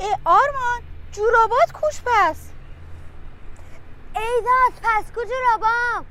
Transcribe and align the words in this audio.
ای 0.00 0.16
آرمان 0.24 0.82
جورابات 1.12 1.72
کوش 1.72 2.00
پس. 2.06 2.50
ایداد 4.16 4.80
پس 4.82 5.12
کو 5.12 5.20
جورابام؟ 5.24 6.06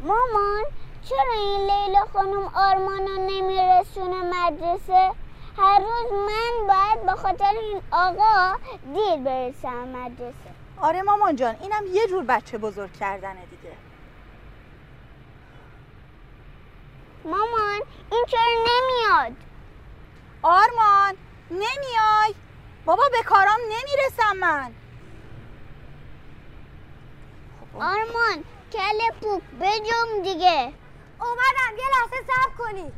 مامان 0.00 0.64
چرا 1.08 1.32
این 1.34 1.60
لیلا 1.60 2.00
خانم 2.12 2.50
آرمانو 2.54 3.26
نمیرسونه 3.30 4.22
مدرسه؟ 4.22 5.12
هر 5.58 5.78
روز 5.78 6.12
من 6.12 6.66
باید 6.68 7.06
به 7.06 7.12
خاطر 7.12 7.54
این 7.62 7.82
آقا 7.90 8.56
دیر 8.94 9.16
برسم 9.16 9.88
مدرسه. 9.88 10.54
آره 10.80 11.02
مامان 11.02 11.36
جان 11.36 11.56
اینم 11.60 11.82
یه 11.92 12.06
جور 12.08 12.24
بچه 12.24 12.58
بزرگ 12.58 12.92
کردنه 12.92 13.46
دیگه. 13.46 13.72
مامان 17.24 17.80
این 18.12 18.24
چرا 18.28 18.40
نمیاد؟ 18.66 19.36
آرمان! 20.42 21.16
نمیای. 21.50 22.34
بابا 22.84 23.02
به 23.12 23.22
کارام 23.22 23.58
نمی‌رسم 23.60 24.36
من. 24.36 24.74
آرمان 27.74 28.44
کل 28.72 29.18
پوک 29.20 29.42
بجم 29.60 30.22
دیگه. 30.22 30.72
اومدم 31.20 31.78
یه 31.78 31.84
لحظه 31.94 32.16
صبر 32.26 32.54
کنید. 32.58 32.94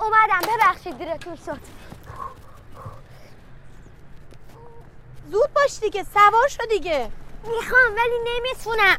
اومدم 0.00 0.40
ببخشید 0.48 0.98
دیرتون 0.98 1.36
شد. 1.36 1.60
زود 5.30 5.52
باش 5.52 5.80
دیگه 5.80 6.04
سوار 6.04 6.48
شو 6.48 6.66
دیگه. 6.66 7.10
می‌خوام 7.44 7.96
ولی 7.96 8.18
نمی‌تونم. 8.26 8.98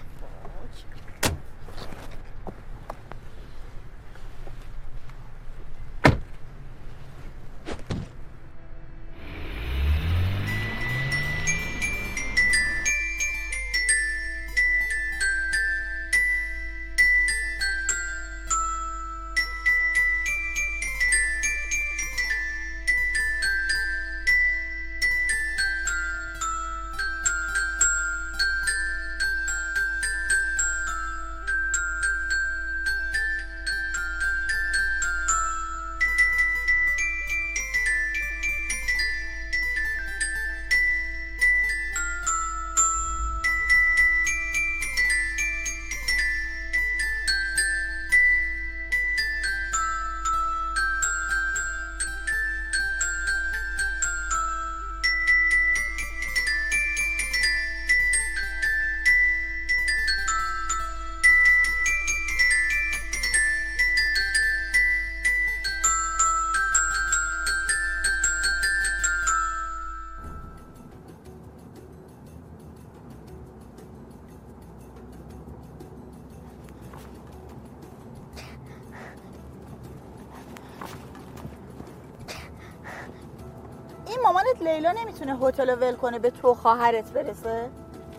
مامانت 84.23 84.61
لیلا 84.61 84.91
نمی‌تونه 84.91 85.37
هتل 85.37 85.69
رو 85.69 85.75
ول 85.75 85.95
کنه 85.95 86.19
به 86.19 86.29
تو 86.29 86.53
خواهرت 86.53 87.11
برسه؟ 87.11 87.69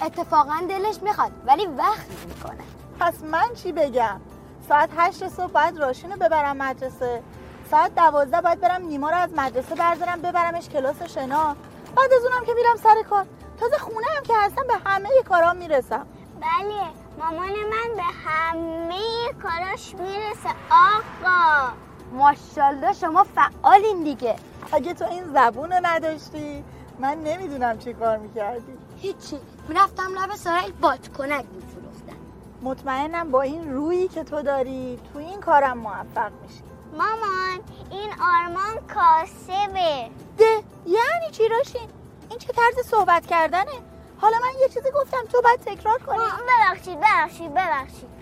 اتفاقا 0.02 0.60
دلش 0.68 1.02
می‌خواد 1.02 1.32
ولی 1.46 1.66
وقت 1.66 2.06
می‌کنه 2.28 2.64
پس 3.00 3.22
من 3.22 3.54
چی 3.54 3.72
بگم؟ 3.72 4.20
ساعت 4.68 4.90
هشت 4.96 5.28
صبح 5.28 5.52
باید 5.52 5.78
راشین 5.78 6.12
رو 6.12 6.18
ببرم 6.18 6.56
مدرسه. 6.56 7.22
ساعت 7.70 7.94
دوازده 7.94 8.40
باید 8.40 8.60
برم 8.60 8.82
نیما 8.82 9.10
رو 9.10 9.16
از 9.16 9.30
مدرسه 9.36 9.74
بردارم 9.74 10.22
ببرمش 10.22 10.68
کلاس 10.68 11.02
شنا. 11.02 11.56
بعد 11.96 12.12
از 12.12 12.24
اونم 12.24 12.44
که 12.46 12.52
میرم 12.54 12.76
سر 12.76 13.02
کار. 13.10 13.26
تازه 13.60 13.78
خونه 13.78 14.06
هم 14.16 14.22
که 14.22 14.34
هستم 14.36 14.66
به 14.66 14.74
همه 14.84 15.08
کارام 15.28 15.56
می‌رسم. 15.56 16.06
بله 16.40 16.80
مامان 17.18 17.48
من 17.50 17.96
به 17.96 18.02
همه 18.02 19.32
کاراش 19.42 19.94
می‌رسه 19.94 20.48
آقا. 20.70 21.72
ماشاءالله 22.12 22.92
شما 22.92 23.24
فعالین 23.24 24.02
دیگه. 24.02 24.36
اگه 24.72 24.94
تو 24.94 25.04
این 25.04 25.24
زبون 25.24 25.72
رو 25.72 25.78
نداشتی 25.82 26.64
من 26.98 27.18
نمی‌دونم 27.24 27.78
چی 27.78 27.94
کار 27.94 28.18
می‌کردی. 28.18 28.72
هیچی. 29.00 29.38
می‌رفتم 29.68 30.12
لب 30.18 30.34
سرای 30.36 30.70
بادکنک 30.80 31.44
میفروختم 31.54 32.16
مطمئنم 32.62 33.30
با 33.30 33.42
این 33.42 33.72
رویی 33.72 34.08
که 34.08 34.24
تو 34.24 34.42
داری 34.42 35.00
تو 35.12 35.18
این 35.18 35.40
کارم 35.40 35.78
موفق 35.78 36.32
میشی. 36.42 36.62
مامان 36.92 37.60
این 37.90 38.10
آرمان 38.34 38.86
کاسبه. 38.94 40.10
ده 40.38 40.62
یعنی 40.86 41.30
چی 41.32 41.48
راشین 41.48 41.88
این 42.30 42.38
چه 42.38 42.52
طرز 42.52 42.86
صحبت 42.86 43.26
کردنه؟ 43.26 43.72
حالا 44.18 44.36
من 44.42 44.60
یه 44.60 44.68
چیزی 44.68 44.90
گفتم 44.94 45.24
تو 45.32 45.42
باید 45.42 45.60
تکرار 45.60 45.98
کنی. 45.98 46.18
ببخشید 46.18 47.00
ببخشید 47.00 47.54
ببخشید. 47.54 48.21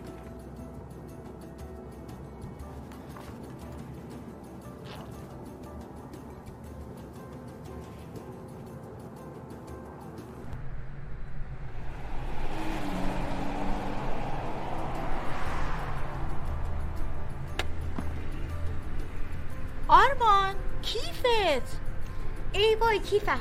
وای 22.90 22.98
کیفم. 22.98 23.40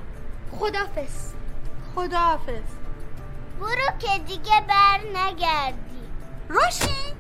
خدافز 0.60 1.34
خداحافظ. 1.96 2.64
برو 3.60 3.98
که 4.00 4.20
دیگه 4.28 4.64
بر 4.68 5.00
نگردی. 5.14 6.10
راشین 6.50 7.16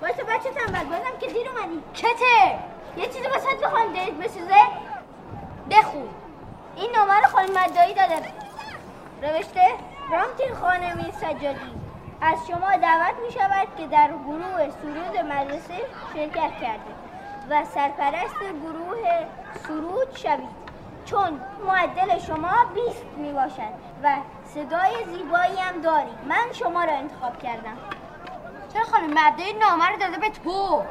باشه 0.00 0.22
بچه 0.22 0.50
تنبل 0.50 0.84
بازم 0.84 1.18
که 1.20 1.26
دیر 1.26 1.48
اومدی. 1.48 1.82
کته 1.94 2.58
یه 2.96 3.06
چیزی 3.06 3.28
واسه 3.28 3.56
بخوام 3.62 3.92
دلت 3.92 4.12
بسوزه؟ 4.12 4.62
بخون. 5.70 6.08
این 6.76 6.90
نامه 6.96 7.14
رو 7.14 7.28
خانم 7.28 7.50
مدایی 7.50 7.94
داده. 7.94 8.32
نوشته؟ 9.22 9.91
رامتین 10.10 10.54
خانمی 10.54 11.12
سجادی. 11.12 11.72
از 12.20 12.38
شما 12.48 12.76
دعوت 12.76 13.14
می 13.26 13.32
شود 13.32 13.68
که 13.76 13.86
در 13.86 14.08
گروه 14.08 14.70
سرود 14.70 15.26
مدرسه 15.32 15.74
شرکت 16.14 16.60
کرده 16.60 16.92
و 17.50 17.64
سرپرست 17.64 18.38
گروه 18.62 19.26
سرود 19.66 20.16
شوید. 20.16 20.62
چون 21.04 21.40
معدل 21.66 22.18
شما 22.18 22.52
20 22.74 23.04
می 23.16 23.32
باشد 23.32 23.72
و 24.02 24.16
صدای 24.44 25.04
زیبایی 25.04 25.56
هم 25.56 25.80
داری 25.80 26.12
من 26.28 26.52
شما 26.52 26.84
را 26.84 26.92
انتخاب 26.92 27.38
کردم. 27.38 27.76
چرا 28.72 28.84
خانم 28.84 29.10
مدعی 29.10 29.52
نامه 29.52 29.88
رو 29.88 29.96
داده 29.96 30.18
به 30.18 30.30
تو؟ 30.30 30.82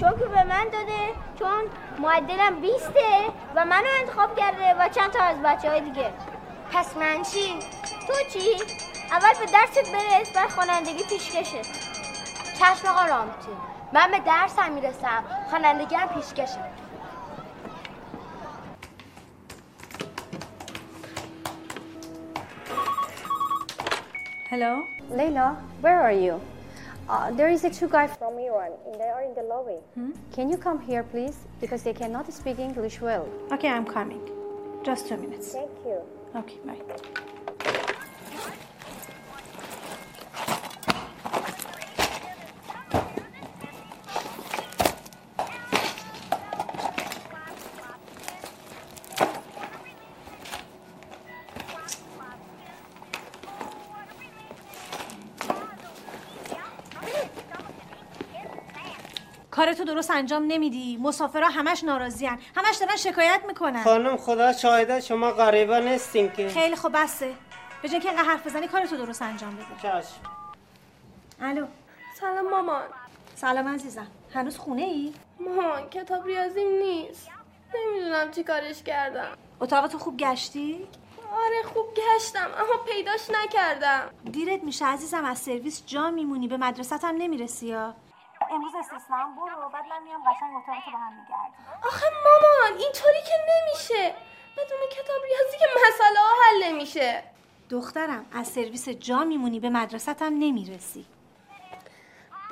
چون 0.00 0.10
که 0.10 0.24
به 0.24 0.44
من 0.44 0.64
داده 0.64 1.12
چون 1.38 1.64
معدلم 1.98 2.60
20 2.60 2.90
و 3.54 3.64
منو 3.64 3.86
انتخاب 4.00 4.36
کرده 4.36 4.74
و 4.74 4.88
چند 4.88 5.10
تا 5.10 5.24
از 5.24 5.42
بچه 5.42 5.70
های 5.70 5.80
دیگه. 5.80 6.10
پس 6.74 6.96
من 6.96 7.22
چی؟ 7.22 7.58
تو 8.06 8.12
چی؟ 8.30 8.62
اول 9.10 9.32
به 9.40 9.52
درست 9.52 9.92
برس 9.92 10.36
و 10.36 10.48
خوانندگی 10.48 11.02
پیشکشه 11.02 11.62
چشم 12.58 12.88
آقا 12.88 13.06
رامتی 13.06 13.48
من 13.92 14.10
به 14.10 14.18
درسم 14.18 14.72
می‌رسم 14.72 15.24
خوانندگی 15.50 15.94
هم 15.94 16.08
پیشکشه 16.08 16.60
Hello? 24.50 24.72
Layla, 25.10 25.56
where 25.80 26.00
are 26.00 26.18
you? 26.24 26.40
Uh, 27.08 27.30
there 27.38 27.50
is 27.56 27.64
a 27.64 27.70
two 27.70 27.88
guys 27.88 28.10
from 28.20 28.38
Iran, 28.38 28.72
and 28.86 28.94
they 29.00 29.10
are 29.16 29.22
in 29.28 29.34
the 29.34 29.44
lobby. 29.52 29.78
Can 30.36 30.46
you 30.52 30.58
come 30.66 30.78
here, 30.90 31.02
please? 31.12 31.36
Because 31.60 31.82
they 31.86 31.94
cannot 32.00 32.32
speak 32.32 32.58
English 32.58 32.96
well. 33.00 33.26
Okay, 33.54 33.70
I'm 33.76 33.86
coming. 33.98 34.22
Just 34.88 35.08
two 35.08 35.16
minutes. 35.16 35.48
Thank 35.52 35.76
you. 35.88 35.98
Okay, 36.36 36.60
bye. 36.64 36.80
کارتو 59.64 59.84
درست 59.84 60.10
انجام 60.10 60.44
نمیدی. 60.46 60.96
مسافرها 60.96 61.48
همش 61.48 61.84
ناراضیان 61.84 62.38
همش 62.56 62.76
دارن 62.76 62.96
شکایت 62.96 63.40
می‌کنن. 63.46 63.84
خانم 63.84 64.16
خدا 64.16 64.52
شاهده 64.52 65.00
شما 65.00 65.30
غریبه 65.30 65.80
نیستین 65.80 66.32
که. 66.32 66.48
خیلی 66.48 66.76
خوب 66.76 66.92
بسه. 67.02 67.34
به 67.82 67.88
جای 67.88 68.00
که 68.00 68.08
اینقدر 68.08 68.28
حرف 68.28 68.46
بزنی 68.46 68.68
کارتو 68.68 68.96
درست 68.96 69.22
انجام 69.22 69.54
بده. 69.56 69.64
چشم. 69.82 70.20
الو. 71.40 71.66
سلام 72.20 72.50
مامان. 72.50 72.82
سلام 73.34 73.68
عزیزم. 73.68 74.06
هنوز 74.34 74.56
خونه 74.56 74.82
ای 74.82 75.12
مامان 75.40 75.88
کتاب 75.90 76.26
ریاضیم 76.26 76.68
نیست. 76.68 77.28
نمی‌دونم 77.74 78.30
چی 78.30 78.44
کارش 78.44 78.82
کردم. 78.82 79.36
اتاقتو 79.60 79.98
خوب 79.98 80.16
گشتی؟ 80.16 80.88
آره 81.32 81.62
خوب 81.74 81.86
گشتم 81.94 82.50
اما 82.58 82.82
پیداش 82.86 83.30
نکردم. 83.30 84.10
دیرت 84.32 84.64
میشه 84.64 84.86
عزیزم 84.86 85.24
از 85.24 85.38
سرویس 85.38 85.82
جا 85.86 86.10
میمونی. 86.10 86.48
به 86.48 86.56
مدرسه 86.56 86.96
هم 86.96 87.16
نمی‌رسی 87.16 87.66
یا؟ 87.66 87.94
امروز 88.50 88.74
استثنام 88.74 89.36
برو 89.36 89.68
بعد 89.68 89.84
من 89.86 90.02
میام 90.02 90.20
قشنگ 90.22 90.56
اتاقتو 90.56 90.90
به 90.90 90.98
هم 90.98 91.12
میگردم. 91.12 91.86
آخه 91.86 92.06
مامان 92.24 92.80
اینطوری 92.80 93.22
که 93.26 93.34
نمیشه. 93.48 94.14
بدون 94.56 94.78
کتاب 94.90 95.22
ریاضی 95.24 95.58
که 95.58 95.64
مسئله 95.86 96.18
ها 96.18 96.34
حل 96.44 96.72
نمیشه. 96.72 97.24
دخترم 97.70 98.26
از 98.32 98.48
سرویس 98.48 98.88
جا 98.88 99.24
میمونی 99.24 99.60
به 99.60 99.70
مدرسه 99.70 100.16
هم 100.20 100.32
نمی‌رسی. 100.38 101.06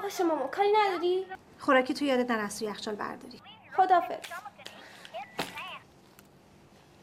باشه 0.02 0.24
مامان 0.24 0.48
کاری 0.48 0.72
نداری؟ 0.72 1.26
خوراکی 1.58 1.94
تو 1.94 2.04
یادت 2.04 2.30
نره 2.30 2.42
از 2.42 2.58
تو 2.58 2.64
یخچال 2.64 2.94
برداری. 2.94 3.42
خدافظ 3.76 4.18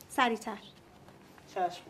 سریعتر. 0.09 0.57
چشم. 1.56 1.81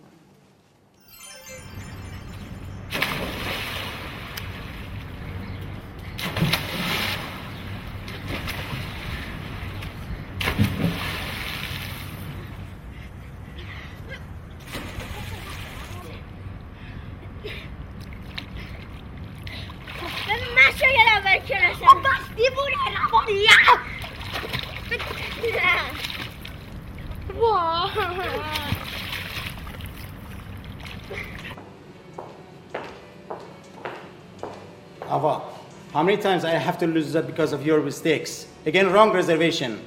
many 36.09 36.17
times 36.17 36.45
I 36.45 36.51
have 36.51 36.79
to 36.79 36.87
lose 36.87 37.13
that 37.13 37.27
because 37.27 37.53
of 37.53 37.65
your 37.67 37.81
mistakes? 37.81 38.47
Again, 38.67 38.93
wrong 38.93 39.13
reservation. 39.13 39.81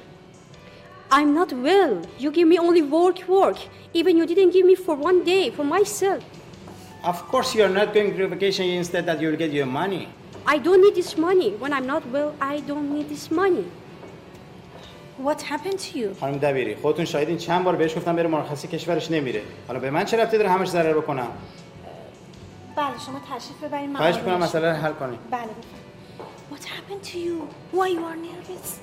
I'm 1.10 1.34
not 1.34 1.52
well. 1.52 2.02
You 2.18 2.30
give 2.30 2.46
me 2.46 2.58
only 2.58 2.82
work, 2.82 3.26
work. 3.28 3.58
Even 3.94 4.16
you 4.16 4.26
didn't 4.26 4.50
give 4.50 4.66
me 4.66 4.74
for 4.74 4.94
one 4.94 5.24
day 5.24 5.50
for 5.50 5.64
myself. 5.64 6.22
Of 7.04 7.22
course, 7.28 7.54
you 7.54 7.62
are 7.64 7.68
not 7.68 7.94
going 7.94 8.16
to 8.16 8.28
vacation 8.28 8.66
instead 8.66 9.06
that 9.06 9.20
you 9.20 9.28
will 9.28 9.36
get 9.36 9.52
your 9.52 9.66
money. 9.66 10.08
I 10.46 10.58
don't 10.58 10.80
need 10.82 10.94
this 10.94 11.16
money. 11.16 11.50
When 11.52 11.72
I'm 11.72 11.86
not 11.86 12.06
well, 12.10 12.34
I 12.40 12.60
don't 12.60 12.92
need 12.94 13.08
this 13.08 13.30
money. 13.30 13.66
What 15.18 15.42
happened 15.42 15.78
to 15.78 15.98
you? 15.98 16.14
خانم 16.20 16.38
دبیری 16.38 16.74
خودتون 16.74 17.04
شاهدین 17.04 17.36
چند 17.38 17.64
بار 17.64 17.76
بهش 17.76 17.96
گفتم 17.96 18.16
بره 18.16 18.28
مرخصی 18.28 18.68
کشورش 18.68 19.10
نمیره 19.10 19.42
حالا 19.68 19.80
به 19.80 19.90
من 19.90 20.04
چه 20.04 20.16
ربطی 20.16 20.38
داره 20.38 20.50
همش 20.50 20.68
ضرر 20.68 20.92
بکنم 20.98 21.28
بله 22.76 22.86
شما 23.06 23.20
تشریف 23.36 23.64
ببرین 23.64 23.90
من 23.90 23.96
خواهش 23.96 24.14
آرومش 24.14 24.26
میکنم 24.26 24.44
مسئله 24.44 24.70
رو 24.70 24.76
حل 24.76 24.92
کنیم 24.92 25.18
بله 25.30 25.40
بفرمایید 25.40 25.81
What 26.63 26.71
happened 26.71 27.03
to 27.11 27.19
you? 27.19 27.49
Why 27.71 27.87
you 27.89 28.05
are 28.05 28.15
nervous? 28.15 28.79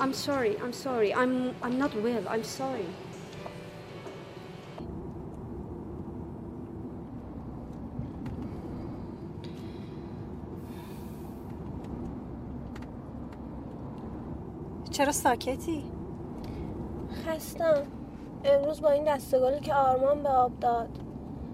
I'm 0.00 0.12
sorry. 0.12 0.58
I'm 0.58 0.72
sorry. 0.72 1.14
I'm 1.14 1.54
I'm 1.62 1.78
not 1.78 1.94
well. 2.02 2.24
I'm 2.28 2.42
sorry. 2.42 2.86
چرا 14.90 15.12
ساکتی؟ 15.12 15.84
خستم 17.26 17.82
امروز 18.44 18.80
با 18.80 18.90
این 18.90 19.04
دستگالی 19.04 19.60
که 19.60 19.74
آرمان 19.74 20.22
به 20.22 20.28
آب 20.28 20.60
داد 20.60 20.98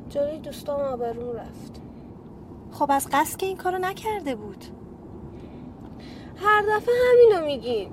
جلوی 0.09 0.39
دوستام 0.39 0.81
آبرون 0.81 1.37
رفت 1.37 1.81
خب 2.73 2.91
از 2.91 3.09
قصد 3.13 3.37
که 3.37 3.47
این 3.47 3.57
کارو 3.57 3.79
نکرده 3.79 4.35
بود 4.35 4.78
هر 6.43 6.63
دفعه 6.63 6.95
همینو 7.11 7.47
میگین 7.47 7.91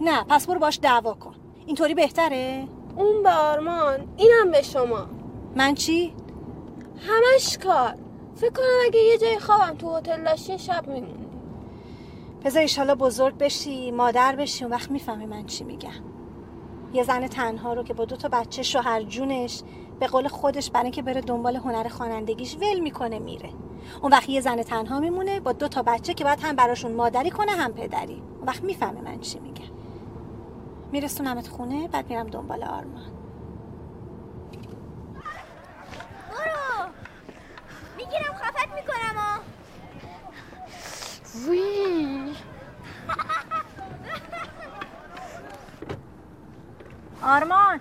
نه 0.00 0.24
پس 0.24 0.46
برو 0.46 0.58
باش 0.58 0.78
دعوا 0.82 1.14
کن. 1.14 1.34
اینطوری 1.66 1.94
بهتره؟ 1.94 2.68
اون 2.96 3.22
به 3.22 3.30
آرمان 3.30 4.08
اینم 4.16 4.50
به 4.50 4.62
شما. 4.62 5.06
من 5.56 5.74
چی؟ 5.74 6.14
همش 7.08 7.58
کار. 7.58 7.94
فکر 8.36 8.50
کنم 8.50 8.66
اگه 8.86 9.00
یه 9.00 9.18
جای 9.18 9.38
خوابم 9.38 9.76
تو 9.76 9.96
هتل 9.96 10.24
داشتین 10.24 10.56
شب 10.56 10.86
میمونی 10.86 11.26
بذار 12.44 12.62
ایشالا 12.62 12.94
بزرگ 12.94 13.38
بشی 13.38 13.90
مادر 13.90 14.36
بشی 14.36 14.64
اون 14.64 14.72
وقت 14.72 14.90
می‌فهمی 14.90 15.26
من 15.26 15.46
چی 15.46 15.64
میگم. 15.64 16.07
یه 16.92 17.02
زن 17.02 17.26
تنها 17.26 17.72
رو 17.72 17.82
که 17.82 17.94
با 17.94 18.04
دو 18.04 18.16
تا 18.16 18.28
بچه 18.28 18.62
شوهر 18.62 19.02
جونش 19.02 19.62
به 20.00 20.06
قول 20.06 20.28
خودش 20.28 20.70
برای 20.70 20.84
اینکه 20.84 21.02
بره 21.02 21.20
دنبال 21.20 21.56
هنر 21.56 21.88
خوانندگیش 21.88 22.56
ول 22.56 22.80
می‌کنه 22.80 23.18
میره. 23.18 23.50
اون 24.02 24.12
وقت 24.12 24.28
یه 24.28 24.40
زن 24.40 24.62
تنها 24.62 25.00
میمونه 25.00 25.40
با 25.40 25.52
دو 25.52 25.68
تا 25.68 25.82
بچه 25.82 26.14
که 26.14 26.24
باید 26.24 26.40
هم 26.42 26.56
براشون 26.56 26.92
مادری 26.92 27.30
کنه 27.30 27.52
هم 27.52 27.72
پدری. 27.72 28.22
اون 28.38 28.48
وقت 28.48 28.64
می‌فهمه 28.64 29.00
من 29.00 29.20
چی 29.20 29.38
میگم. 29.38 29.64
میرسونمت 30.92 31.48
خونه 31.48 31.88
بعد 31.88 32.10
میرم 32.10 32.26
دنبال 32.26 32.64
آرمان. 32.64 33.12
برو! 36.30 36.88
می‌گیرم 37.96 38.34
خفت 38.34 38.68
می‌کنم 38.74 39.16
ها 39.16 39.40
آرمان. 47.22 47.80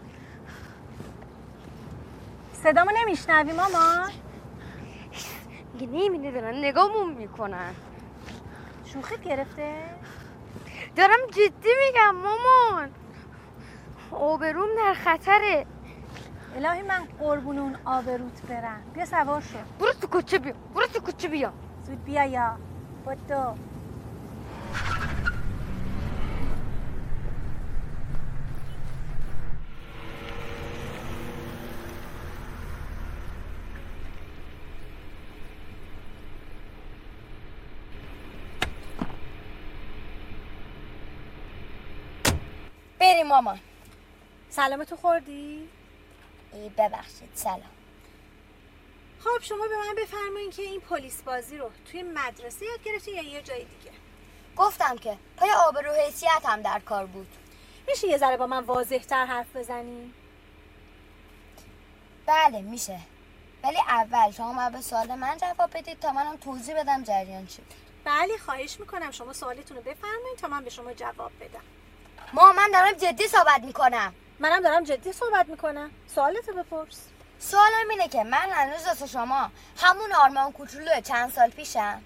صدامو 2.54 2.92
نمیشنوی 2.96 3.54
مامان 3.54 4.12
میگه 5.74 5.88
نمیده 5.88 6.32
دارن 6.32 6.66
نگامون 6.66 7.14
می‌کنن. 7.14 7.74
شوخی 8.86 9.18
گرفته؟ 9.18 9.84
دارم 10.96 11.28
جدی 11.32 11.70
میگم 11.86 12.16
مامان. 12.16 12.90
آبروم 14.12 14.68
در 14.78 14.94
خطره. 14.94 15.66
الهی 16.56 16.82
من 16.82 17.08
قربون 17.20 17.60
اون 17.60 17.78
آبروت 17.86 18.42
برم. 18.42 18.82
بیا 18.94 19.06
سوار 19.06 19.42
شو. 19.42 19.58
برو 19.80 19.94
تو 19.94 20.08
کوچه 20.08 20.40
بیا 20.40 20.54
برو 20.76 20.88
تو 20.88 21.00
کوچه 21.00 21.28
بیا. 21.28 21.54
زود 21.84 22.04
بیا 22.04 22.26
یا. 22.26 22.58
بدو 23.06 23.56
بریم 43.08 43.28
مامان. 43.28 43.60
سلامتو 44.50 44.96
خوردی؟ 44.96 45.70
ای 46.54 46.70
ببخشید 46.70 47.30
سلام. 47.34 47.62
خب 49.20 49.42
شما 49.42 49.68
به 49.68 49.78
من 49.78 49.96
بفرمایین 49.98 50.52
که 50.52 50.62
این 50.62 50.82
پلیس 50.82 51.22
بازی 51.22 51.58
رو 51.58 51.72
توی 51.92 52.04
مدرسه 52.04 52.66
یاد 52.66 52.84
گرفتین 52.84 53.16
یا 53.16 53.22
یه 53.22 53.42
جای 53.42 53.64
دیگه؟ 53.64 53.92
گفتم 54.58 54.98
که 54.98 55.18
پای 55.38 55.52
آبرو 55.52 55.92
حیثیت 55.92 56.46
هم 56.46 56.62
در 56.62 56.80
کار 56.80 57.06
بود. 57.06 57.28
میشه 57.88 58.08
یه 58.08 58.18
ذره 58.18 58.38
با 58.38 58.48
من 58.48 58.64
واضح 58.64 58.98
تر 58.98 59.26
حرف 59.26 59.56
بزنی؟ 59.56 60.14
بله 62.26 62.62
میشه. 62.62 63.00
ولی 63.64 63.78
اول 63.78 64.32
شما 64.32 64.54
باید 64.54 64.72
به 64.72 64.82
سوال 64.82 65.16
من 65.16 65.38
جواب 65.38 65.78
بدید 65.78 66.00
تا 66.00 66.12
منم 66.12 66.38
توضیح 66.38 66.80
بدم 66.80 67.04
جریان 67.04 67.48
چی. 67.48 67.62
بله 68.06 68.38
خواهش 68.38 68.80
می‌کنم. 68.80 69.12
شما 69.12 69.34
سوالتون 69.34 69.78
رو 69.78 69.84
بفرمایید 69.84 70.38
تا 70.38 70.48
من 70.48 70.64
به 70.64 70.70
شما 70.70 70.94
جواب 70.94 71.32
بدم. 71.42 71.77
ما 72.34 72.52
من 72.52 72.70
دارم 72.74 72.92
جدی 72.92 73.28
صحبت 73.28 73.62
می‌کنم. 73.64 74.14
منم 74.40 74.62
دارم 74.62 74.84
جدی 74.84 75.14
صحبت 75.14 75.50
می‌کنم. 75.50 75.92
سوالتو 76.16 76.54
بپرس. 76.54 77.00
سوالم 77.40 77.90
اینه 77.90 78.08
که 78.08 78.24
من 78.24 78.50
هنوز 78.52 78.88
واسه 78.88 79.08
شما 79.08 79.52
همون 79.78 80.14
آرمان 80.14 80.52
کوچولو 80.52 81.02
چند 81.02 81.34
سال 81.34 81.50
پیشم. 81.50 82.02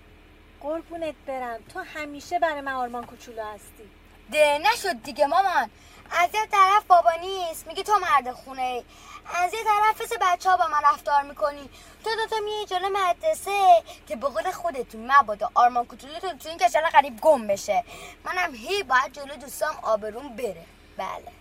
قربونت 0.62 1.16
برم. 1.28 1.60
تو 1.74 1.80
همیشه 1.80 2.40
برای 2.40 2.62
من 2.62 2.72
آرمان 2.72 3.06
کوچولو 3.06 3.44
هستی. 3.44 3.90
ده 4.32 4.60
نشد 4.64 5.04
دیگه 5.04 5.28
مامان. 5.28 5.70
از 6.12 6.30
یه 6.34 6.46
طرف 6.52 6.84
بابا 6.88 7.12
نیست 7.22 7.68
میگه 7.68 7.84
تو 7.84 8.00
مرد 8.00 8.32
خونه 8.32 8.62
ای. 8.62 8.84
از 9.26 9.54
یه 9.54 9.60
طرف 9.64 10.02
مثل 10.02 10.18
بچه 10.22 10.50
ها 10.50 10.58
با 10.58 10.68
من 10.68 10.82
رفتار 10.84 11.22
می‌کنی. 11.22 11.70
تو 12.04 12.10
دوتا 12.16 12.36
میای 12.44 12.66
جلو 12.66 12.90
مدرسه 12.90 13.84
که 14.08 14.16
به 14.16 14.28
قول 14.28 14.52
خودتون 14.52 15.12
مبادا 15.12 15.50
آرمان 15.54 15.86
کوچولوتون 15.86 16.38
تو 16.38 16.50
این 16.50 16.58
کشور 16.58 16.90
قریب 16.90 17.20
گم 17.22 17.48
بشه. 17.48 17.84
منم 18.24 18.56
هی 18.56 18.84
باید 18.84 19.14
جلو 19.14 19.36
دوستام 19.36 19.76
آبروم 19.82 20.36
بره. 20.36 20.66
بله. 20.98 21.32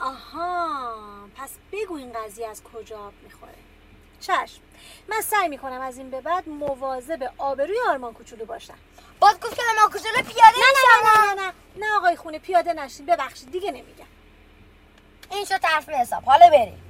آها 0.00 1.04
پس 1.36 1.50
بگو 1.72 1.96
این 1.96 2.12
قضیه 2.12 2.48
از 2.48 2.62
کجا 2.62 2.98
آب 2.98 3.12
می‌خوره. 3.22 3.54
چشم 4.20 4.60
من 5.08 5.20
سعی 5.20 5.48
می‌کنم 5.48 5.80
از 5.80 5.98
این 5.98 6.10
به 6.10 6.20
بعد 6.20 6.48
مواظب 6.48 7.32
آبروی 7.38 7.76
آرمان 7.88 8.14
کوچولو 8.14 8.44
باشم. 8.44 8.78
باز 9.20 9.40
گفت 9.40 9.56
که 9.56 9.62
آرمان 9.70 9.90
کوچولو 9.90 10.14
پیاده 10.14 10.58
نه 10.58 10.64
نه 10.74 11.00
میشم 11.02 11.34
نه 11.34 11.34
نه 11.34 11.42
نه 11.42 11.52
نه 11.76 11.96
آقای 11.96 12.16
خونه 12.16 12.38
پیاده 12.38 12.72
نشین 12.72 13.06
ببخشید 13.06 13.50
دیگه 13.50 13.70
نمیگم. 13.70 14.06
این 15.30 15.44
شد 15.44 15.58
طرف 15.58 15.88
حساب. 15.88 16.24
حالا 16.24 16.50
بریم. 16.50 16.83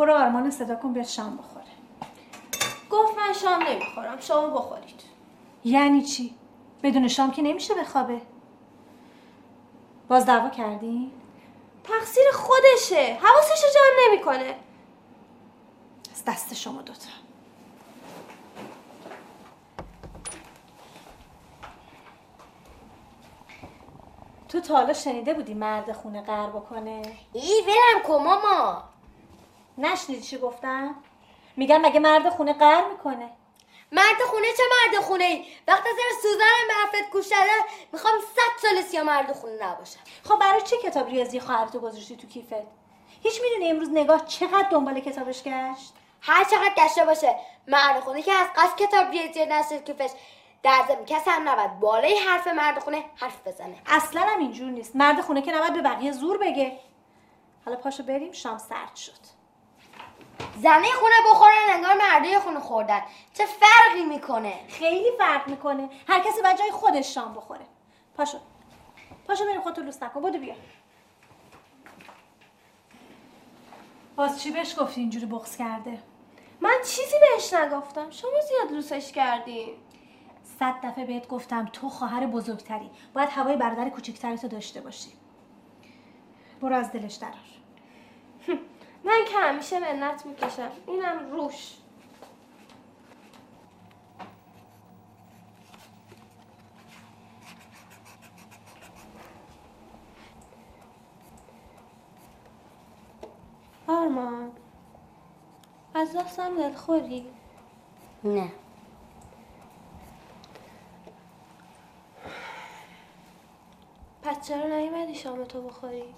برو 0.00 0.14
آرمان 0.14 0.50
صدا 0.50 0.76
کن 0.76 0.92
بیاد 0.92 1.06
شام 1.06 1.36
بخوره. 1.36 1.64
گفت 2.90 3.18
من 3.18 3.32
شام 3.32 3.62
نمی‌خورم 3.62 4.20
شما 4.20 4.46
بخورید. 4.46 5.00
یعنی 5.64 6.02
چی؟ 6.02 6.34
بدون 6.82 7.08
شام 7.08 7.30
که 7.30 7.42
نمیشه 7.42 7.74
بخوابه. 7.74 8.20
باز 10.08 10.26
دعوا 10.26 10.48
کردی؟ 10.48 11.12
تقصیر 11.84 12.24
خودشه 12.32 13.18
حواسش 13.22 13.62
جمع 13.74 14.08
نمی‌کنه. 14.08 14.56
از 16.12 16.24
دست 16.24 16.54
شما 16.54 16.82
دوتا. 16.82 17.00
تو 24.48 24.60
تا 24.60 24.76
حالا 24.76 24.92
شنیده 24.92 25.34
بودی 25.34 25.54
مرد 25.54 25.92
خونه 25.92 26.22
قهر 26.22 26.46
بکنه؟ 26.46 27.02
ای 27.32 27.62
ولم 27.66 28.02
کن 28.06 28.24
ماما. 28.24 28.89
نشنیدی 29.80 30.22
چی 30.22 30.38
گفتم؟ 30.38 30.94
میگم 31.56 31.80
مگه 31.80 32.00
مرد 32.00 32.28
خونه 32.28 32.52
قهر 32.52 32.88
می‌کنه؟ 32.90 33.30
مرد 33.92 34.22
خونه 34.30 34.46
چه 34.56 34.62
مرد 34.70 35.04
خونه 35.04 35.24
ای 35.24 35.44
وقتی 35.68 35.88
زیر 35.88 36.20
سوزنم 36.22 36.66
به 36.68 36.74
حرفت 36.74 37.10
گوش 37.10 37.26
داده 37.26 37.52
می‌خوام 37.92 38.14
صد 38.20 38.68
سال 38.68 38.82
سیا 38.82 39.04
مرد 39.04 39.32
خونه 39.32 39.66
نباشم. 39.66 40.00
خب 40.24 40.38
برای 40.38 40.60
چه 40.60 40.76
کتاب 40.76 41.08
ریاضی 41.08 41.40
خواهرتو 41.40 41.80
گذاشتی 41.80 42.16
تو 42.16 42.26
کیفت؟ 42.26 42.66
هیچ 43.22 43.40
می‌دونی 43.42 43.70
امروز 43.70 43.90
نگاه 43.90 44.26
چقدر 44.26 44.68
دنبال 44.70 45.00
کتابش 45.00 45.42
گشت؟ 45.42 45.92
هر 46.22 46.44
چقدر 46.44 46.74
گشته 46.76 47.04
باشه 47.04 47.36
مرد 47.68 48.00
خونه 48.00 48.22
که 48.22 48.32
از 48.32 48.46
قصد 48.56 48.76
کتاب 48.76 49.10
ریاضی 49.10 49.46
نشد 49.46 49.84
کیفش 49.84 50.10
در 50.62 50.84
ضمن 50.88 51.04
کسی 51.04 51.30
هم 51.30 51.48
نباید 51.48 51.80
بالای 51.80 52.18
حرف 52.18 52.46
مرد 52.46 52.78
خونه 52.78 53.04
حرف 53.16 53.46
بزنه. 53.46 53.82
اصلا 53.86 54.20
هم 54.20 54.38
اینجور 54.38 54.70
نیست. 54.70 54.96
مرد 54.96 55.20
خونه 55.20 55.42
که 55.42 55.52
نباید 55.52 55.72
به 55.72 55.82
بقیه 55.82 56.12
زور 56.12 56.38
بگه. 56.38 56.78
حالا 57.64 57.76
پاشو 57.76 58.02
بریم 58.02 58.32
شام 58.32 58.58
سرد 58.58 58.96
شد. 58.96 59.39
زنه 60.56 60.86
خونه 61.00 61.14
بخورن 61.30 61.54
انگار 61.70 61.94
مردای 61.94 62.38
خونه 62.38 62.60
خوردن. 62.60 63.00
چه 63.34 63.46
فرقی 63.46 64.04
می‌کنه؟ 64.04 64.54
خیلی 64.68 65.10
فرق 65.18 65.48
می‌کنه. 65.48 65.90
هر 66.08 66.20
کسی 66.20 66.42
باید 66.42 66.58
جای 66.58 66.70
خودش 66.70 67.14
شام 67.14 67.34
بخوره. 67.34 67.66
پاشو. 68.16 68.38
پاشو 69.26 69.44
بریم 69.44 69.60
خودتو 69.60 69.82
لوس 69.82 70.02
نکن 70.02 70.20
بودو 70.20 70.38
بیا. 70.38 70.54
باز 74.16 74.42
چی 74.42 74.50
بهش 74.50 74.78
گفتی 74.78 75.00
اینجوری 75.00 75.26
بغض 75.26 75.56
کرده؟ 75.56 76.02
من 76.60 76.76
چیزی 76.84 77.16
بهش 77.20 77.52
نگفتم. 77.54 78.10
شما 78.10 78.40
زیاد 78.48 78.68
دوستش 78.68 79.12
کردی. 79.12 79.76
صد 80.58 80.74
دفعه 80.82 81.04
بهت 81.04 81.28
گفتم 81.28 81.70
تو 81.72 81.88
خواهر 81.88 82.26
بزرگتری. 82.26 82.90
باید 83.14 83.28
هوای 83.28 83.56
برادر 83.56 83.88
کوچکتری 83.88 84.38
تو 84.38 84.48
داشته 84.48 84.80
باشی. 84.80 85.10
برو 86.60 86.76
از 86.76 86.92
دلش 86.92 87.14
درار 87.14 87.34
من 89.04 89.24
که 89.28 89.36
همیشه 89.38 89.80
منت 89.80 90.26
می‌کشم. 90.26 90.70
اینم 90.86 91.30
روش. 91.32 91.76
آرمان 103.88 104.52
از 105.94 106.16
دستم 106.16 106.56
دلخوری 106.56 107.26
نه. 108.24 108.52
پس 114.22 114.48
چرا 114.48 114.66
نیومدی 114.78 115.14
شام 115.14 115.44
تو 115.44 115.62
بخوری؟ 115.62 116.14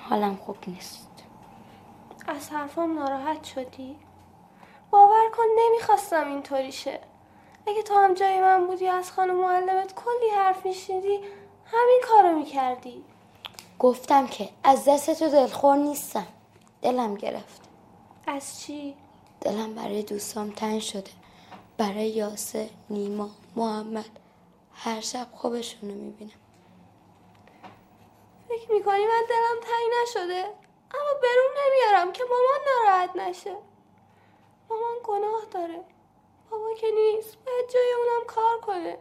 حالم 0.00 0.36
خوب 0.36 0.56
نیست. 0.66 1.13
از 2.26 2.50
حرفام 2.50 2.98
ناراحت 2.98 3.44
شدی؟ 3.44 3.96
باور 4.90 5.30
کن 5.36 5.42
نمی‌خواستم 5.58 6.28
اینطوری 6.28 6.72
شه 6.72 7.00
اگه 7.66 7.82
تو 7.82 7.94
هم 7.94 8.14
جای 8.14 8.40
من 8.40 8.66
بودی 8.66 8.88
از 8.88 9.12
خانم 9.12 9.34
معلمت 9.34 9.94
کلی 9.94 10.30
حرف 10.36 10.66
میشنیدی 10.66 11.20
همین 11.64 12.00
کارو 12.04 12.38
می‌کردی. 12.38 13.04
گفتم 13.78 14.26
که 14.26 14.48
از 14.64 14.84
دست 14.88 15.18
تو 15.18 15.28
دلخور 15.28 15.76
نیستم. 15.76 16.26
دلم 16.82 17.14
گرفت. 17.14 17.62
از 18.26 18.60
چی؟ 18.60 18.96
دلم 19.40 19.74
برای 19.74 20.02
دوستام 20.02 20.50
تنگ 20.50 20.80
شده. 20.80 21.10
برای 21.78 22.08
یاسر 22.08 22.68
نیما 22.90 23.30
محمد. 23.56 24.18
هر 24.74 25.00
شب 25.00 25.26
خوبشون 25.32 25.90
رو 25.90 25.96
می‌بینم. 25.96 26.30
فکر 28.48 28.72
می‌کنی 28.72 29.04
من 29.06 29.22
دلم 29.28 29.60
تنگ 29.62 29.92
نشده؟ 30.02 30.63
اما 31.00 31.20
برون 31.22 31.50
نمیارم 31.66 32.12
که 32.12 32.24
مامان 32.24 32.60
ناراحت 32.66 33.16
نشه. 33.16 33.56
مامان 34.70 34.96
گناه 35.04 35.44
داره. 35.50 35.84
بابا 36.50 36.74
که 36.74 36.90
نیست. 36.90 37.38
باید 37.44 37.70
جای 37.70 37.92
اونم 37.92 38.26
کار 38.26 38.60
کنه. 38.60 38.98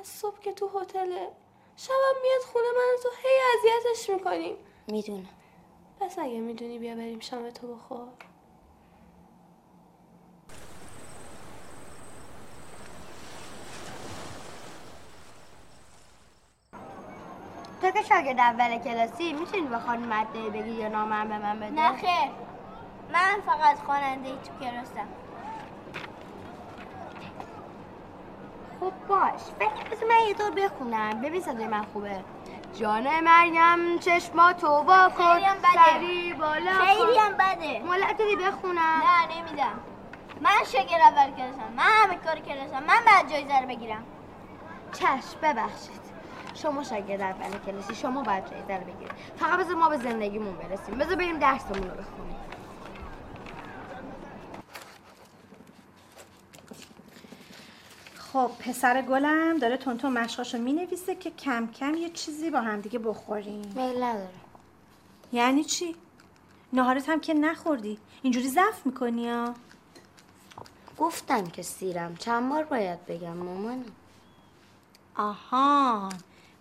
از 0.00 0.06
صبح 0.06 0.40
که 0.40 0.52
تو 0.52 0.78
هتله. 0.78 1.32
شبم 1.76 2.14
میاد 2.22 2.40
خونه 2.52 2.66
من 2.76 2.96
تو 3.02 3.08
هی 3.22 3.40
اذیتش 3.58 4.10
می‌کنیم. 4.10 4.56
می‌دونم. 4.86 5.28
پس 6.00 6.18
اگه 6.18 6.40
می‌دونی 6.40 6.78
بیا 6.78 6.94
بریم 6.94 7.20
شام 7.20 7.50
تو 7.50 7.74
بخور. 7.74 8.08
تو 17.82 17.90
که 17.90 18.02
شاگرد 18.02 18.38
اول 18.38 18.78
کلاسی 18.78 19.32
می‌تونی 19.32 19.62
به 19.62 19.78
خانم 19.78 20.08
مدنی 20.08 20.50
بگی 20.50 20.70
یا 20.70 20.88
نامم 20.88 21.28
به 21.28 21.38
من 21.38 21.60
بده؟ 21.60 21.70
نه 21.70 21.96
خیر. 21.96 22.30
من 23.12 23.40
فقط 23.46 23.78
خواننده 23.86 24.30
تو 24.30 24.64
کلاسم. 24.64 25.08
خب 28.80 28.92
باش. 29.08 29.40
فکر 29.58 29.88
بذار 29.90 30.08
من 30.08 30.28
یه 30.28 30.34
دور 30.34 30.50
بخونم. 30.50 31.20
ببین 31.20 31.40
صدای 31.40 31.66
من 31.66 31.82
خوبه. 31.82 32.24
جان 32.78 33.20
مریم 33.20 33.98
چشماتو 33.98 34.66
وا 34.66 35.08
کن. 35.08 35.40
سری 35.74 36.32
بالا 36.32 36.72
خیلی. 36.72 37.18
هم 37.18 37.32
بده. 37.32 37.80
مولد 37.80 38.16
دیدی 38.16 38.36
بخونم. 38.36 38.78
نه 38.78 39.36
نمیدم. 39.36 39.80
من 40.40 40.64
شاگرد 40.72 41.00
اول 41.00 41.30
کلاسم. 41.30 41.72
من 41.76 41.84
همه 42.02 42.16
کار 42.16 42.38
کلاسم. 42.38 42.82
من 42.86 43.00
بعد 43.06 43.30
جایزه 43.30 43.60
رو 43.60 43.66
بگیرم. 43.66 44.04
چشم 44.92 45.40
ببخشید. 45.42 46.03
شما 46.54 46.84
شاگرد 46.84 47.20
اول 47.20 47.58
کلاسی 47.66 47.94
شما 47.94 48.22
باید 48.22 48.50
جایزه 48.50 48.76
رو 48.76 48.84
بگیرید 48.84 49.12
فقط 49.36 49.58
بذار 49.58 49.74
ما 49.74 49.88
به 49.88 49.96
زندگیمون 49.96 50.56
برسیم. 50.56 50.98
بذار 50.98 51.16
بریم 51.16 51.38
درسمون 51.38 51.82
رو 51.82 51.90
بخونیم. 51.90 52.36
خب 58.32 58.50
پسر 58.58 59.02
گلم 59.02 59.58
داره 59.58 59.76
تونتون 59.76 60.12
مشقاشو 60.12 60.58
می‌نویسه 60.58 61.14
که 61.14 61.30
کم 61.30 61.66
کم 61.66 61.94
یه 61.94 62.10
چیزی 62.10 62.50
با 62.50 62.60
همدیگه 62.60 62.98
بخوریم. 62.98 63.72
میل 63.76 64.02
نداره. 64.02 64.28
یعنی 65.32 65.64
چی؟ 65.64 65.96
نهارت 66.72 67.08
هم 67.08 67.20
که 67.20 67.34
نخوردی. 67.34 67.98
اینجوری 68.22 68.48
ضعف 68.48 68.86
می‌کنی 68.86 69.30
ها؟ 69.30 69.54
گفتم 70.98 71.46
که 71.46 71.62
سیرم. 71.62 72.16
چند 72.16 72.50
بار 72.50 72.64
باید 72.64 73.06
بگم 73.06 73.36
مامانم 73.36 73.84
آها 75.16 76.08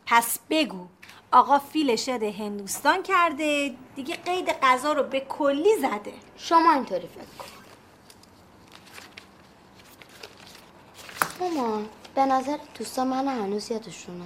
پس 0.06 0.40
بگو. 0.50 0.88
آقا 1.32 1.60
فیلش 1.60 2.08
یاد 2.08 2.24
هندوستان 2.24 3.04
کرده 3.04 3.76
دیگه 3.96 4.16
قید 4.16 4.50
غذا 4.50 4.94
رو 4.94 5.04
به 5.04 5.20
کلی 5.20 5.78
زده. 5.82 6.14
شما 6.38 6.74
اینطوری 6.74 7.08
فکر 7.08 7.38
کن 7.40 7.46
مامان 11.40 11.90
به 12.16 12.26
نظر 12.26 12.58
دوستا 12.80 13.06
من 13.06 13.28
هنوز 13.28 13.72
یادشونه. 13.72 14.26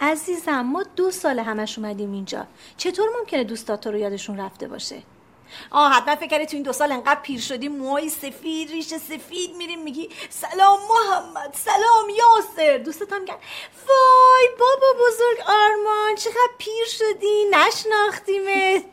عزیزم 0.00 0.60
ما 0.62 0.82
دو 0.96 1.10
سال 1.10 1.38
همش 1.38 1.78
اومدیم 1.78 2.12
اینجا. 2.12 2.46
چطور 2.76 3.08
ممکنه 3.18 3.44
دوستات 3.44 3.80
تو 3.80 3.90
رو 3.90 3.98
یادشون 3.98 4.40
رفته 4.40 4.68
باشه؟ 4.68 5.02
آه 5.70 5.92
حتما 5.92 6.16
فکر 6.16 6.26
کردی 6.28 6.46
تو 6.46 6.56
این 6.56 6.62
دو 6.62 6.72
سال 6.72 6.92
انقدر 6.92 7.20
پیر 7.20 7.40
شدی. 7.40 7.68
موهای 7.68 8.08
سفید 8.08 8.70
ریش 8.70 8.88
سفید 8.88 9.56
میریم 9.56 9.82
میگی 9.82 10.10
سلام 10.30 10.80
محمد 10.88 11.54
سلام 11.54 12.08
یاسر. 12.10 12.78
دوستت 12.78 13.12
هم 13.12 13.20
میگن 13.20 13.34
وای 13.88 14.48
بابا 14.58 15.04
بزرگ 15.06 15.40
آرمان 15.48 16.14
چقدر 16.16 16.50
پیر 16.58 16.86
شدی 16.86 17.44
نشناختیمت. 17.52 18.84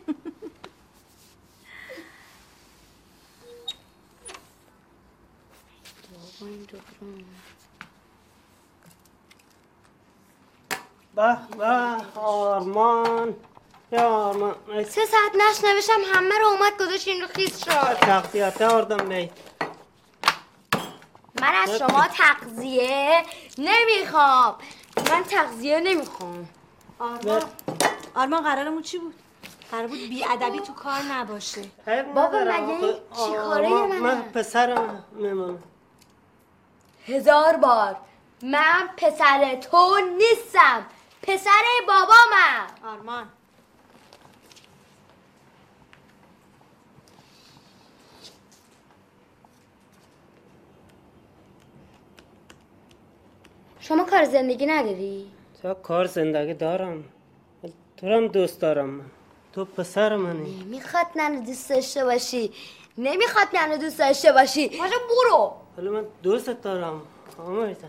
به 11.15 11.37
به 11.57 12.19
آرمان. 12.19 13.35
یا 13.95 14.55
سه 14.89 15.05
ساعت 15.05 15.31
نشنوشم 15.49 16.13
همه 16.13 16.39
رو 16.39 16.45
اومد 16.47 16.77
گذاشت 16.79 17.07
این 17.07 17.21
رو 17.21 17.27
خیس 17.27 17.65
شد. 17.65 17.93
تغذیت 17.93 18.61
آردم 18.61 19.09
بید 19.09 19.31
من 21.41 21.53
از 21.63 21.77
شما 21.77 22.07
تغذیه 22.07 23.23
نمی‌خوام. 23.57 24.55
من 25.09 25.23
تغذیه 25.23 25.79
نمی‌خوام. 25.79 26.49
آرمان 26.99 27.43
آرمان 28.15 28.43
قرارمون 28.43 28.81
چی 28.81 28.97
بود؟ 28.97 29.15
قرار 29.71 29.87
بود 29.87 30.09
بیادبی 30.09 30.59
تو 30.59 30.73
کار 30.73 31.01
نباشه. 31.01 31.61
بابا 32.15 32.39
مگه 32.39 32.69
این 32.69 32.93
چی 33.15 33.33
کاره 33.37 33.69
منه؟ 33.69 33.99
من 33.99 34.21
پسرم 34.21 35.03
میمونم 35.11 35.63
هزار 37.07 37.57
بار 37.57 37.95
من 38.41 38.89
پسر 38.97 39.55
تو 39.55 39.99
نیستم. 40.17 40.85
پسر 41.21 41.63
بابامم. 41.87 42.67
آرمان. 42.93 43.29
شما 53.87 54.03
کار 54.03 54.23
زندگی 54.23 54.65
نداری؟ 54.65 55.31
تا 55.63 55.73
کار 55.73 56.05
زندگی 56.05 56.53
دارم؟ 56.53 57.03
تو 57.97 58.07
هم 58.07 58.27
دوست 58.27 58.61
دارم 58.61 58.89
من. 58.89 59.05
تو 59.53 59.65
پسر 59.65 60.15
منی. 60.15 60.63
نمی‌خواد 60.63 61.05
منو 61.15 61.45
دوست 61.45 61.69
داشته 61.69 62.05
باشی. 62.05 62.51
نمی‌خواد 62.97 63.47
منو 63.53 63.77
دوست 63.77 63.99
داشته 63.99 64.31
باشی. 64.31 64.67
برو. 65.09 65.53
ولی 65.77 65.89
من 65.89 66.05
دوست 66.23 66.49
دارم. 66.49 67.01
آمریتا 67.37 67.87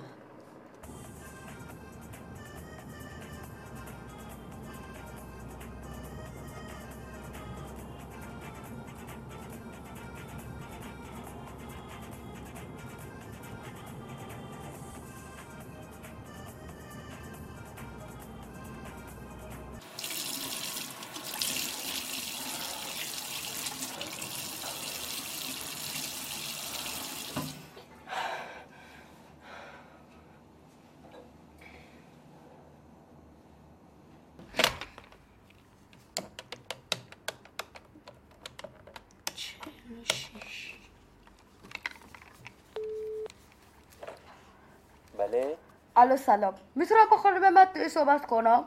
الو 45.97 46.17
سلام. 46.17 46.55
می‌تونم 46.75 47.07
با 47.11 47.17
خانم 47.17 47.53
مدعی 47.53 47.89
صحبت 47.89 48.27
کنم؟ 48.27 48.65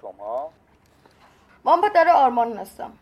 شما؟ 0.00 0.52
من 1.64 1.80
با 1.80 1.88
در 1.88 2.08
آرمان 2.08 2.56
هستم. 2.56 2.92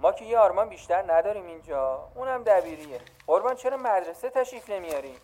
ما 0.00 0.12
که 0.12 0.24
یه 0.24 0.38
آرمان 0.38 0.68
بیشتر 0.68 1.14
نداریم 1.14 1.46
اینجا. 1.46 2.08
اونم 2.14 2.42
دبیریه. 2.42 3.00
قربان 3.26 3.54
چرا 3.54 3.76
مدرسه 3.76 4.30
تشریف 4.30 4.70
نمیاری؟ 4.70 5.16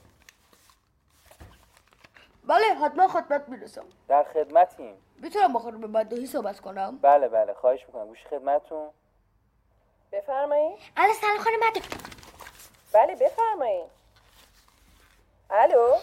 بله 2.44 2.74
حتما 2.74 3.08
خدمت 3.08 3.48
می‌رسم. 3.48 3.84
در 4.08 4.24
خدمتیم. 4.34 4.94
می‌تونم 5.16 5.52
با 5.52 5.60
خانم 5.60 5.90
مدعی 5.90 6.26
صحبت 6.26 6.60
کنم؟ 6.60 6.98
بله 7.02 7.28
بله 7.28 7.54
خواهش 7.54 7.86
می‌کنم. 7.86 8.06
گوش 8.06 8.26
خدمتتون. 8.26 8.90
بفرمایید 10.12 10.78
الو 10.96 11.12
سلام 11.12 11.38
خانم 11.38 11.68
مدعی 11.68 11.82
بله 12.92 13.14
بفرمایید 13.14 13.90
الو؟ 15.50 15.94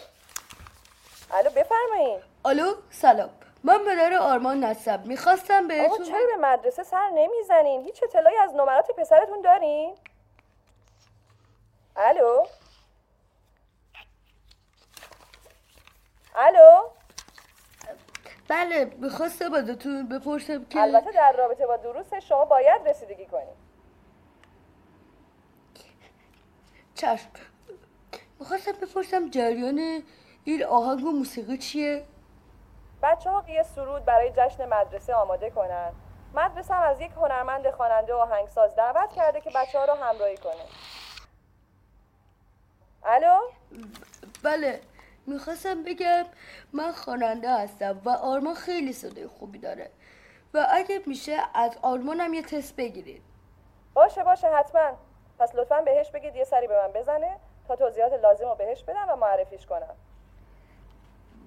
الو 1.32 1.50
بفرمایید 1.50 2.22
الو 2.44 2.74
سلام. 2.90 3.30
من 3.64 3.84
به 3.84 3.94
در 3.94 4.14
آرمان 4.14 4.64
هستم. 4.64 5.00
می‌خواستم 5.00 5.68
بهتون 5.68 6.04
چرا 6.04 6.26
به 6.26 6.36
مدرسه 6.40 6.82
سر 6.82 7.10
نمی‌زنین؟ 7.14 7.82
هیچ 7.82 8.02
اطلاعی 8.02 8.36
از 8.36 8.54
نمرات 8.54 8.90
پسرتون 8.90 9.40
دارین؟ 9.40 9.94
الو؟ 11.96 12.46
الو؟ 16.36 16.82
بله 18.48 18.84
می‌خواستم 18.84 19.54
ازتون 19.54 20.08
بپرسم 20.08 20.64
که 20.64 20.80
البته 20.80 21.12
در 21.12 21.32
رابطه 21.32 21.66
با 21.66 21.76
دروس 21.76 22.14
شما 22.14 22.44
باید 22.44 22.88
رسیدگی 22.88 23.26
کنید 23.26 23.62
چشم. 26.94 27.28
می‌خواستم 28.40 28.72
بپرسم 28.72 29.30
جریان 29.30 30.02
این 30.44 30.64
آهنگ 30.64 31.04
و 31.04 31.10
موسیقی 31.10 31.58
چیه؟ 31.58 32.04
بچه 33.02 33.30
ها 33.30 33.44
یه 33.48 33.62
سرود 33.62 34.04
برای 34.04 34.32
جشن 34.36 34.68
مدرسه 34.68 35.14
آماده 35.14 35.50
کنن. 35.50 35.92
مدرسه 36.34 36.74
هم 36.74 36.82
از 36.82 37.00
یک 37.00 37.10
هنرمند 37.10 37.70
خواننده 37.70 38.14
و 38.14 38.16
آهنگساز 38.16 38.76
دعوت 38.76 39.12
کرده 39.12 39.40
که 39.40 39.50
بچه 39.54 39.78
ها 39.78 39.84
رو 39.84 39.92
همراهی 39.92 40.36
کنه. 40.36 40.62
الو؟ 43.04 43.38
بله 44.42 44.80
می‌خواستم 45.26 45.82
بگم 45.82 46.24
من 46.72 46.92
خواننده 46.92 47.50
هستم 47.50 48.00
و 48.04 48.10
آرمان 48.10 48.54
خیلی 48.54 48.92
صدای 48.92 49.26
خوبی 49.26 49.58
داره. 49.58 49.90
و 50.54 50.66
اگه 50.70 51.00
میشه 51.06 51.38
از 51.54 51.78
آرمانم 51.82 52.34
یه 52.34 52.42
تست 52.42 52.76
بگیرید. 52.76 53.22
باشه 53.94 54.24
باشه 54.24 54.48
حتما. 54.48 54.96
پس 55.38 55.54
لطفا 55.54 55.80
بهش 55.80 56.10
بگید 56.10 56.36
یه 56.36 56.44
سری 56.44 56.66
به 56.66 56.82
من 56.82 56.92
بزنه 56.92 57.36
تا 57.68 57.76
توضیحات 57.76 58.12
لازم 58.12 58.48
رو 58.48 58.54
بهش 58.54 58.82
بدم 58.82 59.06
و 59.08 59.16
معرفیش 59.16 59.66
کنم. 59.66 59.96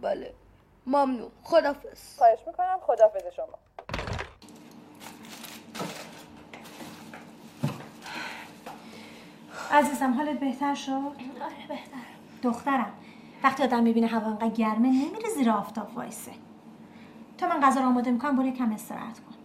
بله. 0.01 0.33
ممنون. 0.87 1.31
خدافز 1.43 2.17
خواهش 2.17 2.39
می‌کنم. 2.47 2.77
خدافظ 2.87 3.23
شما. 3.35 3.59
عزیزم 9.71 10.13
حالت 10.13 10.39
بهتر 10.39 10.75
شد؟ 10.75 10.91
آره 10.91 11.67
بهتر. 11.67 11.97
دخترم 12.43 12.93
وقتی 13.43 13.63
آدم 13.63 13.83
می‌بینه 13.83 14.07
هوا 14.07 14.27
انقدر 14.27 14.49
گرمه 14.49 14.87
نمیره 14.87 15.29
زیر 15.35 15.49
آفتاب 15.49 15.97
وایسه. 15.97 16.31
تا 17.37 17.47
من 17.47 17.61
غذا 17.61 17.81
رو 17.81 17.87
آماده 17.87 18.11
می‌کنم 18.11 18.35
برو 18.35 18.45
یکم 18.45 18.71
استراحت 18.71 19.19
کن. 19.19 19.35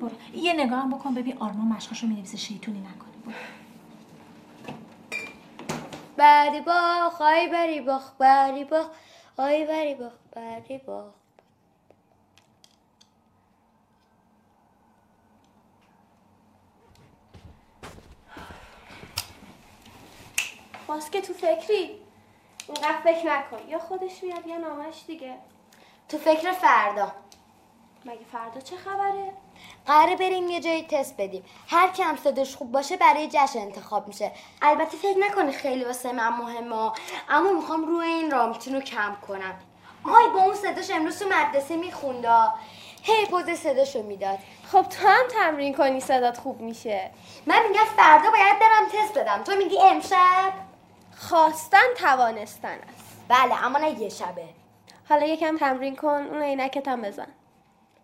برو. 0.00 0.10
یه 0.34 0.52
نگاه 0.52 0.82
هم 0.82 0.90
بکن 0.90 1.14
ببین 1.14 1.38
آرمان 1.38 1.66
مشقاشو 1.66 2.06
می‌نویسه 2.06 2.36
شیطونی 2.36 2.80
نکنه. 2.80 3.12
برو. 3.24 3.34
بری 6.16 6.60
باخ 6.60 7.20
آی 7.20 7.48
بری 7.48 7.80
باخ 7.80 8.12
بری 8.18 8.64
باخ. 8.64 8.86
آی 9.38 9.64
بری 9.64 9.94
باخ 9.94 10.12
بری 10.32 10.78
باخ 10.78 11.12
باز 20.86 21.10
که 21.10 21.20
تو 21.20 21.32
فکری 21.32 22.00
اینقدر 22.68 23.00
فکر 23.04 23.26
نکن. 23.26 23.68
یا 23.68 23.78
خودش 23.78 24.22
میاد 24.22 24.46
یا 24.46 24.56
نامش 24.56 25.04
دیگه. 25.06 25.38
تو 26.08 26.18
فکر 26.18 26.52
فردا. 26.52 27.12
مگه 28.04 28.24
فردا 28.32 28.60
چه 28.60 28.76
خبره؟ 28.76 29.32
قراره 29.88 30.16
بریم 30.16 30.48
یه 30.48 30.60
جایی 30.60 30.86
تست 30.90 31.14
بدیم. 31.18 31.44
هر 31.68 31.88
کی 31.88 32.02
هم 32.02 32.16
صداش 32.16 32.56
خوب 32.56 32.72
باشه 32.72 32.96
برای 32.96 33.28
جشن 33.32 33.58
انتخاب 33.58 34.08
میشه. 34.08 34.32
البته 34.62 34.96
فکر 34.96 35.18
نکنی 35.18 35.52
خیلی 35.52 35.84
واسه 35.84 36.12
من 36.12 36.28
مهمه. 36.28 36.92
اما 37.28 37.52
می‌خوام 37.52 37.86
روی 37.86 38.06
این 38.06 38.30
رامتین 38.30 38.74
رو 38.74 38.80
کم 38.80 39.16
کنم. 39.28 39.54
آی 40.04 40.28
با 40.34 40.42
اون 40.42 40.54
صداش 40.54 40.90
امروز 40.90 41.18
تو 41.18 41.24
مدرسه 41.28 41.76
میخوندا. 41.76 42.54
هی 43.02 43.26
پوز 43.26 43.50
صداشو 43.50 44.02
می‌داد. 44.02 44.38
خب 44.72 44.82
تو 44.82 45.08
هم 45.08 45.28
تمرین 45.30 45.74
کنی 45.74 46.00
صدات 46.00 46.38
خوب 46.38 46.60
میشه. 46.60 47.10
من 47.46 47.62
میگم 47.68 47.84
فردا 47.96 48.30
باید 48.30 48.58
برم 48.58 48.88
تست 48.92 49.18
بدم. 49.18 49.42
تو 49.42 49.52
میگی 49.56 49.78
امشب؟ 49.82 50.52
خواستن 51.16 51.94
توانستن 51.98 52.68
است. 52.68 53.16
بله 53.28 53.64
اما 53.64 53.78
نه 53.78 54.00
یه 54.00 54.08
شبه. 54.08 54.48
حالا 55.08 55.26
یکم 55.26 55.56
تمرین 55.56 55.96
کن 55.96 56.08
اون 56.08 56.42
عینکت 56.42 56.88
هم 56.88 57.02
بزن. 57.02 57.28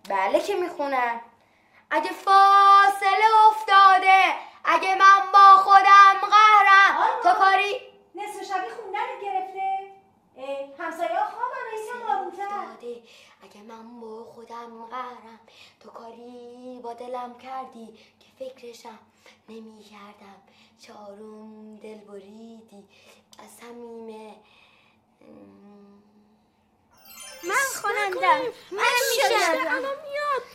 بله 0.09 0.41
که 0.41 0.55
می‌خونم. 0.55 1.21
اگه 1.91 2.11
فاصله 2.13 3.29
افتاده 3.49 4.35
اگه 4.65 4.95
من 4.95 5.33
با 5.33 5.57
خودم 5.57 6.31
قهرم 6.31 7.23
تو 7.23 7.33
کاری 7.39 7.75
نصف 8.15 8.45
شبی 8.45 8.69
خوندن 8.71 9.21
گرفته. 9.23 9.95
همسایه 10.79 11.09
خوابن 11.09 11.67
ایسا 11.77 12.13
آرومتر 12.13 12.45
اگه 13.43 13.63
من 13.63 14.01
با 14.01 14.25
خودم 14.25 14.85
قهرم 14.85 15.41
تو 15.81 15.91
کاری 15.91 16.81
با 16.83 16.95
دلم 16.95 17.39
کردی 17.39 17.87
که 18.21 18.27
فکرشم 18.39 18.99
نمی 19.49 19.83
کردم 19.83 20.43
چارم 20.81 21.77
دل 21.77 21.99
بریدی. 21.99 22.89
از 23.39 23.51
صمیم 23.51 24.35
من 27.49 27.81
خوانندم. 27.83 28.41
من 28.73 28.79
میشم. 29.11 29.83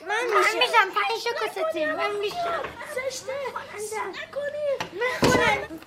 من 0.07 0.23
میشم. 0.59 0.89
پنج 0.95 1.23
کستی 1.43 1.85
من 1.85 2.15
میشم. 2.15 2.63
زشته. 2.95 3.33
نکنیم 4.09 4.99
من 4.99 5.29
خوانندم 5.29 5.79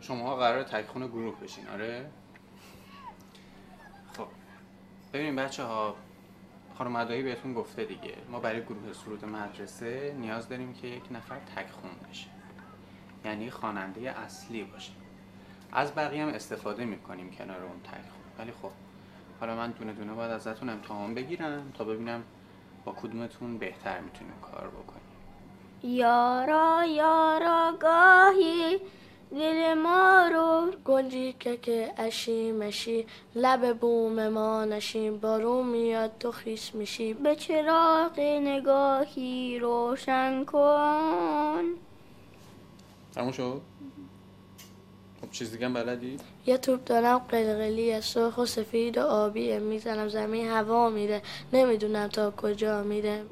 شما 0.00 0.36
قرار 0.36 0.62
تکخون 0.62 1.06
گروه 1.06 1.40
بشین 1.40 1.68
آره؟ 1.68 2.10
خب. 4.16 4.26
ببینیم 5.12 5.36
بچه 5.36 5.62
ها 5.62 5.96
خانم 6.78 6.96
ادایی 6.96 7.22
بهتون 7.22 7.54
گفته 7.54 7.84
دیگه. 7.84 8.16
ما 8.30 8.40
برای 8.40 8.62
گروه 8.62 8.92
سرود 8.92 9.24
مدرسه 9.24 10.14
نیاز 10.18 10.48
داریم 10.48 10.74
که 10.74 10.86
یک 10.86 11.02
نفر 11.10 11.38
تکخون 11.56 11.90
بشه. 12.10 12.26
یعنی 13.24 13.50
خواننده 13.50 14.10
اصلی 14.10 14.64
باشه 14.64 14.92
از 15.72 15.94
بقیه 15.94 16.22
هم 16.22 16.28
استفاده 16.28 16.84
می‌کنیم 16.84 17.30
کنار 17.30 17.62
اون 17.62 17.80
تکخون 17.82 18.20
ولی 18.38 18.52
خب 18.62 18.70
حالا 19.40 19.56
من 19.56 19.70
دونه 19.70 19.92
دونه 19.92 20.12
باید 20.12 20.30
ازتون 20.30 20.68
امتحان 20.68 21.14
بگیرم 21.14 21.72
تا 21.78 21.84
ببینم 21.84 22.22
با 22.84 22.92
کدومتون 22.92 23.58
بهتر 23.58 24.00
می‌تونیم 24.00 24.34
کار 24.42 24.68
بکنیم. 24.68 25.00
یارا 25.82 26.84
یارا 26.84 27.72
گاهی 27.80 28.80
دل 29.30 29.74
ما 29.74 30.28
رو 30.32 30.70
گنجی 30.84 31.32
که 31.32 31.56
که 31.56 31.92
اشی 31.96 32.52
مشی 32.52 33.06
لب 33.34 33.78
بوم 33.78 34.28
ما 34.28 34.64
نشیم 34.64 35.18
بارون 35.18 35.66
میاد 35.66 36.18
تو 36.20 36.32
خیس 36.32 36.74
میشی 36.74 37.14
به 37.14 37.36
چراغ 37.36 38.20
نگاهی 38.20 39.58
روشن 39.58 40.44
کن. 40.44 41.64
تموم 43.14 43.32
شد؟ 43.32 43.60
خب 45.20 45.30
چیز 45.30 45.52
دیگه 45.52 45.66
هم 45.66 45.74
بلدی؟ 45.74 46.16
یه 46.46 46.58
توپ 46.58 46.84
دارم 46.84 47.18
قلقلی 47.18 48.00
سرخ 48.00 48.38
و 48.38 48.46
سفید 48.46 48.98
و 48.98 49.00
آبیه. 49.00 49.58
می‌زنم 49.58 50.08
زمین 50.08 50.48
هوا 50.48 50.90
میره. 50.90 51.22
نمی‌دونم 51.52 52.08
تا 52.08 52.30
کجا 52.30 52.82
میره. 52.82 53.24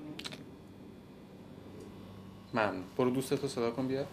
من 2.53 2.83
برو 2.97 3.11
دوستتو 3.11 3.49
صدا 3.49 3.71
کن 3.71 3.87
بیا. 3.87 4.05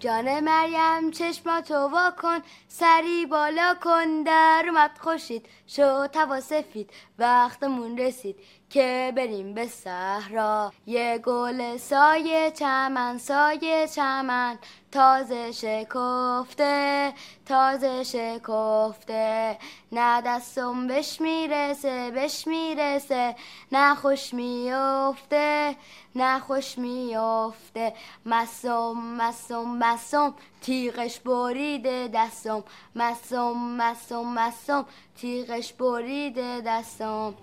جان 0.00 0.40
مریم 0.40 1.10
چشماتو 1.10 1.74
وا 1.74 2.10
کن. 2.22 2.38
سری 2.68 3.26
بالا 3.26 3.74
کن 3.82 4.22
در 4.22 4.64
اومد 4.68 4.90
خوشید. 5.00 5.46
شو 5.66 6.06
توا 6.06 6.40
سفید 6.40 6.90
وقتمون 7.18 7.98
رسید. 7.98 8.36
که 8.70 9.12
بریم 9.16 9.54
به 9.54 9.66
صحرا. 9.66 10.72
یه 10.86 11.18
گل 11.24 11.76
سایه 11.76 12.50
چمن 12.50 13.18
سایه 13.18 13.88
چمن. 13.88 14.58
تازه 14.92 15.52
شکفته 15.52 17.12
تازه 17.46 18.04
شکفته. 18.04 19.58
نه 19.92 20.22
دستم 20.22 20.86
بش 20.86 21.20
می‌رسه 21.20 22.10
بش 22.10 22.46
می‌رسه. 22.46 23.36
نه 23.72 23.94
خوش 23.94 24.34
میافته 24.34 25.76
نه 26.14 26.38
خوش 26.40 26.78
میافته 26.78 27.94
مسم 28.26 28.92
مسم 28.92 29.64
مسم. 29.64 30.34
تیغش 30.60 31.20
بریده 31.20 32.08
دستم. 32.14 32.64
مسم 32.96 33.52
مسم 33.52 34.24
مسم. 34.24 34.86
تیغش 35.16 35.72
بریده 35.72 36.60
دستم. 36.60 37.34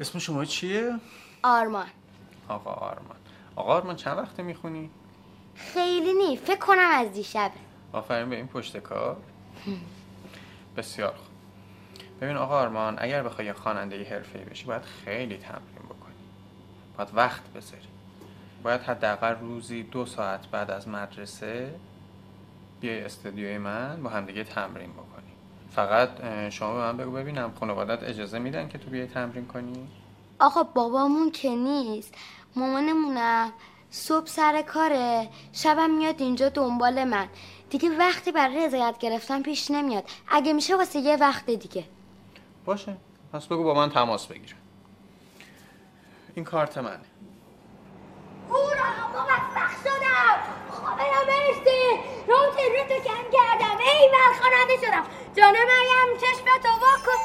اسم 0.00 0.18
شما 0.18 0.44
چیه؟ 0.44 0.98
آرمان. 1.42 1.86
آقا 2.48 2.70
آرمان. 2.70 3.16
آقا 3.56 3.72
آرمان 3.72 3.96
چند 3.96 4.18
وقته 4.18 4.42
می‌خونی؟ 4.42 4.90
خیلی 5.54 6.12
نی 6.12 6.36
فکر 6.36 6.58
کنم 6.58 6.90
از 6.92 7.12
دیشبه. 7.12 7.50
آفرین 7.92 8.30
به 8.30 8.36
این 8.36 8.46
پشت 8.46 8.76
کار. 8.76 9.16
بسیار 10.76 11.10
خوب. 11.10 11.34
ببین 12.20 12.36
آقا 12.36 12.58
آرمان 12.58 12.96
اگر 12.98 13.22
بخوای 13.22 13.52
خواننده 13.52 14.04
حرفه‌ای 14.04 14.44
بشی 14.44 14.64
باید 14.64 14.82
خیلی 14.82 15.36
تمرین 15.36 15.84
بکنی. 15.88 16.14
باید 16.96 17.08
وقت 17.14 17.52
بذاری. 17.52 17.88
باید 18.62 18.80
حداقل 18.80 19.34
روزی 19.40 19.82
دو 19.82 20.06
ساعت 20.06 20.48
بعد 20.48 20.70
از 20.70 20.88
مدرسه 20.88 21.74
بیای 22.80 23.04
استودیوی 23.04 23.58
من 23.58 24.02
با 24.02 24.10
همدیگه 24.10 24.44
تمرین 24.44 24.92
بکنی. 24.92 25.23
فقط 25.74 26.10
شما 26.50 26.74
به 26.74 26.78
من 26.80 26.96
بگو 26.96 27.10
ببینم 27.10 27.52
خانوادت 27.60 28.02
اجازه 28.02 28.38
میدن 28.38 28.68
که 28.68 28.78
تو 28.78 28.90
بیای 28.90 29.06
تمرین 29.06 29.46
کنی؟ 29.46 29.88
آقا 30.38 30.62
بابامون 30.62 31.30
که 31.30 31.50
نیست. 31.50 32.14
مامانمونم 32.56 33.52
صبح 33.90 34.26
سر 34.26 34.62
کاره. 34.62 35.28
شبم 35.52 35.90
میاد 35.90 36.20
اینجا 36.22 36.48
دنبال 36.48 37.04
من. 37.04 37.28
دیگه 37.70 37.98
وقتی 37.98 38.32
برای 38.32 38.66
رضایت 38.66 38.98
گرفتن 38.98 39.42
پیش 39.42 39.70
نمیاد. 39.70 40.04
اگه 40.28 40.52
میشه 40.52 40.76
واسه 40.76 40.98
یه 40.98 41.16
وقت 41.16 41.46
دیگه. 41.50 41.84
باشه. 42.64 42.96
پس 43.32 43.46
بگو 43.46 43.64
با 43.64 43.74
من 43.74 43.90
تماس 43.90 44.26
بگیر 44.26 44.54
این 46.34 46.44
کارت 46.44 46.78
منه. 46.78 47.00
هورا 48.50 48.90
موفق 49.12 49.72
شدم. 49.84 50.36
خدا 50.70 51.20
مرسی. 51.28 52.00
رو 52.28 52.84
تو 52.88 52.94
کم 53.08 53.24
کردم. 53.32 53.78
ای 53.78 54.10
خواننده 54.40 54.76
شدم. 54.86 55.04
جان 55.36 55.52
مریم 55.52 56.18
چشمتو 56.20 56.68
واکن 56.68 57.20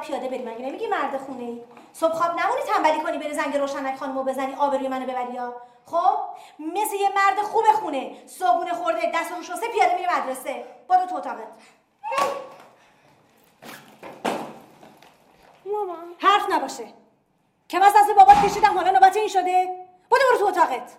پیاده 0.00 0.28
بریم 0.28 0.48
مگه 0.48 0.66
نمیگی 0.66 0.86
مرد 0.86 1.16
خونه 1.16 1.44
ای 1.44 1.60
صبح 1.92 2.12
خواب 2.12 2.40
نمونی 2.40 2.60
تنبلی 2.62 3.00
کنی 3.00 3.18
بری 3.18 3.34
زنگ 3.34 3.56
روشنک 3.56 3.96
خانمو 3.96 4.24
بزنی 4.24 4.54
آبروی 4.54 4.88
منو 4.88 5.06
ببری 5.06 5.36
ها 5.36 5.54
خب؟ 5.90 6.18
مثل 6.58 6.94
یه 6.94 7.08
مرد 7.08 7.42
خوب 7.42 7.64
خونه. 7.64 8.26
صابونه 8.26 8.72
خورده 8.72 9.12
دست 9.14 9.32
رو 9.32 9.42
شسته 9.42 9.68
پیاده 9.68 9.94
میره 9.96 10.18
مدرسه. 10.18 10.64
برو 10.88 11.06
تو 11.06 11.16
اتاقت. 11.16 11.48
ماما. 15.66 15.96
حرف 16.18 16.50
نباشه. 16.50 16.84
که 17.68 17.84
از 17.84 17.94
بابات 18.16 18.36
کشیدم 18.44 18.78
حالا 18.78 18.90
نوبت 18.90 19.16
این 19.16 19.28
شده. 19.28 19.86
برو 20.10 20.20
برو 20.30 20.38
تو 20.38 20.46
اتاقت. 20.46 20.96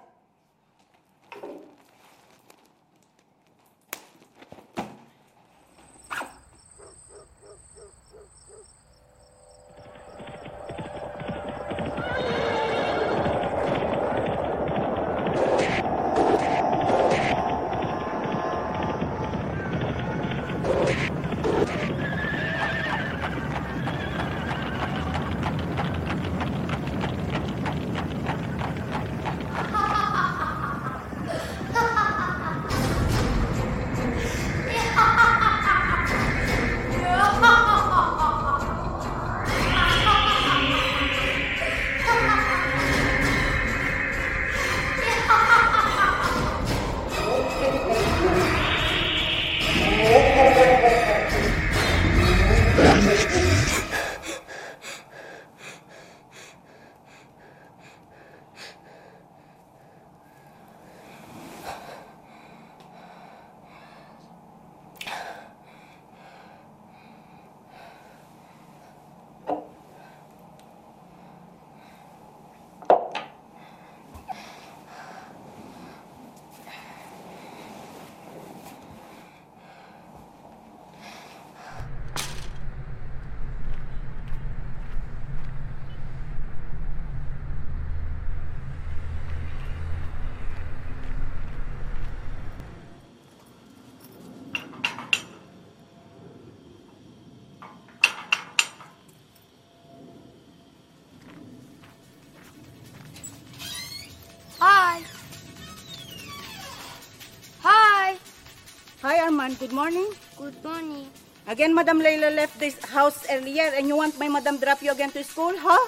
Good 109.40 109.72
morning. 109.72 110.08
Good 110.38 110.62
morning. 110.62 111.08
Again, 111.48 111.74
Madam 111.74 112.00
Leila 112.00 112.30
left 112.30 112.60
this 112.60 112.78
house 112.84 113.26
earlier 113.32 113.72
and 113.74 113.88
you 113.88 113.96
want 113.96 114.20
my 114.20 114.28
Madam 114.28 114.58
drop 114.58 114.82
you 114.84 114.92
again 114.92 115.12
to 115.12 115.24
school, 115.24 115.54
huh? 115.56 115.88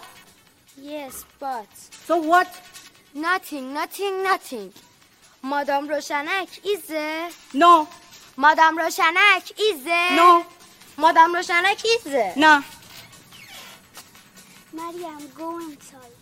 Yes, 0.77 1.25
but... 1.37 1.67
So 1.75 2.15
what? 2.15 2.47
Nothing, 3.13 3.73
nothing, 3.73 4.23
nothing. 4.23 4.71
Madam 5.43 5.89
Roshanak 5.89 6.61
is 6.65 6.87
there. 6.87 7.29
No. 7.53 7.89
Madam 8.37 8.77
Roshanak 8.77 9.51
is 9.59 9.83
there. 9.83 10.15
No. 10.15 10.45
Madam 10.97 11.35
Roshanak 11.35 11.83
is 11.85 12.03
there. 12.05 12.33
No. 12.37 12.63
Maryam, 14.71 15.27
go 15.35 15.59
inside. 15.59 16.15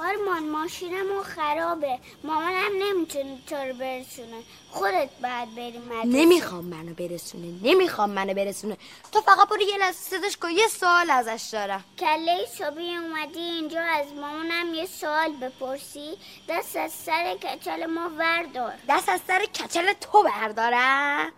آرمان 0.00 0.48
ماشینمون 0.48 1.22
خرابه. 1.22 1.98
مامانم 2.24 2.72
نمی‌تونه 2.82 3.38
تو 3.46 3.56
رو 3.56 3.74
برسونه. 3.74 4.42
خودت 4.70 5.10
باید 5.22 5.54
بری 5.54 5.78
مدرسه. 5.78 6.08
نمی‌خوام 6.08 6.64
منو 6.64 6.94
برسونه. 6.94 7.46
نمی‌خوام 7.62 8.10
منو 8.10 8.34
برسونه. 8.34 8.76
تو 9.12 9.20
فقط 9.20 9.48
برو 9.48 9.62
یه 9.62 9.78
لحظه 9.78 9.98
صداش 10.18 10.36
کن. 10.36 10.50
یه 10.50 10.66
سوال 10.66 11.10
ازش 11.10 11.48
دارم. 11.52 11.84
کله 11.98 12.46
صبحی 12.58 12.96
اومدی 12.96 13.40
اینجا 13.40 13.80
از 13.80 14.12
مامانم 14.12 14.74
یه 14.74 14.86
سوال 14.86 15.32
بپرسی. 15.32 16.18
دست 16.48 16.76
از 16.76 16.92
سر 16.92 17.34
کچل 17.34 17.86
ما 17.86 18.10
وردار 18.18 18.72
دست 18.88 19.08
از 19.08 19.20
سر 19.26 19.44
کچل 19.44 19.92
تو 19.92 20.22
بردارم. 20.22 21.32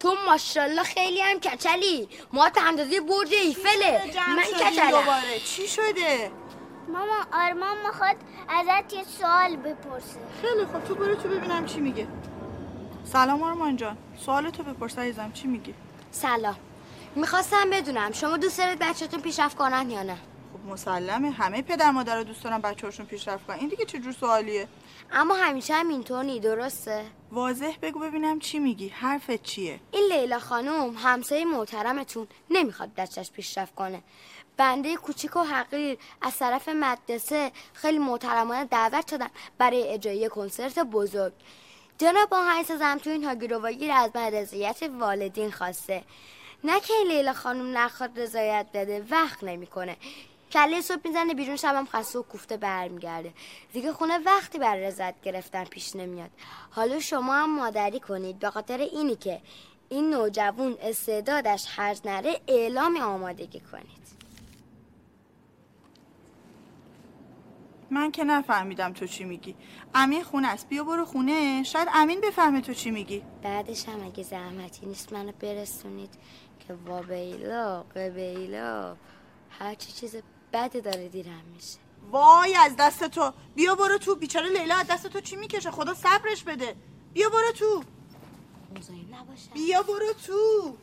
تو 0.00 0.16
ماشاءالله 0.26 0.82
خیلی 0.82 1.20
هم 1.20 1.40
کچلی. 1.40 2.08
ما 2.32 2.50
تا 2.50 2.60
اندازه 2.60 3.00
برج 3.00 3.34
ایفله. 3.34 4.02
من 4.36 4.42
کچلم. 4.42 4.90
دوباره؟ 4.90 5.40
چی 5.40 5.68
شده؟ 5.68 6.30
ماما 6.92 7.26
آرمان 7.32 7.76
می‌خواد 7.86 8.16
ازت 8.48 8.92
یه 8.92 9.04
سوال 9.04 9.56
بپرسه. 9.56 10.20
خیلی 10.42 10.64
خب 10.64 10.84
تو 10.84 10.94
برو 10.94 11.14
تو 11.14 11.28
ببینم 11.28 11.66
چی 11.66 11.80
میگه. 11.80 12.06
سلام 13.04 13.42
آرمان 13.42 13.76
جان. 13.76 13.96
سوال 14.18 14.50
تو 14.50 14.62
بپرس 14.62 14.98
عزیزم 14.98 15.32
چی 15.32 15.48
میگی؟ 15.48 15.74
سلام. 16.10 16.56
می‌خواستم 17.14 17.70
بدونم 17.72 18.12
شما 18.12 18.36
دوست 18.36 18.58
دارید 18.58 18.78
بچهتون 18.78 19.20
پیشرفت 19.20 19.56
کنن 19.56 19.90
یا 19.90 20.02
نه؟ 20.02 20.16
خب 20.52 20.72
مسلمه. 20.72 21.30
همه 21.30 21.62
پدر 21.62 21.90
مادر 21.90 22.22
دوست 22.22 22.44
دارن 22.44 22.58
بچه‌هاشون 22.58 23.06
پیشرفت 23.06 23.46
کنن. 23.46 23.56
این 23.56 23.68
دیگه 23.68 23.84
چه 23.84 23.98
جور 23.98 24.12
سوالیه؟ 24.12 24.68
اما 25.12 25.34
همیشه 25.34 25.74
هم 25.74 25.88
اینطور 25.88 26.24
نی 26.24 26.40
درسته؟ 26.40 27.04
واضح 27.32 27.76
بگو 27.82 27.98
ببینم 27.98 28.38
چی 28.38 28.58
میگی. 28.58 28.88
حرفت 28.88 29.42
چیه؟ 29.42 29.80
این 29.90 30.12
لیلا 30.12 30.38
خانم 30.38 30.94
همسایه 30.96 31.44
محترمتون 31.44 32.26
نمی‌خواد 32.50 32.94
بچهش 32.96 33.30
پیشرفت 33.30 33.74
کنه. 33.74 34.02
بنده 34.58 34.96
کوچیک 34.96 35.36
و 35.36 35.40
حقیر 35.40 35.98
از 36.22 36.38
طرف 36.38 36.68
مدرسه 36.68 37.52
خیلی 37.72 37.98
محترمانه 37.98 38.64
دعوت 38.64 39.10
شدم 39.10 39.30
برای 39.58 39.88
اجرای 39.88 40.28
کنسرت 40.28 40.78
بزرگ. 40.78 41.32
جناب 41.98 42.34
آهنگس 42.34 42.72
زمتون 42.72 43.24
هاگیروواگیر 43.24 43.92
از 43.92 44.10
من 44.14 44.32
رضایت 44.32 44.82
والدین 44.82 45.50
خواسته. 45.50 46.04
نه 46.64 46.80
که 46.80 46.94
این 46.94 47.08
لیلا 47.08 47.32
خانم 47.32 47.78
نخواد 47.78 48.20
رضایت 48.20 48.66
بده 48.74 49.06
وقت 49.10 49.44
نمی‌کنه. 49.44 49.96
کله 50.52 50.80
صبح 50.80 51.00
می‌زنه 51.04 51.34
بیرون 51.34 51.56
شبم 51.56 51.86
خسته 51.86 52.18
و 52.18 52.22
کوفته 52.22 52.56
برمیگرده. 52.56 53.32
دیگه 53.72 53.92
خونه 53.92 54.18
وقتی 54.18 54.58
بر 54.58 54.76
رضایت 54.76 55.14
گرفتن 55.22 55.64
پیش 55.64 55.96
نمیاد. 55.96 56.30
حالا 56.70 57.00
شما 57.00 57.34
هم 57.34 57.56
مادری 57.56 58.00
کنید. 58.00 58.38
به 58.38 58.50
خاطر 58.50 58.78
اینی 58.78 59.16
که 59.16 59.40
این 59.88 60.10
نوجوان 60.10 60.76
استعدادش 60.82 61.66
هرز 61.76 62.00
نره 62.04 62.40
اعلام 62.48 62.96
آمادگی 62.96 63.60
کنید. 63.60 64.07
من 67.90 68.10
که 68.10 68.24
نفهمیدم 68.24 68.92
تو 68.92 69.06
چی 69.06 69.24
میگی. 69.24 69.56
امین 69.94 70.24
خونه 70.24 70.48
است. 70.48 70.68
بیا 70.68 70.84
برو 70.84 71.04
خونه. 71.04 71.62
شاید 71.62 71.88
امین 71.94 72.20
بفهمه 72.20 72.60
تو 72.60 72.74
چی 72.74 72.90
میگی. 72.90 73.22
بعدش 73.42 73.88
هم 73.88 74.04
اگه 74.04 74.22
زحمتی 74.22 74.86
نیست 74.86 75.12
منو 75.12 75.32
برسونید 75.32 76.14
که 76.66 76.74
وابیلا 76.74 77.82
قبیلا 77.82 78.96
هر 79.58 79.74
چی 79.74 79.92
چیز 79.92 80.16
بدی 80.52 80.80
داره 80.80 81.08
دیرم 81.08 81.42
میشه. 81.54 81.78
وای 82.10 82.54
از 82.54 82.76
دست 82.78 83.04
تو. 83.04 83.32
بیا 83.54 83.74
برو 83.74 83.98
تو. 83.98 84.14
بیچاره 84.14 84.48
لیلا 84.48 84.74
از 84.76 84.86
دست 84.86 85.06
تو 85.06 85.20
چی 85.20 85.36
می‌کشه؟ 85.36 85.70
خدا 85.70 85.94
صبرش 85.94 86.44
بده. 86.44 86.76
بیا 87.12 87.28
برو 87.28 87.52
تو. 87.52 87.82
بیا 89.54 89.82
برو 89.82 90.12
تو 90.26 90.76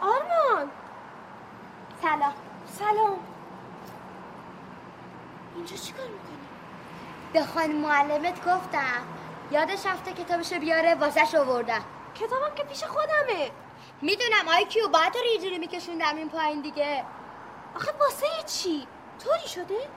آرمان 0.00 0.70
سلام 2.02 2.34
سلام 2.78 3.18
اینجا 5.56 5.76
چیکار 5.76 6.06
می‌کنی؟ 6.06 6.38
به 7.32 7.42
خانم 7.44 7.63
معلمت 7.74 8.38
گفتم 8.38 9.02
یادش 9.50 9.86
رفته 9.86 10.12
کتابشو 10.12 10.58
بیاره 10.58 10.94
واسش 10.94 11.34
آوردم 11.34 11.84
کتابم 12.14 12.54
که 12.56 12.64
پیش 12.64 12.84
خودمه 12.84 13.50
می‌دونم 14.02 14.48
آی 14.48 14.64
کیو 14.64 14.88
باید 14.88 15.12
تو 15.12 15.18
رو 15.18 15.24
یه 15.24 15.38
جوری 15.38 15.58
میکشوندم 15.58 16.16
این 16.16 16.28
پایین 16.28 16.60
دیگه 16.60 17.04
آخه 17.76 17.92
واسه 17.92 18.26
چی؟ 18.46 18.86
طوری 19.24 19.48
شده؟ 19.48 19.88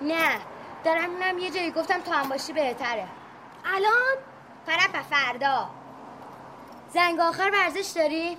نه 0.00 0.40
دارم 0.84 1.10
اینم 1.10 1.38
یه 1.38 1.50
جایی 1.50 1.70
گفتم 1.70 2.00
تو 2.00 2.12
هم 2.12 2.28
باشی 2.28 2.52
بهتره 2.52 3.08
الان؟ 3.64 4.16
فرق 4.66 5.02
فردا 5.02 5.70
زنگ 6.94 7.20
آخر 7.20 7.50
ورزش 7.52 7.90
داری؟ 7.96 8.38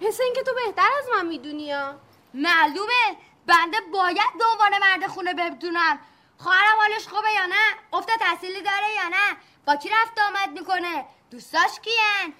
حس 0.00 0.20
این 0.20 0.32
که 0.34 0.42
تو 0.42 0.50
بهتر 0.54 0.88
از 0.98 1.04
من 1.14 1.26
می‌دونی 1.26 1.72
ها 1.72 1.94
معلومه 2.34 3.16
بنده 3.46 3.76
باید 3.92 4.32
دنبال 4.40 4.80
مرد 4.80 5.06
خونه 5.06 5.34
بدونم 5.34 5.98
خواهرم 6.38 6.76
حالش 6.80 7.08
خوبه 7.08 7.30
یا 7.30 7.46
نه؟ 7.46 7.76
افت 7.92 8.08
تحصیلی 8.20 8.62
داره 8.62 8.92
یا 8.96 9.08
نه؟ 9.08 9.36
با 9.66 9.76
کی 9.76 9.88
رفت 9.88 10.18
آمد 10.28 10.58
می‌کنه؟ 10.58 11.04
دوستاش 11.30 11.80
کیان 11.80 12.32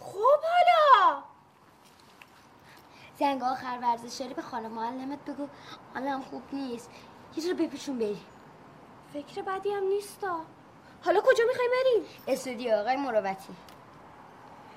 خب 0.00 0.40
حالا. 0.42 1.22
زنگ 3.18 3.42
آخر 3.42 3.78
ورزش 3.82 4.20
داری 4.20 4.34
به 4.34 4.42
خانم 4.42 4.70
معلمت 4.70 5.24
بگو. 5.24 5.48
حالم 5.94 6.22
خوب 6.22 6.42
نیست. 6.52 6.90
یه 7.36 7.44
جور 7.44 7.54
بپیشون 7.54 7.98
بری 7.98 8.20
فکر 9.12 9.42
بدی 9.42 9.72
هم 9.72 9.82
نیستا. 9.82 10.40
حالا 11.04 11.20
کجا 11.20 11.44
می‌خوای 11.48 11.68
بریم؟ 11.68 12.06
استودیو 12.28 12.74
آقای 12.74 12.96
مروتی. 12.96 13.54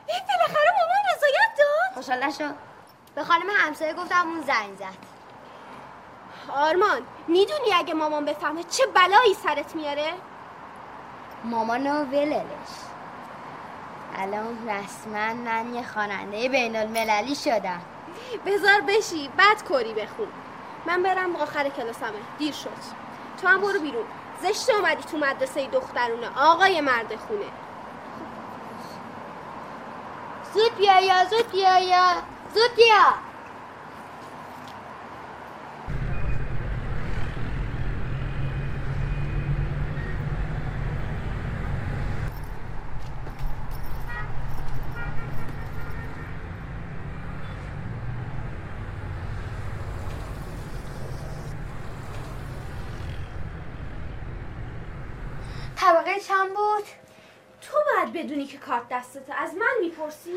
این 0.07 0.19
بالاخره 0.27 0.71
مامان 0.71 1.15
رضایت 1.15 1.57
داد. 1.57 1.93
خوشحال 1.93 2.23
نشو. 2.23 2.53
به 3.15 3.23
خانم 3.23 3.49
همسایه 3.49 3.93
گفتم 3.93 4.27
اون 4.27 4.41
زنگ 4.41 4.77
زد. 4.77 5.16
آرمان 6.49 7.01
می‌دونی 7.27 7.73
اگه 7.73 7.93
مامان 7.93 8.25
بفهمه 8.25 8.63
چه 8.63 8.85
بلایی 8.85 9.33
سرت 9.33 9.75
میاره؟ 9.75 10.13
مامانو 11.43 12.03
وللش 12.03 12.43
الان 14.15 14.69
رسما 14.69 15.33
من 15.33 15.75
یه 15.75 15.83
خواننده 15.83 16.49
بین 16.49 16.75
المللی 16.75 17.35
شدم. 17.35 17.81
بذار 18.45 18.81
بشی 18.81 19.29
بعد 19.37 19.69
کری 19.69 19.93
بخون. 19.93 20.27
من 20.85 21.03
برم 21.03 21.35
آخر 21.35 21.69
کلاسمه 21.69 22.11
دیر 22.37 22.53
شد. 22.53 22.69
تو 23.41 23.47
هم 23.47 23.61
برو 23.61 23.79
بیرون. 23.79 24.05
زشت 24.41 24.69
اومدی 24.69 25.03
تو 25.03 25.17
مدرسه 25.17 25.67
دخترونه 25.67 26.29
آقای 26.39 26.81
مرد 26.81 27.15
خونه. 27.15 27.45
زود 30.53 30.75
بیا 30.75 30.99
یا 30.99 31.25
زود 31.25 31.51
بیا 31.51 31.79
یا 31.79 32.13
زود 32.53 32.75
بیا 32.75 33.27
طبقه 55.75 56.19
چند 56.19 56.47
بود؟ 56.47 56.83
تو 57.61 57.77
باید 57.85 58.13
بدونی 58.13 58.36
که 58.47 58.57
کارت 58.57 58.89
دستته 58.89 59.33
از 59.33 59.53
من 59.53 59.73
می‌پرسی؟ 59.81 60.35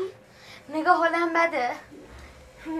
نگاه 0.69 0.97
حالم 0.97 1.33
بده 1.33 1.69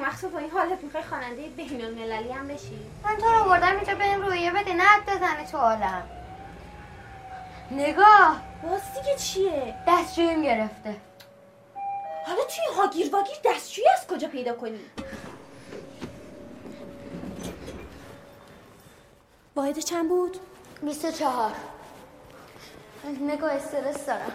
مخصوص 0.08 0.32
با 0.32 0.40
این 0.40 0.50
حالت 0.50 0.84
می‌خوای 0.84 1.04
خواننده 1.04 1.50
بین 1.50 1.86
المللی 1.86 2.32
هم 2.32 2.48
بشی 2.48 2.80
من 3.04 3.18
تو 3.18 3.30
رو 3.30 3.44
بردم 3.44 3.76
اینجا 3.76 3.96
بهم 3.96 4.22
رویه 4.22 4.52
بده 4.52 4.74
نه 4.74 5.02
بزنه 5.08 5.48
تو 5.52 5.58
حالم 5.58 6.10
نگاه 7.72 8.42
باز 8.64 8.82
دیگه 8.94 9.16
چیه؟ 9.18 9.76
دستشویم 9.88 10.42
گرفته 10.42 10.96
حالا 12.26 12.44
توی 12.44 12.76
هاگیر 12.78 13.16
واگیر 13.16 13.36
دستشویی 13.46 13.88
از 13.90 14.08
کجا 14.08 14.28
پیدا 14.28 14.54
کنی؟ 14.54 14.80
واحد 19.56 19.80
چند 19.80 20.10
بود؟ 20.10 20.38
24 20.82 21.52
نگاه 23.22 23.52
استرس 23.52 24.06
دارم 24.06 24.32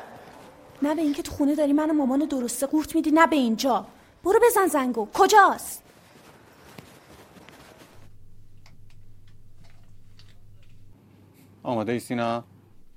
نه 0.82 0.94
به 0.94 1.02
اینکه 1.02 1.22
تو 1.22 1.32
خونه 1.32 1.54
داری 1.54 1.72
من 1.72 1.90
و 1.90 1.92
مامان 1.92 2.18
درسته 2.24 2.66
قورت 2.66 2.94
میدی 2.94 3.10
نه 3.10 3.26
به 3.26 3.36
اینجا. 3.36 3.86
برو 4.24 4.40
بزن 4.46 4.66
زنگو. 4.66 5.08
کجاست؟ 5.14 5.82
آماده 11.62 11.92
ای 11.92 11.98
سینا؟ 12.00 12.44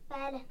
بله. 0.09 0.41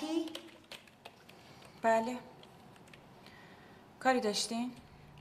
مروتی 0.00 0.26
بله. 1.82 2.18
کاری 4.00 4.20
داشتین؟ 4.20 4.72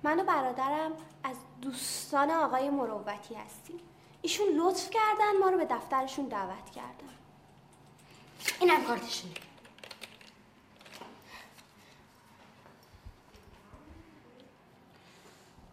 من 0.04 0.20
و 0.20 0.24
برادرم 0.24 0.92
از 1.24 1.38
دوستان 1.62 2.32
آقای 2.32 2.70
مروتی 2.70 3.36
هستیم. 3.36 3.80
ایشون 4.22 4.48
لطف 4.48 4.90
کردن 4.90 5.38
ما 5.40 5.50
رو 5.50 5.58
به 5.58 5.66
دفترشون 5.66 6.26
دعوت 6.26 6.72
کردن. 6.72 7.16
اینم 8.60 8.84
کارتشونه 8.84 9.34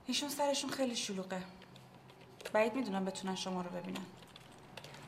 ایشون 0.06 0.28
سرشون 0.28 0.70
خیلی 0.70 0.96
شلوغه. 0.96 1.42
بعید 2.52 2.74
می‌دونم 2.74 3.04
بتونن 3.04 3.34
شما 3.34 3.62
رو 3.62 3.70
ببینن. 3.70 4.06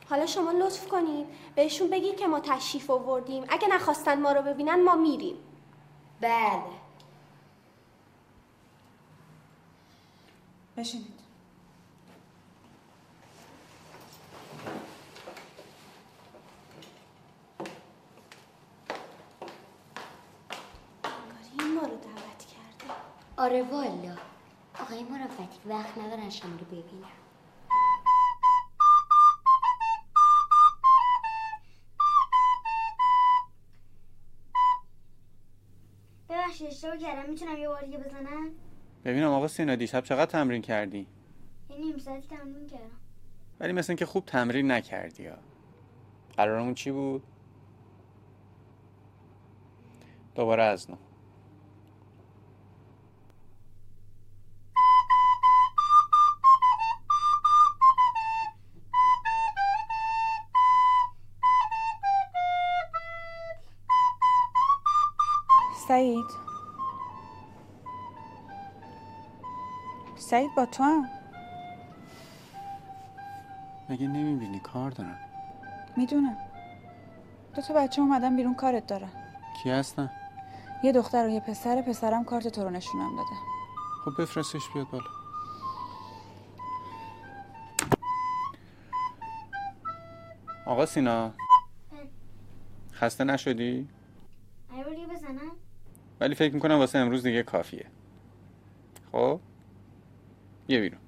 حالا 0.09 0.25
شما 0.25 0.51
لطف 0.51 0.87
کنین 0.87 1.27
بهشون 1.55 1.89
بگین 1.89 2.15
که 2.15 2.27
ما 2.27 2.39
تشریف 2.39 2.89
آوردیم. 2.89 3.45
اگه 3.49 3.67
نخواستن 3.67 4.21
ما 4.21 4.31
رو 4.31 4.41
ببینن 4.41 4.83
ما 4.83 4.95
میریم. 4.95 5.35
بله. 6.21 6.61
بشینید. 10.77 11.19
این 21.59 21.73
ما 21.73 21.81
رو 21.81 21.87
دعوت 21.87 22.45
کرده. 22.45 22.93
آره 23.37 23.63
والا. 23.63 24.15
آقای 24.79 25.03
مروتی 25.03 25.59
وقت 25.65 25.97
ندارن 25.97 26.29
شما 26.29 26.51
رو 26.51 26.65
ببینم 26.65 27.28
ببخشید 36.59 36.67
اشتباه 36.67 36.97
کردم. 36.97 37.29
می‌تونم 37.29 37.57
یه 37.57 37.67
بار 37.67 37.81
دیگه 37.81 37.97
بزنم؟ 37.97 38.51
ببینم 39.05 39.29
آقا 39.29 39.47
سینا 39.47 39.75
دیشب 39.75 40.03
چقدر 40.03 40.25
تمرین 40.25 40.61
کردی؟ 40.61 41.07
یه 41.69 41.77
نیم 41.77 41.97
ساعتی 41.97 42.27
تمرین 42.27 42.67
کردم. 42.67 42.99
ولی 43.59 43.73
مثل 43.73 43.91
اینکه 43.91 44.05
خوب 44.05 44.25
تمرین 44.25 44.71
نکردی 44.71 45.27
ها. 45.27 45.37
قرارمون 46.37 46.73
چی 46.73 46.91
بود؟ 46.91 47.23
دوباره 50.35 50.63
از 50.63 50.91
نو. 50.91 50.97
سعید 70.29 70.55
با 70.55 70.65
تو 70.65 70.83
هم. 70.83 71.09
مگه 73.89 74.07
نمی‌بینی؟ 74.07 74.59
کار 74.59 74.91
دارم. 74.91 75.17
می‌دونم. 75.97 76.37
دو 77.55 77.61
تا 77.61 77.73
بچه 77.73 78.01
اومدن 78.01 78.35
بیرون 78.35 78.55
کارت 78.55 78.87
دارن. 78.87 79.09
کی 79.63 79.69
هستن؟ 79.69 80.09
یه 80.83 80.91
دختر 80.91 81.25
و 81.25 81.29
یه 81.29 81.39
پسر. 81.39 81.81
پسرم 81.81 82.23
کارت 82.23 82.47
تو 82.47 82.63
رو 82.63 82.69
نشونم 82.69 83.15
داده. 83.15 83.35
خب 84.05 84.21
بفرستش 84.21 84.69
بیاد 84.73 84.89
بالا. 84.89 85.03
آقا 90.65 90.85
سینا. 90.85 91.31
خسته 92.93 93.23
نشدی؟ 93.23 93.87
بزنم؟ 95.13 95.51
ولی 96.19 96.35
فکر 96.35 96.53
می‌کنم 96.53 96.77
واسه 96.77 96.99
امروز 96.99 97.23
دیگه 97.23 97.43
کافیه. 97.43 97.85
خب؟ 99.11 99.39
یه 100.69 100.79
بیرون 100.79 100.99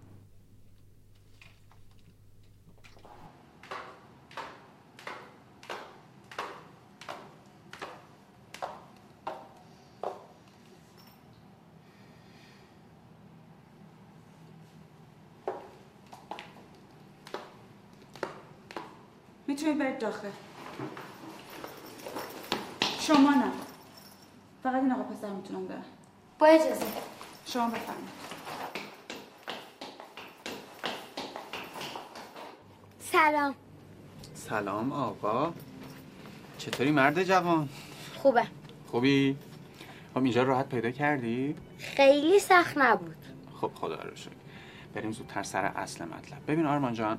می‌تونید 19.47 19.77
برید 19.77 19.99
داخل. 19.99 20.29
شما 22.99 23.31
نه. 23.31 23.51
فقط 24.63 24.75
این 24.75 24.91
آقا 24.91 25.03
پسر 25.03 25.29
می‌تونم 25.29 25.67
برن. 25.67 25.83
با 26.39 26.47
اجازه. 26.47 26.85
شما 27.45 27.67
بفرمایید 27.67 28.09
سلام 32.99 33.55
سلام 34.61 34.91
آقا. 34.91 35.53
چطوری 36.57 36.91
مرد 36.91 37.23
جوان؟ 37.23 37.69
خوبه. 38.15 38.43
خوبی؟ 38.87 39.37
خب 40.13 40.23
اینجا 40.23 40.43
راحت 40.43 40.69
پیدا 40.69 40.91
کردی؟ 40.91 41.55
خیلی 41.77 42.39
سخت 42.39 42.77
نبود. 42.77 43.15
خب 43.61 43.71
خدا 43.75 43.95
رو 43.95 44.15
شکر. 44.15 44.31
بریم 44.93 45.11
زودتر 45.11 45.43
سر 45.43 45.65
اصل 45.65 46.05
مطلب. 46.05 46.39
ببین 46.47 46.65
آرمان 46.65 46.93
جان 46.93 47.17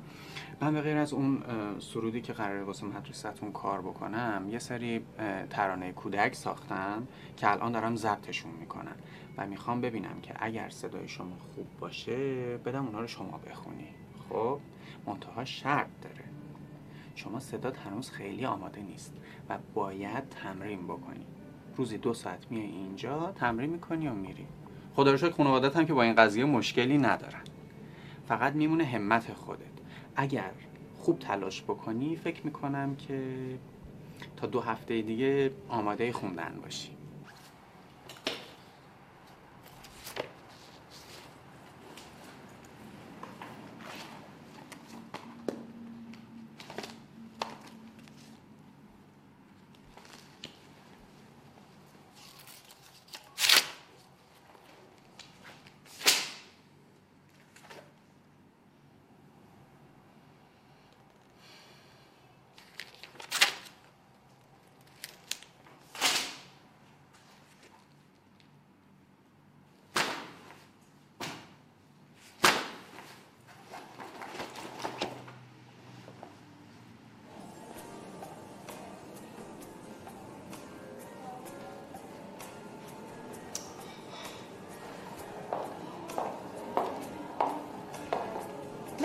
من 0.61 0.73
به 0.73 0.81
غیر 0.81 0.97
از 0.97 1.13
اون 1.13 1.43
سرودی 1.79 2.21
که 2.21 2.33
قراره 2.33 2.63
واسه 2.63 2.85
مدرسهتون 2.85 3.51
کار 3.51 3.81
بکنم 3.81 4.47
یه 4.49 4.59
سری 4.59 5.05
ترانه 5.49 5.91
کودک 5.91 6.35
ساختم 6.35 7.07
که 7.37 7.51
الان 7.51 7.71
دارم 7.71 7.95
ضبطشون 7.95 8.51
می‌کنم 8.51 8.95
و 9.37 9.47
می‌خوام 9.47 9.81
ببینم 9.81 10.21
که 10.21 10.33
اگر 10.39 10.69
صدای 10.69 11.07
شما 11.07 11.37
خوب 11.55 11.67
باشه 11.79 12.57
بدم 12.57 12.85
اونا 12.85 12.99
رو 12.99 13.07
شما 13.07 13.39
بخونی. 13.49 13.87
خب؟ 14.29 14.59
منتها 15.05 15.45
شرط 15.45 15.87
داره. 16.01 16.22
شما 17.15 17.39
صدات 17.39 17.77
هنوز 17.77 18.09
خیلی 18.09 18.45
آماده 18.45 18.81
نیست 18.81 19.13
و 19.49 19.57
باید 19.73 20.29
تمرین 20.29 20.83
بکنی. 20.83 21.25
روزی 21.75 21.97
دو 21.97 22.13
ساعت 22.13 22.47
میای 22.49 22.65
اینجا 22.65 23.31
تمرین 23.35 23.69
می‌کنی 23.69 24.07
و 24.07 24.13
میری. 24.13 24.45
خدا 24.95 25.11
رو 25.11 25.17
شکر 25.17 25.31
خانوادت 25.31 25.75
هم 25.75 25.85
که 25.85 25.93
با 25.93 26.03
این 26.03 26.15
قضیه 26.15 26.45
مشکلی 26.45 26.97
ندارن. 26.97 27.41
فقط 28.27 28.53
میمونه 28.53 28.85
همت 28.85 29.33
خودت. 29.33 29.59
اگر 30.15 30.51
خوب 30.99 31.19
تلاش 31.19 31.63
بکنی 31.63 32.15
فکر 32.15 32.45
می‌کنم 32.45 32.95
که 32.95 33.21
تا 34.37 34.47
دو 34.47 34.61
هفته 34.61 35.01
دیگه 35.01 35.51
آماده 35.69 36.11
خوندن 36.11 36.59
باشی. 36.63 36.92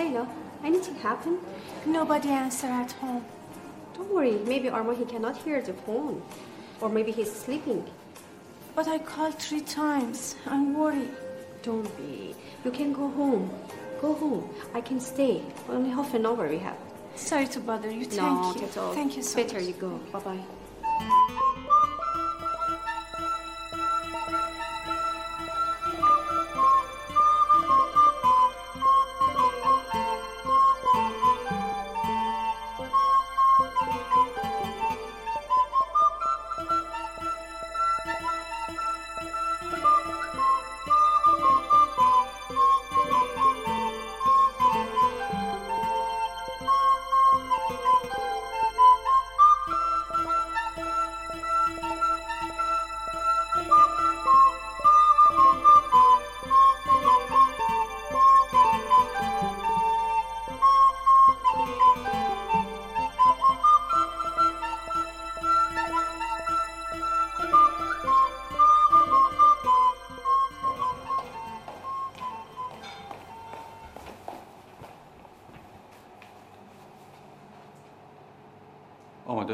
Layla, 0.09 0.27
anything 0.63 0.95
happened? 0.95 1.39
Nobody 1.85 2.29
answer 2.29 2.67
at 2.67 2.91
home. 2.93 3.25
Don't 3.95 4.11
worry, 4.13 4.39
maybe 4.45 4.69
Arma 4.69 4.95
he 4.95 5.05
cannot 5.05 5.37
hear 5.37 5.61
the 5.61 5.73
phone. 5.73 6.21
Or 6.81 6.89
maybe 6.89 7.11
he's 7.11 7.31
sleeping. 7.31 7.85
But 8.75 8.87
I 8.87 8.99
called 8.99 9.35
three 9.35 9.61
times. 9.61 10.35
I'm 10.45 10.73
worried. 10.73 11.11
Don't 11.63 11.89
be. 11.97 12.35
You 12.63 12.71
can 12.71 12.93
go 12.93 13.09
home. 13.09 13.51
Go 14.01 14.13
home. 14.13 14.49
I 14.73 14.81
can 14.81 14.99
stay. 14.99 15.41
Only 15.67 15.89
half 15.89 16.13
an 16.13 16.25
hour 16.25 16.47
we 16.47 16.57
have. 16.59 16.77
Sorry 17.15 17.47
to 17.47 17.59
bother 17.59 17.91
you. 17.91 18.05
Thank 18.05 18.21
no, 18.21 18.55
you. 18.55 18.65
at 18.65 18.77
all. 18.77 18.93
Thank 18.93 19.17
you 19.17 19.23
so 19.23 19.35
Better 19.43 19.59
much. 19.59 19.67
you 19.67 19.73
go. 19.73 19.99
Bye 20.13 20.19
bye. 20.99 21.35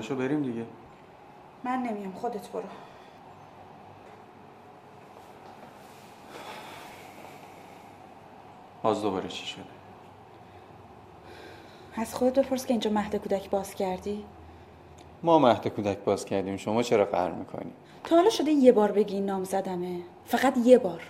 آماده 0.05 0.23
شو 0.23 0.27
بریم 0.27 0.41
دیگه. 0.43 0.65
من 1.63 1.83
نمیام 1.83 2.11
خودت 2.11 2.47
برو. 2.47 2.63
باز 8.83 9.01
دوباره 9.01 9.27
چی 9.27 9.45
شده؟ 9.45 9.63
از 11.95 12.15
خودت 12.15 12.39
بپرس 12.39 12.65
که 12.65 12.73
اینجا 12.73 12.91
مهد 12.91 13.15
کودک 13.15 13.49
باز 13.49 13.75
کردی. 13.75 14.25
ما 15.23 15.39
مهد 15.39 15.67
کودک 15.67 15.97
باز 15.97 16.25
کردیم 16.25 16.57
شما 16.57 16.83
چرا 16.83 17.05
قهر 17.05 17.31
می‌کنی؟ 17.31 17.71
تا 18.03 18.15
حالا 18.15 18.29
شده 18.29 18.51
یه 18.51 18.71
بار 18.71 18.91
بگی 18.91 19.21
نام 19.21 19.43
زدمه. 19.43 19.99
فقط 20.25 20.57
یه 20.57 20.77
بار. 20.77 21.01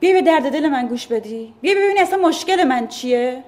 بیا 0.00 0.12
به 0.12 0.22
درد 0.22 0.52
دل 0.52 0.68
من 0.68 0.86
گوش 0.86 1.06
بدی. 1.06 1.54
بیا 1.60 1.74
ببینی 1.74 2.00
اصلا 2.00 2.18
مشکل 2.28 2.64
من 2.64 2.88
چیه. 2.88 3.44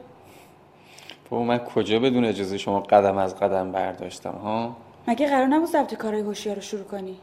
بابا 1.31 1.45
من 1.45 1.59
کجا 1.59 1.99
بدون 1.99 2.25
اجازه 2.25 2.59
شما 2.59 2.81
قدم 2.81 3.19
از 3.19 3.37
قدم 3.37 3.73
برداشتم 3.73 4.33
ها؟ 4.33 4.77
مگه 5.09 5.29
قرار 5.29 5.47
نبود 5.47 5.69
ضبط 5.69 5.95
کارهای 5.95 6.23
هوشیار 6.23 6.57
رو 6.57 6.63
شروع 6.63 6.85
کنی؟ 6.85 7.19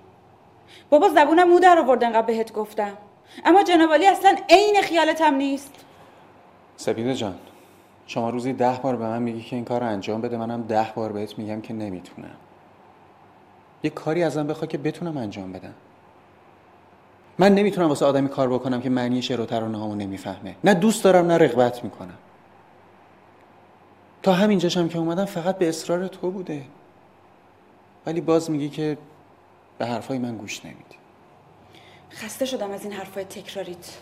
بابا 0.89 1.09
زبونم 1.09 1.49
مو 1.49 1.59
در 1.59 1.79
آورد 1.79 2.03
انقدر 2.03 2.27
بهت 2.27 2.53
گفتم. 2.53 2.97
اما 3.45 3.63
جنابالی 3.63 4.07
اصلا 4.07 4.36
عین 4.49 4.81
خیالتم 4.84 5.36
نیست. 5.36 5.73
سپیده 6.77 7.15
جان 7.15 7.36
شما 8.07 8.29
روزی 8.29 8.53
ده 8.53 8.79
بار 8.84 8.95
به 8.95 9.03
من 9.03 9.21
میگی 9.21 9.41
که 9.41 9.55
این 9.55 9.65
کار 9.65 9.81
رو 9.81 9.88
انجام 9.88 10.21
بده. 10.21 10.38
منم 10.38 10.61
ده 10.61 10.88
بار 10.95 11.11
بهت 11.11 11.39
میگم 11.39 11.61
که 11.61 11.73
نمی‌تونم. 11.73 12.36
یه 13.84 13.89
کاری 13.89 14.23
ازم 14.23 14.47
بخواد 14.47 14.69
که 14.69 14.77
بتونم 14.77 15.17
انجام 15.17 15.51
بدم. 15.51 15.73
من 17.39 17.55
نمی‌تونم 17.55 17.89
واسه 17.89 18.05
آدمی 18.05 18.29
کار 18.29 18.49
بکنم 18.49 18.81
که 18.81 18.89
معنی 18.89 19.21
شعر 19.21 19.41
و 19.41 19.45
ترانه 19.45 19.77
هامو 19.77 19.95
نمی‌فهمه. 19.95 20.55
نه 20.63 20.73
دوست 20.73 21.03
دارم 21.03 21.25
نه 21.27 21.38
رغبت 21.38 21.84
می‌کنم. 21.84 22.17
تا 24.23 24.34
همینجاشم 24.34 24.88
که 24.88 24.97
اومدم 24.97 25.25
فقط 25.25 25.57
به 25.57 25.69
اصرار 25.69 26.07
تو 26.07 26.31
بوده. 26.31 26.63
ولی 28.06 28.22
باز 28.22 28.51
میگی 28.51 28.70
که 28.70 28.97
به 29.78 29.86
حرفای 29.86 30.18
من 30.18 30.38
گوش 30.38 30.66
نمیدی. 30.66 30.95
خسته 32.12 32.45
شدم 32.45 32.72
از 32.72 32.84
این 32.84 32.93
حرفای 32.93 33.24
تکراریت 33.24 33.97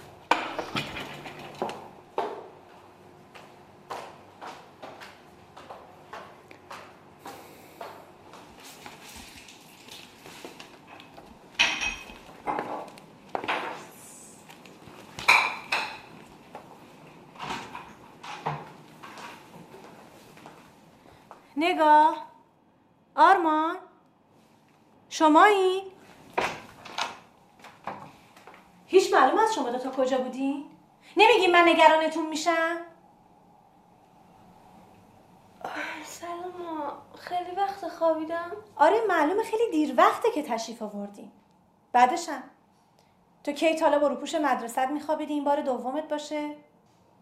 نگاه 21.57 22.31
آرمان 23.15 23.77
شمایی؟ 25.09 25.81
هیچ 28.85 29.13
معلوم 29.13 29.37
از 29.39 29.53
شما 29.53 29.69
دوتا 29.69 29.90
کجا 30.01 30.17
بودین؟ 30.17 30.65
نمیگین 31.17 31.51
من 31.51 31.63
نگرانتون 31.67 32.25
میشم؟ 32.25 32.77
سلام 36.05 36.51
خیلی 37.19 37.51
وقت 37.57 37.87
خوابیدم. 37.87 38.51
آره 38.75 38.97
معلومه 39.07 39.43
خیلی 39.43 39.71
دیر 39.71 39.93
وقته 39.97 40.31
که 40.31 40.43
تشریف 40.43 40.81
آوردین. 40.81 41.31
بعدشم. 41.91 42.43
تو 43.43 43.51
کی 43.51 43.75
تالا 43.75 43.99
با 43.99 44.07
روپوش 44.07 44.35
مدرست 44.35 44.79
میخوابیدی؟ 44.79 45.33
این 45.33 45.43
بار 45.43 45.61
دومت 45.61 46.07
باشه. 46.07 46.55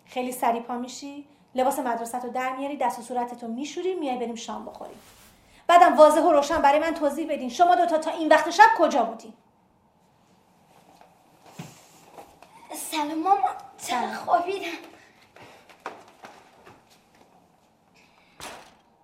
خیلی 0.06 0.32
سری 0.32 0.60
پا 0.60 0.78
میشی. 0.78 1.28
لباس 1.56 1.80
مدرسه 1.80 2.20
رو 2.20 2.30
در 2.30 2.56
میاری 2.56 2.78
دست 2.78 3.00
و 3.00 3.02
صورتتو 3.02 3.48
میشوری 3.48 3.96
میای 3.96 4.18
بریم 4.18 4.36
شام 4.36 4.66
بخوریم. 4.66 5.00
بعدم 5.68 5.98
واضح 5.98 6.22
و 6.22 6.32
روشن 6.32 6.62
برای 6.62 6.80
من 6.80 6.94
توضیح 6.94 7.28
بدین. 7.34 7.50
شما 7.50 7.76
دوتا 7.76 7.98
تا 7.98 8.12
این 8.12 8.30
وقت 8.30 8.50
شب 8.50 8.70
کجا 8.78 9.04
بودین؟ 9.04 9.34
سلام 13.00 13.24
ماما 13.24 13.50
چرا 13.78 14.14
خوابیدم 14.14 14.68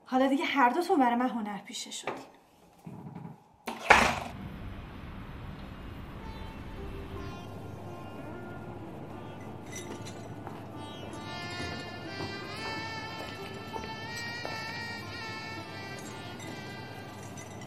حالا 0.05 0.27
دیگه 0.27 0.45
هر 0.45 0.69
دوتون 0.69 0.99
برای 0.99 1.15
من 1.15 1.29
هنر 1.29 1.57
پیشه 1.57 1.91
شدین. 1.91 2.13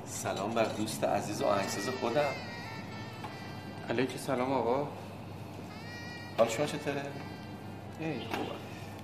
سلام 0.06 0.50
بر 0.50 0.64
دوست 0.64 1.04
عزیز 1.04 1.42
و 1.42 1.46
آهنگساز 1.46 1.88
خودم. 1.88 2.32
علیک 3.90 4.16
سلام 4.16 4.52
آقا. 4.52 5.07
حال 6.38 6.48
شما 6.48 6.66
چطوره؟ 6.66 7.02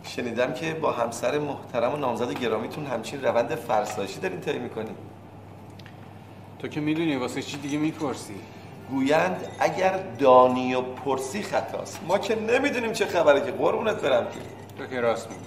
شنیدم 0.02 0.52
که 0.52 0.74
با 0.74 0.92
همسر 0.92 1.38
محترم 1.38 1.94
و 1.94 1.96
نامزد 1.96 2.32
گرامیتون 2.32 2.86
همچین 2.86 3.22
روند 3.22 3.54
فرسایشی 3.54 4.20
دارین 4.20 4.40
طی 4.40 4.58
می‌کنین. 4.58 4.94
تو 6.58 6.68
که 6.68 6.80
می‌دونی 6.80 7.16
واسه 7.16 7.42
چی 7.42 7.56
دیگه 7.56 7.78
می‌پرسی؟ 7.78 8.34
گویند 8.90 9.46
اگر 9.60 10.00
دانی 10.18 10.74
و 10.74 10.80
پرسی 10.80 11.42
خطاست. 11.42 12.00
ما 12.08 12.18
که 12.18 12.34
نمی‌دونیم 12.40 12.92
چه 12.92 13.06
خبره 13.06 13.40
که 13.40 13.50
قربونت 13.50 14.00
برم 14.00 14.24
که. 14.24 14.40
تو 14.78 14.86
که 14.86 15.00
راست 15.00 15.28
میگی. 15.30 15.40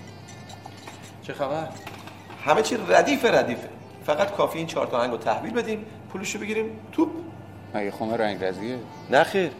چه 1.24 1.34
خبر؟ 1.34 1.68
همه 2.46 2.62
چی 2.62 2.78
ردیف 2.90 3.26
ردیفه 3.26 3.70
فقط 4.06 4.32
کافی 4.32 4.58
این 4.58 4.68
چهار 4.68 4.88
تا 4.88 4.98
آهنگ 4.98 5.12
رو 5.12 5.18
تحویل 5.18 5.54
بدیم 5.54 5.86
پولشو 6.14 6.40
بگیریم 6.40 6.80
توپ. 6.92 7.10
مگه 7.74 7.92
خونه 7.92 8.18
رنگ 8.18 8.44
رزیه 8.44 8.80
نه 9.10 9.24
خیر. 9.24 9.52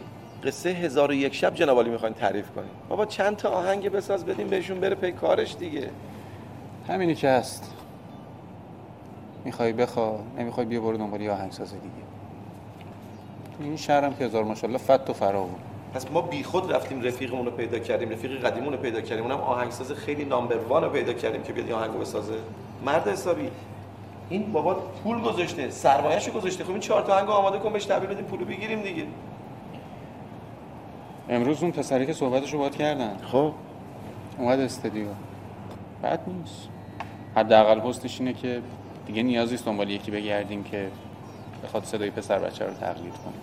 قصه 0.44 0.70
هزار 0.70 1.10
و 1.10 1.14
یک 1.14 1.34
شب 1.34 1.54
جنابالی 1.54 1.90
می‌خواین 1.90 2.14
تعریف 2.14 2.50
کنیم. 2.50 2.70
بابا 2.88 3.06
چند 3.06 3.36
تا 3.36 3.48
آهنگ 3.48 3.88
بساز 3.88 4.26
بدیم 4.26 4.48
بهشون 4.48 4.80
بره 4.80 4.94
پی 4.94 5.12
کارش 5.12 5.56
دیگه. 5.56 5.90
همینی 6.88 7.14
که 7.14 7.28
هست. 7.28 7.74
می‌خوای 9.44 9.72
بخوا 9.72 10.18
نمی‌خوای 10.38 10.66
بیا 10.66 10.80
برو 10.80 10.96
دنبال 10.96 11.20
یه 11.20 11.32
آهنگساز 11.32 11.72
دیگه. 11.72 11.84
این 13.60 13.76
شهرم 13.76 14.14
که 14.14 14.24
هزار 14.24 14.44
ماشاءالله 14.44 14.78
فت 14.78 15.10
و 15.10 15.12
فراوون. 15.12 15.54
پس 15.94 16.10
ما 16.10 16.20
بیخود 16.20 16.72
رفتیم 16.72 17.02
رفیقمون 17.02 17.44
رو 17.44 17.50
پیدا 17.50 17.78
کردیم 17.78 18.10
رفیق 18.10 18.46
قدیمون 18.46 18.72
رو 18.72 18.78
پیدا 18.78 19.00
کردیم. 19.00 19.24
اونم 19.24 19.40
آهنگساز 19.40 19.92
خیلی 19.92 20.24
نامبر 20.24 20.56
وان 20.56 20.84
رو 20.84 20.90
پیدا 20.90 21.12
کردیم 21.12 21.42
که 21.42 21.52
بیاد 21.52 21.66
این 21.66 21.76
آهنگو 21.76 21.98
بسازه. 21.98 22.34
مرد 22.86 23.08
حسابی 23.08 23.50
این 24.30 24.52
بابا 24.52 24.74
پول 24.74 25.20
گذاشته 25.20 25.70
سرمایه‌شو 25.70 26.32
گذاشته. 26.32 26.64
خب 26.64 26.70
این 26.70 26.80
چهار 26.80 27.02
تا 27.02 27.14
آهنگو 27.14 27.32
آماده 27.32 27.58
کن 27.58 27.72
بهش 27.72 27.84
تحویل 27.84 28.10
بدیم 28.10 28.24
پولو 28.24 28.44
بگیریم 28.44 28.82
دیگه. 28.82 29.02
امروز 31.28 31.62
اون 31.62 31.72
پسری 31.72 32.06
که 32.06 32.12
صحبتشو 32.12 32.58
باید 32.58 32.76
کردن 32.76 33.16
خب. 33.32 33.52
اومد 34.38 34.60
استودیو. 34.60 35.06
بد 36.02 36.20
نیست. 36.26 36.68
حداقل 37.36 37.80
پستش 37.80 38.20
اینه 38.20 38.32
که 38.32 38.62
دیگه 39.06 39.22
نیازی 39.22 39.52
نیست 39.52 39.64
دنبال 39.64 39.90
یکی 39.90 40.10
بگردیم 40.10 40.64
که 40.64 40.88
بخواد 41.64 41.84
صدای 41.84 42.10
پسر 42.10 42.38
بچه 42.38 42.64
رو 42.64 42.74
تقلید 42.74 43.12
کنه. 43.12 43.34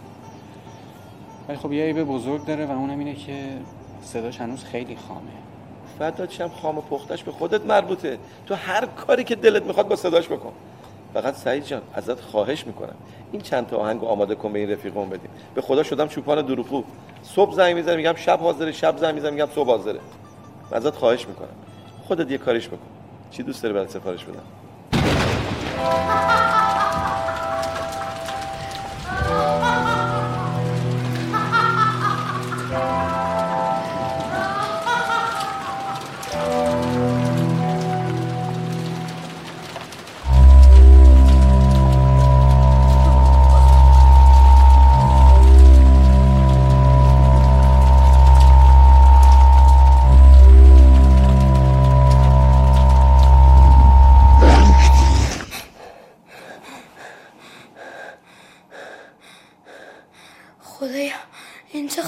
ولی 1.48 1.58
خب 1.58 1.72
یه 1.72 1.86
عیب 1.86 2.04
بزرگ 2.04 2.46
داره 2.46 2.66
و 2.66 2.72
اونم 2.72 3.00
اینه 3.00 3.14
که 3.14 3.58
صداش 4.02 4.42
هنوز 4.42 4.64
خیلی 4.64 4.96
خامه. 5.08 5.32
فدات 6.00 6.32
شم 6.32 6.48
خام 6.48 6.78
و 6.78 6.82
پختش 6.82 7.24
به 7.24 7.32
خودت 7.32 7.66
مربوطه. 7.66 8.18
تو 8.46 8.56
هر 8.56 8.86
کاری 8.86 9.24
که 9.24 9.36
دلت 9.36 9.64
می‌خواد 9.64 9.88
با 9.88 9.96
صداش 9.96 10.28
بکن. 10.28 10.54
فقط 11.16 11.36
سعید 11.36 11.66
جان 11.66 11.82
ازت 11.94 12.22
خواهش 12.22 12.68
می‌کنم. 12.68 12.96
این 13.32 13.42
چند 13.42 13.68
تا 13.68 13.78
آهنگ 13.78 14.04
آماده 14.04 14.36
کن 14.36 14.54
به 14.54 14.60
این 14.60 14.72
رفیقمون 14.72 15.10
بدیم. 15.10 15.30
به 15.56 15.62
خدا 15.62 15.84
شدم 15.84 16.08
چوپان 16.08 16.42
دروغگو. 16.42 16.84
صبح 17.24 17.54
زنگ 17.54 17.76
می‌زنم 17.76 17.98
میگم 17.98 18.16
شب 18.16 18.40
حاضره 18.40 18.72
شب 18.72 18.98
زنگ 18.98 19.16
می‌زنم 19.16 19.34
میگم 19.34 19.48
صبح 19.56 19.68
حاضره. 19.68 20.00
ازت 20.72 20.96
خواهش 20.96 21.28
می‌کنم. 21.28 21.48
خودت 22.08 22.32
یه 22.32 22.38
کاریش 22.38 22.68
بکن. 22.68 22.78
چی 23.32 23.44
دوست 23.44 23.64
داری 23.64 23.74
برات 23.74 23.90
سفارش 23.90 24.24
بدم؟ 24.24 24.44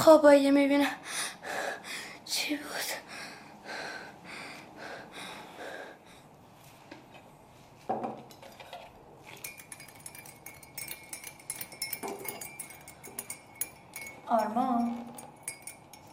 خوابایی 0.08 0.52
می‌بینم. 0.52 0.86
چی 2.26 2.58
بود؟ 2.58 2.66
آرمان. 14.28 14.98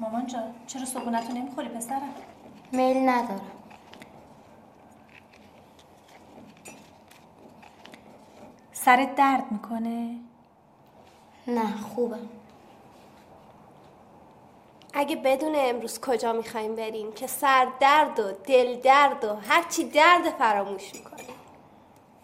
مامان 0.00 0.26
جان 0.26 0.54
چرا 0.66 0.84
صبحونتو 0.84 1.32
نمی‌خوری 1.32 1.68
پسرم؟ 1.68 2.14
میل 2.72 3.08
ندارم. 3.08 3.50
سرت 8.72 9.14
درد 9.14 9.52
می‌کنه؟ 9.52 10.18
نه 11.46 11.76
خوبه 11.76 12.18
اگه 14.96 15.16
بدون 15.16 15.52
امروز 15.56 16.00
کجا 16.00 16.32
می‌خوایم 16.32 16.74
بریم 16.74 17.12
که 17.12 17.26
سر 17.26 17.68
درد 17.80 18.20
و 18.20 18.32
دل 18.46 18.80
درد 18.80 19.24
و 19.24 19.36
هرچی 19.48 19.84
درد 19.84 20.30
فراموش 20.38 20.94
می‌کنیم؟ 20.94 21.26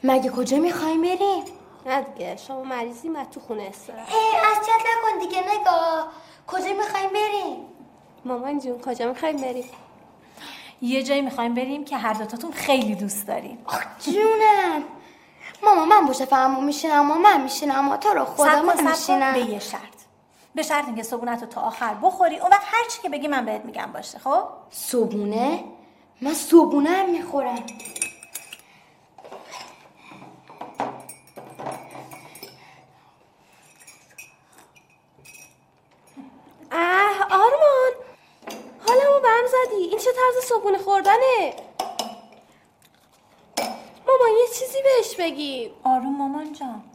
مگه 0.04 0.30
کجا 0.30 0.56
می‌خوایم 0.56 1.02
بریم؟ 1.02 1.44
نه 1.86 2.00
دیگه 2.00 2.36
شما 2.36 2.62
مریضی 2.62 3.08
من 3.08 3.24
تو 3.24 3.40
خونه 3.40 3.62
استراحت. 3.62 4.08
ای 4.14 4.36
از 4.36 4.66
چت 4.66 4.72
نکن 4.72 5.18
دیگه 5.18 5.40
نگاه. 5.40 6.12
کجا 6.46 6.72
می‌خوایم 6.74 7.10
بریم؟ 7.10 7.56
مامان 8.24 8.58
جون 8.58 8.80
کجا 8.80 9.08
می‌خوایم 9.08 9.36
بریم؟ 9.36 9.70
یه 10.82 11.02
جایی 11.02 11.20
می‌خوایم 11.22 11.54
بریم 11.54 11.84
که 11.84 11.96
هر 11.96 12.12
دوتاتون 12.12 12.52
خیلی 12.52 12.94
دوست 12.94 13.26
داریم. 13.26 13.58
جونم. 14.00 14.84
ماما 15.62 15.84
من 15.84 16.06
باشه 16.06 16.24
فهمو 16.24 16.60
میشینم 16.60 17.06
ماما 17.06 17.20
من 17.20 17.40
میشینم 17.40 17.96
تو 17.96 18.08
رو 18.08 18.24
خدا 18.24 18.62
من. 18.62 18.90
میشینم. 18.90 19.32
به 19.32 19.40
یه 19.40 19.58
شرط. 19.58 19.80
به 20.54 20.62
شرط 20.62 20.86
اینکه 20.86 21.02
صبحونت 21.02 21.40
رو 21.40 21.46
تا 21.48 21.60
آخر 21.60 21.94
بخوری 21.94 22.38
اون 22.38 22.50
وقت 22.50 22.62
هر 22.64 22.88
چی 22.90 23.02
که 23.02 23.08
بگی 23.08 23.28
من 23.28 23.44
بهت 23.44 23.64
میگم 23.64 23.92
باشه 23.92 24.18
خب؟ 24.18 24.44
صبونه 24.70 25.64
من 26.20 26.34
صبونه 26.34 26.90
هم 26.90 27.10
می‌خورم. 27.10 27.66
اه 36.72 37.22
آرمان! 37.30 37.92
حالمو 38.86 39.20
برم 39.24 39.46
زدی. 39.46 39.76
این 39.76 39.98
چه 39.98 40.10
طرز 40.12 40.44
صبحونه 40.44 40.78
خوردنه؟ 40.78 41.54
مامان 44.06 44.30
یه 44.40 44.46
چیزی 44.58 44.78
بهش 44.82 45.16
بگی. 45.18 45.72
آروم 45.84 46.16
مامان 46.16 46.52
جان. 46.52 46.89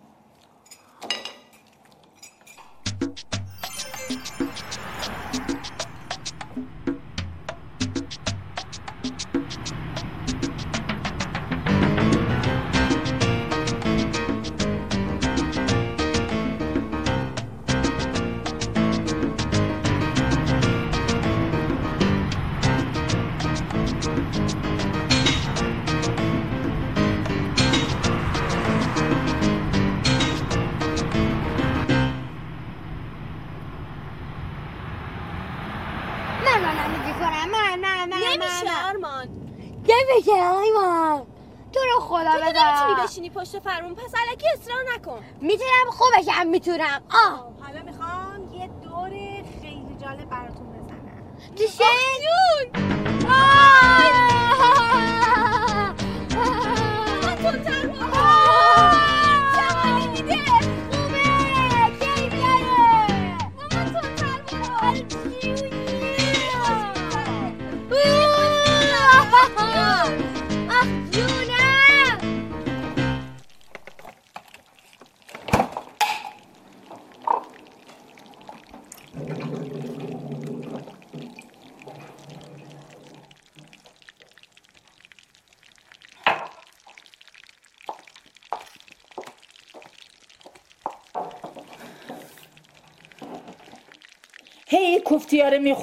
می‌تونم. 46.48 47.04
آه. 47.10 47.45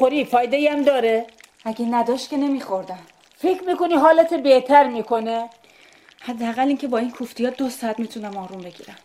می‌خوری؟ 0.03 0.25
فایده 0.25 0.71
هم 0.71 0.83
داره. 0.83 1.27
اگه 1.65 1.85
نداشت 1.85 2.31
که 2.31 2.37
نمیخوردم. 2.37 2.99
فکر 3.37 3.63
می‌کنی 3.63 3.95
حالت 3.95 4.35
بهتر 4.35 4.87
می‌کنه؟ 4.87 5.51
حداقل 6.21 6.69
اینکه 6.69 6.89
با 6.89 6.99
این 6.99 7.11
کوفتی 7.11 7.45
ها 7.45 7.51
دو 7.51 7.71
ساعت 7.71 7.99
می‌تونم 7.99 8.37
آروم 8.37 8.61
بگیرم. 8.61 8.97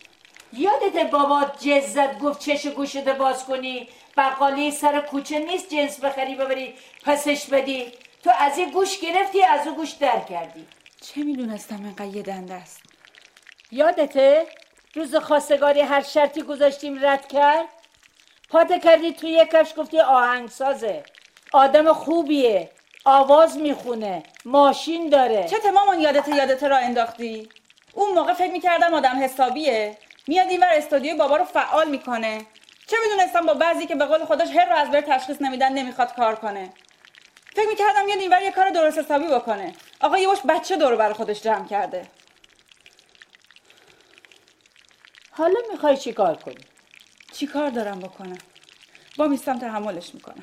یادت 0.52 1.10
بابات 1.10 1.66
جزت 1.66 2.18
گفت 2.18 2.40
چش 2.40 2.66
گوشت 2.66 3.08
باز 3.08 3.44
کنی. 3.44 3.88
بقالی 4.16 4.70
سر 4.70 5.00
کوچه 5.00 5.38
نیست 5.38 5.68
جنس 5.70 6.00
بخری 6.00 6.34
ببری. 6.34 6.74
پسش 7.04 7.46
بدی. 7.46 7.92
تو 8.24 8.30
از 8.38 8.58
این 8.58 8.70
گوش 8.70 8.98
گرفتی 8.98 9.42
از 9.42 9.66
اون 9.66 9.76
گوش 9.76 9.90
در 9.90 10.20
کردی. 10.20 10.66
چه 11.00 11.22
می‌دونستم 11.22 11.84
اینقدر 11.84 12.16
یه 12.16 12.22
دنده 12.22 12.54
است. 12.54 12.82
یادته؟ 13.72 14.46
روز 14.94 15.14
خواستگاری 15.16 15.80
هر 15.80 16.02
شرطی 16.02 16.42
گذاشتیم 16.42 17.06
رد 17.06 17.28
کرد؟ 17.28 17.64
پاته 18.48 18.78
کردی 18.78 19.12
توی 19.12 19.30
یک 19.30 19.50
کفش 19.50 19.72
گفتی 19.76 20.00
آهنگسازه. 20.00 21.02
آدم 21.52 21.92
خوبیه. 21.92 22.70
آواز 23.04 23.58
می‌خونه. 23.58 24.22
ماشین 24.44 25.08
داره. 25.08 25.48
چه 25.48 25.70
مامان 25.70 26.00
یادت 26.00 26.28
یادت 26.28 26.62
را 26.62 26.76
انداختی؟ 26.76 27.48
اون 27.92 28.14
موقع 28.14 28.32
فکر 28.32 28.52
می‌کردم 28.52 28.94
آدم 28.94 29.22
حسابیه. 29.22 29.98
میاد 30.28 30.48
اینور 30.48 30.68
استودیو 30.72 31.16
بابا 31.16 31.36
رو 31.36 31.44
فعال 31.44 31.90
می‌کنه. 31.90 32.46
چه 32.86 32.96
می‌دونستم 33.04 33.46
با 33.46 33.54
بعضی 33.54 33.86
که 33.86 33.94
به 33.94 34.04
قول 34.04 34.24
خودش 34.24 34.48
هر 34.48 34.64
رو 34.64 34.76
از 34.76 34.90
بر 34.90 35.00
تشخیص 35.00 35.36
نمیدن 35.42 35.72
نمی‌خواد 35.72 36.14
کار 36.14 36.34
کنه. 36.34 36.72
فکر 37.54 37.68
می‌کردم 37.68 38.04
میاد 38.04 38.18
اینور 38.18 38.42
یه 38.42 38.50
کار 38.50 38.70
درست 38.70 38.98
حسابی 38.98 39.26
بکنه. 39.26 39.74
آقا 40.00 40.18
یه 40.18 40.26
باش 40.26 40.38
بچه 40.48 40.76
دور 40.76 40.96
بر 40.96 41.12
خودش 41.12 41.42
جمع 41.42 41.68
کرده. 41.68 42.06
حالا 45.30 45.60
می‌خوای 45.72 45.96
چی 45.96 46.12
کار 46.12 46.36
کنی؟ 46.36 46.64
چی 47.38 47.46
کار 47.46 47.70
دارم 47.70 47.98
بکنم؟ 47.98 48.38
با 49.16 49.26
میستم 49.26 49.58
تحملش 49.58 50.14
می‌کنم. 50.14 50.42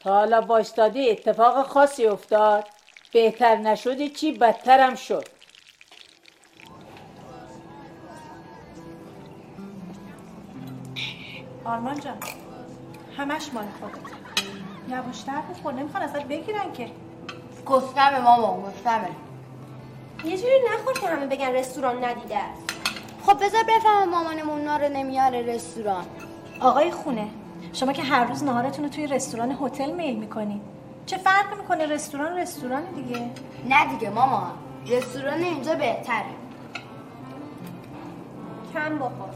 تا 0.00 0.10
حالا 0.14 0.40
بایستادی 0.40 1.10
اتفاق 1.10 1.66
خاصی 1.66 2.06
افتاد؟ 2.06 2.68
بهتر 3.12 3.56
نشدی 3.56 4.08
چی 4.10 4.32
بدترم 4.32 4.94
شد؟ 4.94 5.24
آرمان 11.64 12.00
جان 12.00 12.18
همش 13.16 13.50
مال 13.52 13.64
خودت. 13.80 13.96
یواشتر 14.88 15.40
بخور 15.40 15.74
نمی‌خوان 15.74 16.02
ازت 16.02 16.24
بگیرن 16.24 16.72
که. 16.72 16.90
گفتمه 17.66 18.20
ماما 18.20 18.62
گفتمه. 18.62 19.10
یه 20.24 20.38
جوری 20.38 20.60
نخور 20.72 20.92
که 20.92 21.08
همه 21.08 21.26
بگن 21.26 21.52
رستوران 21.52 22.04
ندیده 22.04 22.38
است. 22.38 22.63
خب 23.26 23.44
بذار 23.44 23.62
بفهمم 23.62 24.10
مامانمون 24.10 24.58
اونا 24.58 24.76
رو 24.76 24.88
نمیاره 24.88 25.42
رستوران. 25.42 26.04
آقای 26.60 26.90
خونه 26.90 27.28
شما 27.72 27.92
که 27.92 28.02
هر 28.02 28.24
روز 28.24 28.44
نهارتون 28.44 28.84
رو 28.84 28.90
توی 28.90 29.06
رستوران 29.06 29.58
هتل 29.60 29.90
میل 29.90 30.16
می‌کنی. 30.16 30.60
چه 31.06 31.16
فرق 31.16 31.58
می‌کنه 31.58 31.86
رستوران 31.86 32.36
رستوران 32.36 32.82
دیگه؟ 32.94 33.30
نه 33.68 33.86
دیگه 33.94 34.10
ماما 34.10 34.52
رستوران 34.86 35.42
اینجا 35.42 35.74
بهتره. 35.74 36.24
کم 38.74 38.98
بخور. 38.98 39.28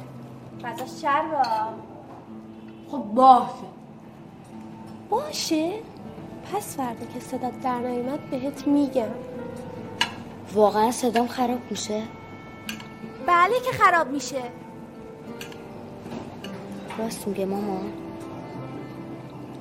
غذاش 0.64 1.00
چربا 1.02 1.42
خب 2.90 2.98
باشه. 2.98 3.52
باشه؟ 5.10 5.72
پس 6.52 6.76
فردا 6.76 7.06
که 7.14 7.20
صدات 7.20 7.60
در 7.60 7.78
نیومد 7.78 8.30
بهت 8.30 8.66
میگم. 8.66 9.08
واقعا 10.54 10.90
صدام 10.90 11.26
خراب 11.26 11.60
میشه؟ 11.70 12.02
بله 13.28 13.60
که 13.60 13.72
خراب 13.72 14.10
میشه. 14.10 14.42
راست 16.98 17.28
میگه 17.28 17.46
ماما. 17.46 17.80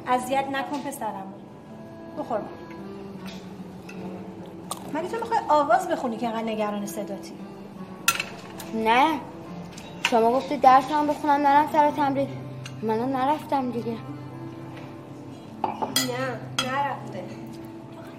اذیت 0.07 0.45
نکن 0.51 0.80
پسرم. 0.80 1.34
بخور. 2.20 2.41
مگه 4.93 5.07
تو 5.07 5.18
می‌خوای 5.18 5.39
آواز 5.49 5.88
بخونی 5.88 6.18
که 6.18 6.28
انقدر 6.28 6.43
نگران 6.43 6.86
صداتی؟ 6.86 7.34
نه. 8.74 9.20
شما 10.09 10.32
گفتی 10.32 10.57
درس 10.57 10.91
هم 10.91 11.07
بخونم 11.07 11.47
نرم 11.47 11.70
سر 11.72 11.91
تمرین. 11.91 12.28
منم 12.82 13.18
نرفتم 13.18 13.72
دیگه. 13.72 13.97
نه 15.61 16.39
نرفته. 16.68 17.24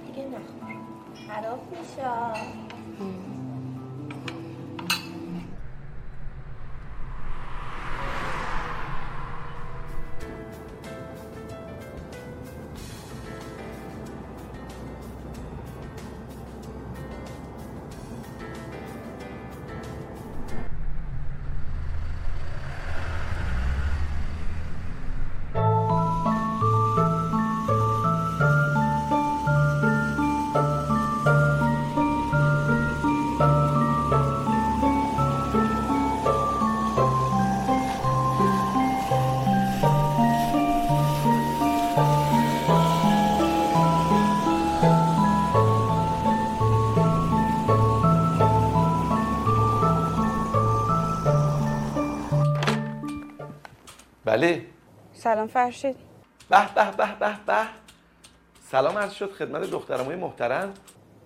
دیگه 0.07 0.29
نخور. 0.29 0.75
خراب 1.29 1.59
میشه 1.71 2.09
بله. 54.29 54.63
سلام 55.13 55.47
فرشید. 55.47 55.97
به 56.51 56.75
به 56.75 56.91
به 56.97 57.07
به 57.21 57.37
به. 57.47 57.67
سلام 58.71 58.99
عرض 58.99 59.13
شد 59.13 59.33
خدمت 59.33 59.71
دخترموی 59.71 60.17
محترم. 60.17 60.75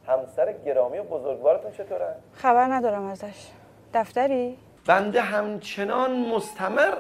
همسر 0.07 0.55
گرامی 0.67 0.99
و 0.99 1.03
بزرگوارتون 1.03 1.73
چطورن؟ 1.73 2.15
خبر 2.35 2.65
ندارم 2.65 3.07
ازش. 3.07 3.47
دفتری؟ 3.95 4.59
بنده 4.87 5.21
همچنان 5.21 6.27
مستمر 6.27 6.95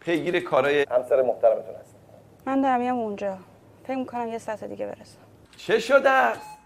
پیگیر 0.00 0.40
کارای 0.40 0.86
همسر 0.90 1.22
محترمتون 1.22 1.74
هستم 1.74 1.98
من 2.46 2.60
دارم 2.60 2.80
میام 2.80 2.98
اونجا. 2.98 3.38
فکر 3.84 3.96
می‌کنم 3.96 4.28
یه 4.28 4.38
ساعت 4.38 4.64
دیگه 4.64 4.86
برسم. 4.86 5.18
چه 5.56 5.78
شده 5.78 6.10
است؟ 6.10 6.58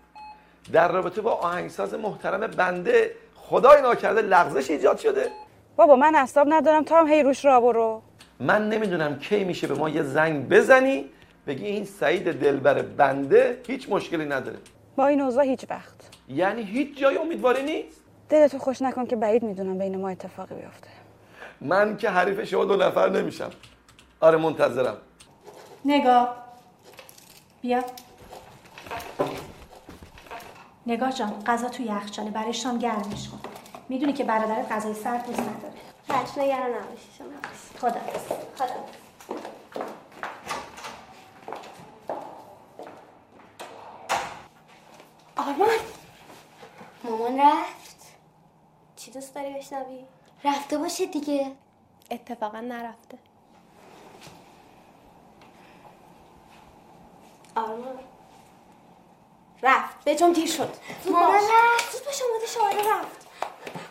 در 0.72 0.92
رابطه 0.92 1.20
با 1.20 1.32
آهنگساز 1.32 1.94
محترم 1.94 2.46
بنده 2.46 3.10
خدای 3.34 3.82
ناکرده 3.82 4.22
لغزش 4.22 4.70
ایجاد 4.70 4.98
شده. 4.98 5.30
بابا 5.76 5.96
من 5.96 6.14
اصاب 6.14 6.46
ندارم 6.50 6.84
تا 6.84 7.00
هم 7.00 7.08
هی 7.08 7.22
روش 7.22 7.44
را 7.44 7.60
برو. 7.60 8.02
من 8.42 8.68
نمی‌دونم 8.68 9.18
کی 9.18 9.44
میشه 9.44 9.66
به 9.66 9.74
ما 9.74 9.88
یه 9.88 10.02
زنگ 10.02 10.48
بزنی 10.48 11.04
بگی 11.46 11.66
این 11.66 11.84
سعید 11.84 12.32
دلبر 12.32 12.82
بنده 12.82 13.60
هیچ 13.66 13.88
مشکلی 13.88 14.24
نداره. 14.24 14.58
با 14.96 15.06
این 15.06 15.20
اوضاع 15.20 15.44
هیچ 15.44 15.64
وقت. 15.70 15.94
یعنی 16.28 16.62
هیچ 16.62 16.98
جای 16.98 17.16
امیدواری 17.16 17.62
نیست؟ 17.62 18.00
دلتو 18.28 18.58
خوش 18.58 18.82
نکن 18.82 19.06
که 19.06 19.16
بعید 19.16 19.42
می‌دونم 19.42 19.78
بین 19.78 20.00
ما 20.00 20.08
اتفاقی 20.08 20.54
بیفته. 20.54 20.88
من 21.60 21.96
که 21.96 22.10
حریف 22.10 22.44
شما 22.44 22.64
دو 22.64 22.76
نفر 22.76 23.08
نمیشم. 23.08 23.50
آره 24.20 24.38
منتظرم. 24.38 24.96
نگاه. 25.84 26.36
بیا. 27.60 27.84
نگاه 30.86 31.12
جان 31.12 31.32
غذا 31.46 31.68
تو 31.68 31.82
یخچاله 31.82 32.30
برای 32.30 32.52
شام 32.52 32.78
گرمش 32.78 33.28
کن. 33.28 33.40
می‌دونی 33.88 34.12
که 34.12 34.24
برادرت 34.24 34.72
غذای 34.72 34.94
سرد 34.94 35.26
دوست 35.26 35.40
نداره. 35.40 35.91
بچه 36.08 36.40
نگران 36.42 36.70
نباشی 36.70 37.08
شما 37.18 37.26
خدا 37.80 38.00
خدا 38.56 38.84
آرمان. 45.36 45.68
مامان 47.04 47.40
رفت. 47.40 47.96
چی 48.96 49.10
دوست 49.10 49.34
داری 49.34 49.54
بشنوی؟ 49.54 50.04
رفته 50.44 50.78
باشه 50.78 51.06
دیگه. 51.06 51.52
اتفاقا 52.10 52.60
نرفته. 52.60 53.18
آرمان. 57.56 57.98
رفت. 59.62 60.04
به 60.04 60.14
جام 60.16 60.32
دیر 60.32 60.46
شد. 60.46 60.76
مامان. 61.04 61.34
رفت. 61.34 61.92
زود 61.92 62.04
باش 62.04 62.22
اومده 62.22 62.46
شوهر 62.46 62.98
رفت. 62.98 63.26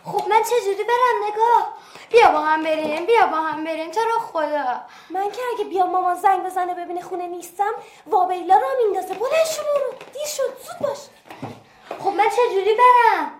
خب 0.06 0.28
من 0.30 0.42
چجوری 0.44 0.84
برم؟ 0.84 1.34
نگاه. 1.34 1.74
بیا 2.12 2.32
با 2.32 2.40
هم 2.40 2.64
بریم 2.64 3.06
بیا 3.06 3.28
با 3.28 3.38
هم 3.38 3.64
بریم. 3.64 3.92
رو 3.92 4.20
خدا؟ 4.20 4.82
من 5.10 5.32
که 5.32 5.42
اگه 5.56 5.64
بیا 5.64 5.86
مامان 5.86 6.16
زنگ 6.16 6.44
بزنه 6.44 6.74
ببینه 6.74 7.02
خونه 7.02 7.28
نیستم 7.28 7.74
وابیلا 8.08 8.56
را 8.56 8.68
میندازه. 8.84 9.14
بلند 9.14 9.46
شو 9.56 9.62
برو. 9.62 9.98
دیر 10.14 10.26
شد 10.28 10.44
زود 10.66 10.88
باش. 10.90 10.98
خب 12.00 12.10
من 12.10 12.30
چجوری 12.30 12.76
برم؟ 12.76 13.32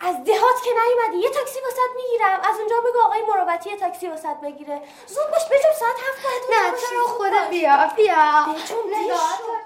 از 0.00 0.24
دهات 0.24 0.62
که 0.64 0.70
نیومدی 0.70 1.18
یه 1.18 1.30
تاکسی 1.30 1.60
واسط 1.60 1.90
می‌گیرم. 1.96 2.40
از 2.40 2.58
اونجا 2.58 2.76
بگو 2.80 2.98
آقای 3.04 3.22
مروتی 3.22 3.70
یه 3.70 3.76
تاکسی 3.76 4.08
واسط 4.08 4.36
بگیره. 4.42 4.82
زود 5.06 5.30
باش 5.30 5.44
بجم 5.44 5.72
ساعت 5.78 5.96
هفت 6.08 6.22
باید 6.22 6.70
نه. 6.72 6.76
زود 6.76 7.06
خدا. 7.06 7.50
بیا 7.50 7.90
بیا. 7.96 8.54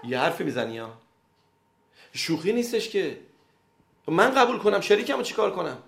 یه 0.05 0.19
حرفی 0.19 0.45
می‌زنی 0.45 0.79
ها 0.79 0.89
شوخی 2.13 2.53
نیستش 2.53 2.89
که. 2.89 3.21
من 4.07 4.35
قبول 4.35 4.59
کنم 4.59 4.81
شریکمو 4.81 5.23
چیکار 5.23 5.51
کنم؟ 5.51 5.83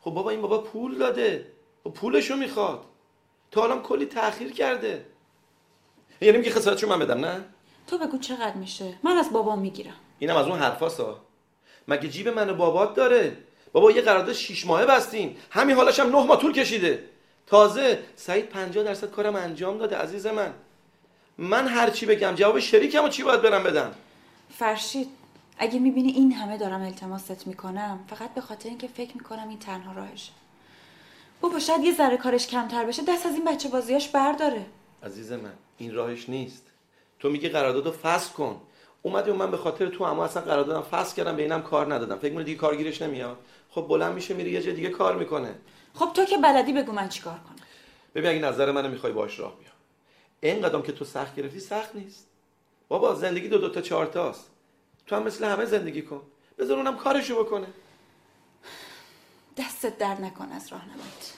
خب 0.00 0.10
بابا 0.10 0.30
این 0.30 0.42
بابا 0.42 0.58
پول 0.58 0.98
داده. 0.98 1.53
و 1.84 1.88
پولشو 1.88 2.36
می‌خواد. 2.36 2.84
تا 3.50 3.60
حالا 3.60 3.78
کلی 3.78 4.06
تاخیر 4.06 4.52
کرده. 4.52 5.06
یعنی 6.20 6.38
میگه 6.38 6.50
خسارتشو 6.50 6.88
من 6.88 6.98
بدم 6.98 7.24
نه؟ 7.24 7.44
تو 7.86 7.98
بگو 7.98 8.18
چقدر 8.18 8.54
میشه. 8.54 8.94
من 9.02 9.16
از 9.16 9.32
بابام 9.32 9.58
می‌گیرم. 9.58 9.94
اینم 10.18 10.36
از 10.36 10.46
اون 10.46 10.58
حرفاسا 10.58 11.20
مگه 11.88 12.08
جیب 12.08 12.28
من 12.28 12.50
و 12.50 12.54
بابات 12.54 12.94
داره؟ 12.94 13.36
بابا 13.72 13.90
یه 13.90 14.00
قرارداد 14.00 14.34
شیش 14.34 14.66
ماهه 14.66 14.86
بستیم. 14.86 15.36
همین 15.50 15.76
حالش 15.76 16.00
هم 16.00 16.16
نه 16.16 16.26
ماه 16.26 16.40
طول 16.40 16.52
کشیده. 16.52 17.04
تازه 17.46 17.98
سعید 18.16 18.48
50 18.48 18.84
درصد 18.84 19.10
کارم 19.10 19.36
انجام 19.36 19.78
داده 19.78 19.96
عزیز 19.96 20.26
من. 20.26 20.52
من 21.38 21.68
هر 21.68 21.90
چی 21.90 22.06
بگم 22.06 22.34
جواب 22.34 22.58
شریکم 22.58 23.04
و 23.04 23.08
چی 23.08 23.22
باید 23.22 23.42
برم 23.42 23.62
بدم؟ 23.62 23.94
فرشید 24.50 25.08
اگه 25.58 25.78
می‌بینی 25.78 26.12
این 26.12 26.32
همه 26.32 26.58
دارم 26.58 26.82
التماست 26.82 27.46
می‌کنم 27.46 28.04
فقط 28.06 28.34
به 28.34 28.40
خاطر 28.40 28.68
اینکه 28.68 28.88
فکر 28.88 29.14
می‌کنم 29.14 29.48
این 29.48 29.58
تنها 29.58 29.92
راهشه. 29.92 30.32
بابا 31.40 31.58
شاید 31.58 31.84
یه 31.84 31.94
ذره 31.94 32.16
کارش 32.16 32.46
کمتر 32.46 32.84
بشه 32.84 33.02
دست 33.08 33.26
از 33.26 33.34
این 33.34 33.44
بچه 33.44 33.68
بازیاش 33.68 34.08
برداره. 34.08 34.66
عزیز 35.02 35.32
من 35.32 35.52
این 35.78 35.94
راهش 35.94 36.28
نیست. 36.28 36.66
تو 37.18 37.30
میگی 37.30 37.48
قراردادو 37.48 37.92
فسخ 37.92 38.32
کن. 38.32 38.60
اومدی 39.02 39.30
و 39.30 39.34
من 39.34 39.50
به 39.50 39.56
خاطر 39.56 39.86
تو 39.86 40.04
اما 40.04 40.24
اصلا 40.24 40.42
قرار 40.42 40.64
دادم 40.64 40.82
فصل 40.82 41.16
کردم 41.16 41.36
به 41.36 41.42
اینم 41.42 41.62
کار 41.62 41.94
ندادم. 41.94 42.18
فکر 42.18 42.30
می‌کنی 42.30 42.44
دیگه 42.44 42.58
کارگیرش 42.58 43.02
نمیاد؟ 43.02 43.38
خب 43.70 43.86
بلند 43.88 44.14
میشه 44.14 44.34
میره 44.34 44.50
یه 44.50 44.62
جای 44.62 44.74
دیگه 44.74 44.88
کار 44.88 45.16
می‌کنه. 45.16 45.54
خب 45.94 46.12
تو 46.12 46.24
که 46.24 46.36
بلدی 46.36 46.72
بگو 46.72 46.92
من 46.92 47.08
چیکار 47.08 47.38
کنم. 47.38 47.56
ببین 48.14 48.30
اگه 48.30 48.38
نظر 48.38 48.72
منو 48.72 48.88
می‌خوای 48.88 49.12
باش 49.12 49.40
راه 49.40 49.56
بیا 49.58 49.70
این 50.40 50.62
قدم 50.62 50.82
که 50.82 50.92
تو 50.92 51.04
سخت 51.04 51.36
گرفتی 51.36 51.60
سخت 51.60 51.96
نیست. 51.96 52.26
بابا 52.88 53.14
زندگی 53.14 53.48
دو 53.48 53.58
دو 53.58 53.68
تا 53.68 53.80
چهار 53.80 54.06
تاست. 54.06 54.50
تو 55.06 55.16
هم 55.16 55.22
مثل 55.22 55.44
همه 55.44 55.64
زندگی 55.64 56.02
کن. 56.02 56.22
بذار 56.58 56.76
اونم 56.76 56.96
کارشو 56.96 57.44
بکنه. 57.44 57.66
دستت 59.56 59.98
در 59.98 60.20
نکن 60.20 60.52
از 60.52 60.72
راهنماییت. 60.72 61.32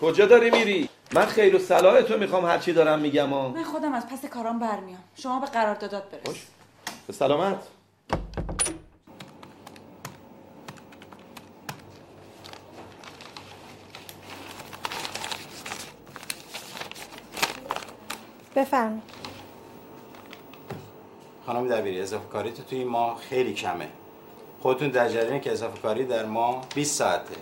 کجا 0.00 0.26
داری 0.26 0.50
میری؟ 0.50 0.88
من 1.14 1.26
خیر 1.26 1.56
و 1.56 1.58
صلاح 1.58 2.02
تو 2.02 2.18
می‌خوام 2.18 2.46
هر 2.46 2.58
چی 2.58 2.72
دارم 2.72 2.98
میگم 2.98 3.30
ها. 3.30 3.48
من 3.48 3.64
خودم 3.64 3.92
از 3.92 4.06
پس 4.06 4.24
کارام 4.26 4.58
برمیام. 4.58 5.04
شما 5.16 5.40
به 5.40 5.46
قراردادات 5.46 6.02
برس. 6.10 6.36
به 7.06 7.12
سلامت. 7.12 7.58
بفرمایید. 18.56 19.02
خانم 21.46 21.68
دبیری 21.68 22.00
اضافه 22.00 22.28
کاری 22.28 22.52
تو 22.52 22.62
توی 22.62 22.78
این 22.78 22.88
ماه 22.88 23.18
خیلی 23.18 23.54
کمه. 23.54 23.88
خودتون 24.62 24.88
در 24.88 25.08
جریانه 25.08 25.40
که 25.40 25.52
اضافه 25.52 25.78
کاری 25.78 26.04
در 26.04 26.24
ماه 26.24 26.64
20 26.74 26.94
ساعته. 26.98 27.34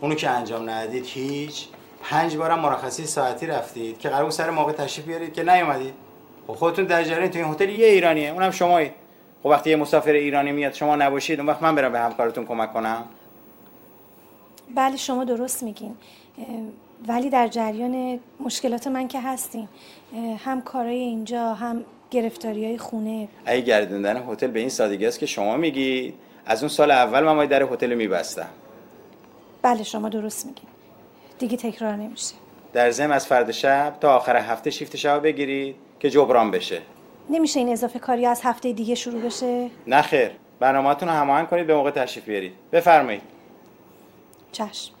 اونو 0.00 0.14
که 0.14 0.30
انجام 0.30 0.70
ندید 0.70 1.06
هیچ. 1.06 1.66
پنج 2.02 2.36
بارم 2.36 2.58
مرخصی 2.60 3.06
ساعتی 3.06 3.46
رفتید 3.46 3.98
که 3.98 4.08
قرار 4.08 4.30
سر 4.30 4.50
موقع 4.50 4.72
تشریف 4.72 5.06
بیارید 5.06 5.32
که 5.32 5.42
نیومدید. 5.42 5.94
خب 6.46 6.52
خودتون 6.52 6.84
در 6.84 7.04
جریان 7.04 7.28
تو 7.28 7.38
این 7.38 7.48
هتل 7.48 7.68
یه 7.68 7.86
ایرانیه 7.86 8.30
اونم 8.30 8.50
شمایید. 8.50 8.92
خب 9.42 9.48
وقتی 9.48 9.70
یه 9.70 9.76
مسافر 9.76 10.12
ایرانی 10.12 10.52
میاد 10.52 10.72
شما 10.72 10.96
نباشید 10.96 11.40
اون 11.40 11.48
وقت 11.48 11.62
من 11.62 11.74
برم 11.74 11.92
به 11.92 11.98
همکارتون 11.98 12.46
کمک 12.46 12.72
کنم. 12.72 13.04
بله 14.74 14.96
شما 14.96 15.24
درست 15.24 15.62
میگین. 15.62 15.96
ولی 17.08 17.30
در 17.30 17.48
جریان 17.48 18.20
مشکلات 18.40 18.86
من 18.86 19.08
که 19.08 19.20
هستیم 19.20 19.68
اه، 20.14 20.36
هم 20.36 20.62
کارای 20.62 20.98
اینجا 20.98 21.54
هم 21.54 21.84
گرفتاری 22.10 22.64
های 22.64 22.78
خونه. 22.78 23.28
اگه 23.44 23.60
گردوندن 23.60 24.24
هتل 24.28 24.46
به 24.46 24.60
این 24.60 24.68
سادگی 24.68 25.06
است 25.06 25.18
که 25.18 25.26
شما 25.26 25.56
میگید. 25.56 26.14
از 26.46 26.62
اون 26.62 26.68
سال 26.68 26.90
اول 26.90 27.20
من 27.22 27.46
در 27.46 27.62
هتل 27.62 27.94
میبستم. 27.94 28.48
بله 29.62 29.82
شما 29.82 30.08
درست 30.08 30.46
میگین. 30.46 30.68
دیگه 31.38 31.56
تکرار 31.56 31.96
نمیشه. 31.96 32.34
در 32.72 32.90
ضمن 32.90 33.12
از 33.12 33.26
فرد 33.26 33.50
شب 33.50 33.96
تا 34.00 34.16
آخر 34.16 34.36
هفته 34.36 34.70
شیفت 34.70 34.96
شب 34.96 35.22
بگیرید 35.22 35.76
که 36.00 36.10
جبران 36.10 36.50
بشه. 36.50 36.82
نمیشه 37.30 37.60
این 37.60 37.68
اضافه 37.68 37.98
کاری 37.98 38.26
از 38.26 38.40
هفته 38.44 38.72
دیگه 38.72 38.94
شروع 38.94 39.22
بشه؟ 39.22 39.70
نه 39.86 40.02
خیر. 40.02 40.30
برنامه‌تون 40.60 41.08
رو 41.08 41.14
هماهنگ 41.14 41.48
کنید 41.48 41.66
به 41.66 41.74
موقع 41.74 41.90
تشریف 41.90 42.24
بیارید. 42.24 42.52
بفرمایید. 42.72 43.22
چشم. 44.52 44.92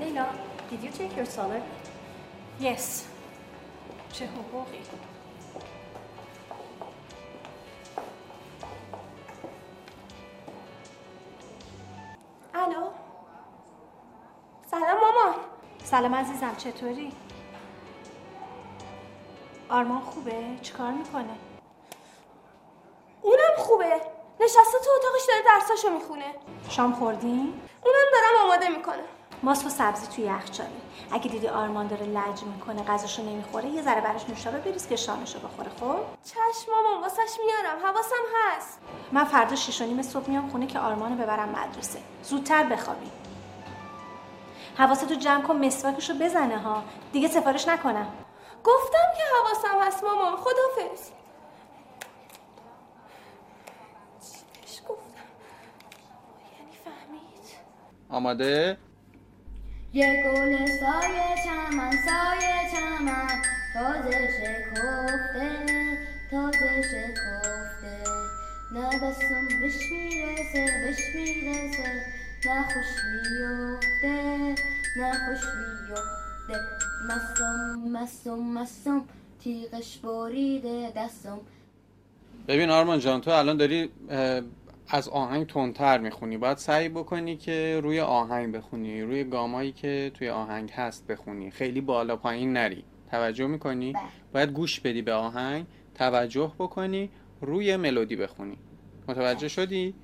Leila, 0.00 0.26
did 0.70 0.80
you 0.84 0.92
take 0.98 1.16
your 1.18 1.26
salad? 1.36 1.62
Yes. 2.60 2.84
چه 4.12 4.24
حقوقی؟ 4.24 4.78
الو 12.54 12.86
سلام 14.70 15.00
مامان 15.00 15.34
سلام 15.84 16.14
عزیزم 16.14 16.54
چطوری؟ 16.56 17.12
آرمان 19.68 20.00
خوبه؟ 20.00 20.58
چیکار 20.62 20.90
می‌کنه؟ 20.90 21.36
اونم 23.22 23.56
خوبه 23.56 24.00
نشسته 24.40 24.78
تو 24.84 24.90
اتاقش 24.96 25.26
داره 25.28 25.42
درساشو 25.46 25.90
می‌خونه 25.90 26.34
شام 26.68 26.92
خوردین؟ 26.92 27.60
اونم 27.84 28.06
دارم 28.12 28.44
آماده 28.44 28.68
می‌کنه 28.68 29.04
ماست 29.42 29.66
و 29.66 29.68
سبزی 29.68 30.06
توی 30.06 30.24
یخچاله 30.24 30.70
اگه 31.12 31.30
دیدی 31.30 31.48
آرمان 31.48 31.86
داره 31.86 32.06
لج 32.06 32.42
می‌کنه 32.42 32.82
غذاشو 32.82 33.22
نمی‌خوره 33.22 33.68
یه 33.68 33.82
ذره 33.82 34.00
براش 34.00 34.28
نوشابه 34.28 34.58
بریز 34.58 34.88
که 34.88 34.96
شامشو 34.96 35.38
بخوره 35.38 35.70
خب؟ 35.80 35.98
چشم 36.24 36.72
مامان 36.72 37.00
واسش 37.00 37.38
میارم. 37.46 37.78
حواسم 37.86 38.24
هست. 38.36 38.80
من 39.12 39.24
فردا 39.24 39.56
شیش 39.56 39.82
و 39.82 39.84
نیم 39.84 40.02
صبح 40.02 40.30
میام 40.30 40.50
خونه 40.50 40.66
که 40.66 40.78
آرمانو 40.78 41.16
ببرم 41.16 41.48
مدرسه. 41.48 41.98
زودتر 42.22 42.62
بخوابی. 42.62 43.10
حواستو 44.78 45.14
جمع 45.14 45.42
کن 45.42 45.56
مسواکشو 45.56 46.14
بزنه 46.14 46.58
ها. 46.58 46.82
دیگه 47.12 47.28
سفارش 47.28 47.68
نکنم. 47.68 48.12
گفتم 48.64 49.08
که 49.16 49.22
حواسم 49.36 49.86
هست 49.86 50.04
مامان. 50.04 50.36
خدافظ. 50.36 51.10
چی 54.20 54.38
بهش 54.52 54.80
گفتم؟ 54.88 55.28
یعنی 56.58 56.72
فهمید. 56.84 57.56
آماده؟ 58.10 58.78
یه 59.92 60.22
گل 60.24 60.66
سایه 60.66 61.34
چمن 61.44 61.90
سایه 61.90 62.70
چمن. 62.72 63.42
تازه 63.74 64.28
شکفته 64.38 65.98
تازه 66.30 66.82
شکفته. 66.82 68.10
نه 68.72 68.98
دستم 68.98 69.48
بهش 69.60 69.90
می‌رسه 69.92 70.66
بهش 70.84 71.14
می‌رسه. 71.14 72.04
نه 72.46 72.62
خوش 72.62 73.04
میفته 73.04 74.54
نه 74.96 75.12
خوش 75.12 75.44
میفته 75.58 76.60
مستم 77.08 77.88
مستم 77.92 78.38
مستم 78.38 79.04
تیغش 79.40 79.98
بریده 79.98 80.92
دستم. 80.96 81.40
ببین 82.48 82.70
آرمان 82.70 82.98
جان 82.98 83.20
تو 83.20 83.30
الان 83.30 83.56
داری 83.56 83.90
از 84.92 85.08
آهنگ 85.08 85.46
تندتر 85.46 85.98
می‌خونی. 85.98 86.38
باید 86.38 86.58
سعی 86.58 86.88
بکنی 86.88 87.36
که 87.36 87.80
روی 87.82 88.00
آهنگ 88.00 88.56
بخونی 88.56 89.02
روی 89.02 89.24
گامایی 89.24 89.72
که 89.72 90.10
توی 90.14 90.28
آهنگ 90.28 90.70
هست 90.70 91.06
بخونی. 91.06 91.50
خیلی 91.50 91.80
بالا 91.80 92.16
پایین 92.16 92.52
نری. 92.52 92.84
توجه 93.10 93.46
می‌کنی؟ 93.46 93.94
باید 94.34 94.50
گوش 94.50 94.80
بدی 94.80 95.02
به 95.02 95.12
آهنگ 95.12 95.66
توجه 95.94 96.52
بکنی 96.58 97.10
روی 97.40 97.76
ملودی 97.76 98.16
بخونی. 98.16 98.58
متوجه 99.08 99.48
شدی؟ 99.48 99.94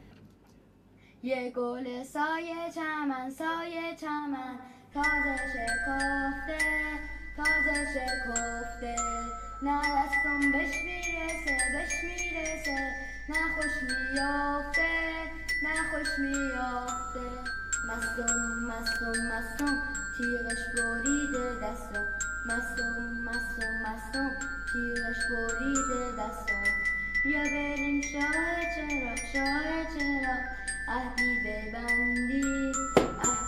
یه 1.23 1.53
گل 1.57 2.03
سایه 2.03 2.55
چمن 2.75 3.31
سایه 3.31 3.97
چمن 4.01 4.59
تازه 4.95 5.37
شکفته 5.37 7.16
تازه 7.37 7.87
شکفته 7.95 8.97
نه 9.63 9.81
دستم 9.81 10.53
بهش 10.53 10.75
می‌رسه 10.85 11.57
بهش 11.73 12.05
می‌رسه. 12.05 12.79
نه 13.29 13.37
خوش 13.55 13.75
میافته 13.83 14.89
نه 15.63 15.75
خوش 15.91 16.09
میافته. 16.19 17.27
مستم 17.89 18.39
مستم 18.69 19.17
مستم 19.33 19.83
تیغش 20.19 20.63
بریده 20.77 21.47
دستم. 21.63 22.07
مستم 22.47 23.03
مستم 23.27 23.73
مستم 23.87 24.31
تیغش 24.73 25.21
بریده 25.31 26.03
دستم. 26.23 26.65
یا 27.25 27.43
بریم 27.43 28.03
شاه 28.03 28.61
چرا 28.75 29.17
شاه 29.33 29.85
چرا 29.95 30.37
عهدی 30.89 31.39
ببندی 31.45 32.73
عهدی 33.25 33.46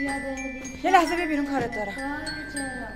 یه 0.00 0.90
لحظه 0.90 1.26
بیرون 1.26 1.46
کارت 1.46 1.74
دارم. 1.74 1.94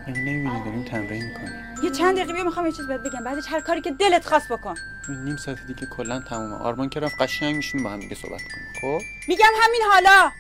من 0.07 0.13
نمی‌بینی 0.13 0.65
داریم 0.65 0.85
تمرین 0.85 1.25
می‌کنیم؟ 1.25 1.75
یه 1.83 1.91
چند 1.91 2.17
دقیقه 2.17 2.33
بیا 2.33 2.45
می‌خوام 2.45 2.67
یه 2.67 2.73
چیز 2.73 2.87
بهت 2.87 3.01
بگم. 3.01 3.25
بعدش 3.25 3.45
هر 3.49 3.61
کاری 3.61 3.81
که 3.81 3.91
دلت 3.91 4.27
خواست 4.27 4.53
بکن. 4.53 4.75
نیم 5.09 5.37
ساعت 5.37 5.67
دیگه 5.67 5.87
کلا 5.87 6.21
تمومه. 6.21 6.55
آرمان 6.55 6.89
که 6.89 7.01
رفت 7.01 7.23
قشنگ 7.23 7.57
میشینیم 7.57 7.85
با 7.85 7.91
هم 7.91 8.01
دیگه 8.01 8.15
صحبت 8.15 8.43
کنیم. 8.43 8.67
خب؟ 8.81 9.05
میگم 9.29 9.53
همین 9.63 9.81
حالا. 9.93 10.31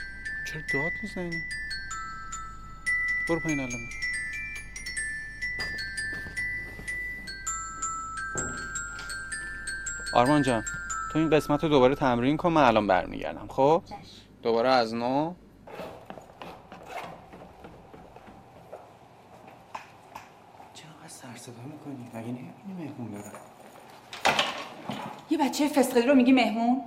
چرا 0.53 0.63
داد 0.73 0.93
می‌زنی؟ 1.03 1.43
برو 3.29 3.41
پایین 3.41 3.61
الان. 3.61 3.81
آرمان 10.15 10.43
جان 10.43 10.65
تو 11.13 11.19
این 11.19 11.31
قسمت 11.31 11.63
رو 11.63 11.69
دوباره 11.69 11.95
تمرین 11.95 12.37
کن 12.37 12.49
من 12.49 12.65
الان 12.65 12.87
برمیگردم. 12.87 13.49
خب؟ 13.49 13.83
دوباره 14.43 14.69
از 14.69 14.95
نو 14.95 15.35
چرا 20.75 21.09
سر 21.09 21.32
صدا 21.43 21.63
می‌کنی؟ 21.65 22.09
مگه 22.15 22.29
نمی‌بینی 22.29 22.75
مهمون 22.79 23.11
داره؟ 23.11 23.33
یه 25.31 25.39
بچه 25.39 25.69
فسقلی 25.69 26.07
رو 26.07 26.15
میگی 26.15 26.33
مهمون؟ 26.33 26.83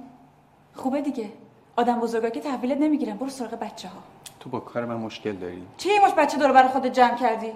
خوبه 0.74 1.02
دیگه. 1.02 1.30
آدم 1.76 2.00
بزرگا 2.00 2.30
که 2.30 2.40
تحویلت 2.40 2.78
نمی‌گیرن. 2.78 3.18
برو 3.18 3.30
سراغ 3.30 3.52
بچه 3.52 3.88
ها 3.88 3.98
تو 4.40 4.50
با 4.50 4.60
کار 4.60 4.86
من 4.86 4.96
مشکل 4.96 5.32
داری؟ 5.32 5.64
چه 5.78 5.90
یه 5.90 6.06
مش 6.06 6.12
بچه 6.18 6.38
دور 6.38 6.52
برای 6.52 6.70
خودت 6.70 6.94
جمع 6.94 7.16
کردی؟ 7.16 7.52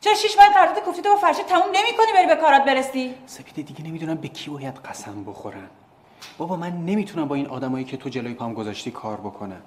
چرا 0.00 0.14
شیش 0.14 0.36
ماه 0.38 0.48
قرارداد 0.48 0.84
کوفتی 0.84 1.02
تو 1.02 1.08
با 1.08 1.16
فرشید 1.16 1.46
تموم 1.46 1.66
نمی‌کنی 1.66 2.12
بری 2.14 2.26
به 2.26 2.36
کارات 2.36 2.64
برسی؟ 2.64 3.14
سپیده 3.26 3.62
دیگه 3.62 3.84
نمی‌دونم 3.84 4.14
به 4.14 4.28
کی 4.28 4.50
باید 4.50 4.74
قسم 4.74 5.24
بخورم. 5.24 5.70
بابا 6.38 6.56
من 6.56 6.72
نمی‌تونم 6.72 7.28
با 7.28 7.34
این 7.34 7.46
آدمایی 7.46 7.84
که 7.84 7.96
تو 7.96 8.08
جلوی 8.08 8.34
پام 8.34 8.54
گذاشتی 8.54 8.90
کار 8.90 9.20
بکنم. 9.20 9.62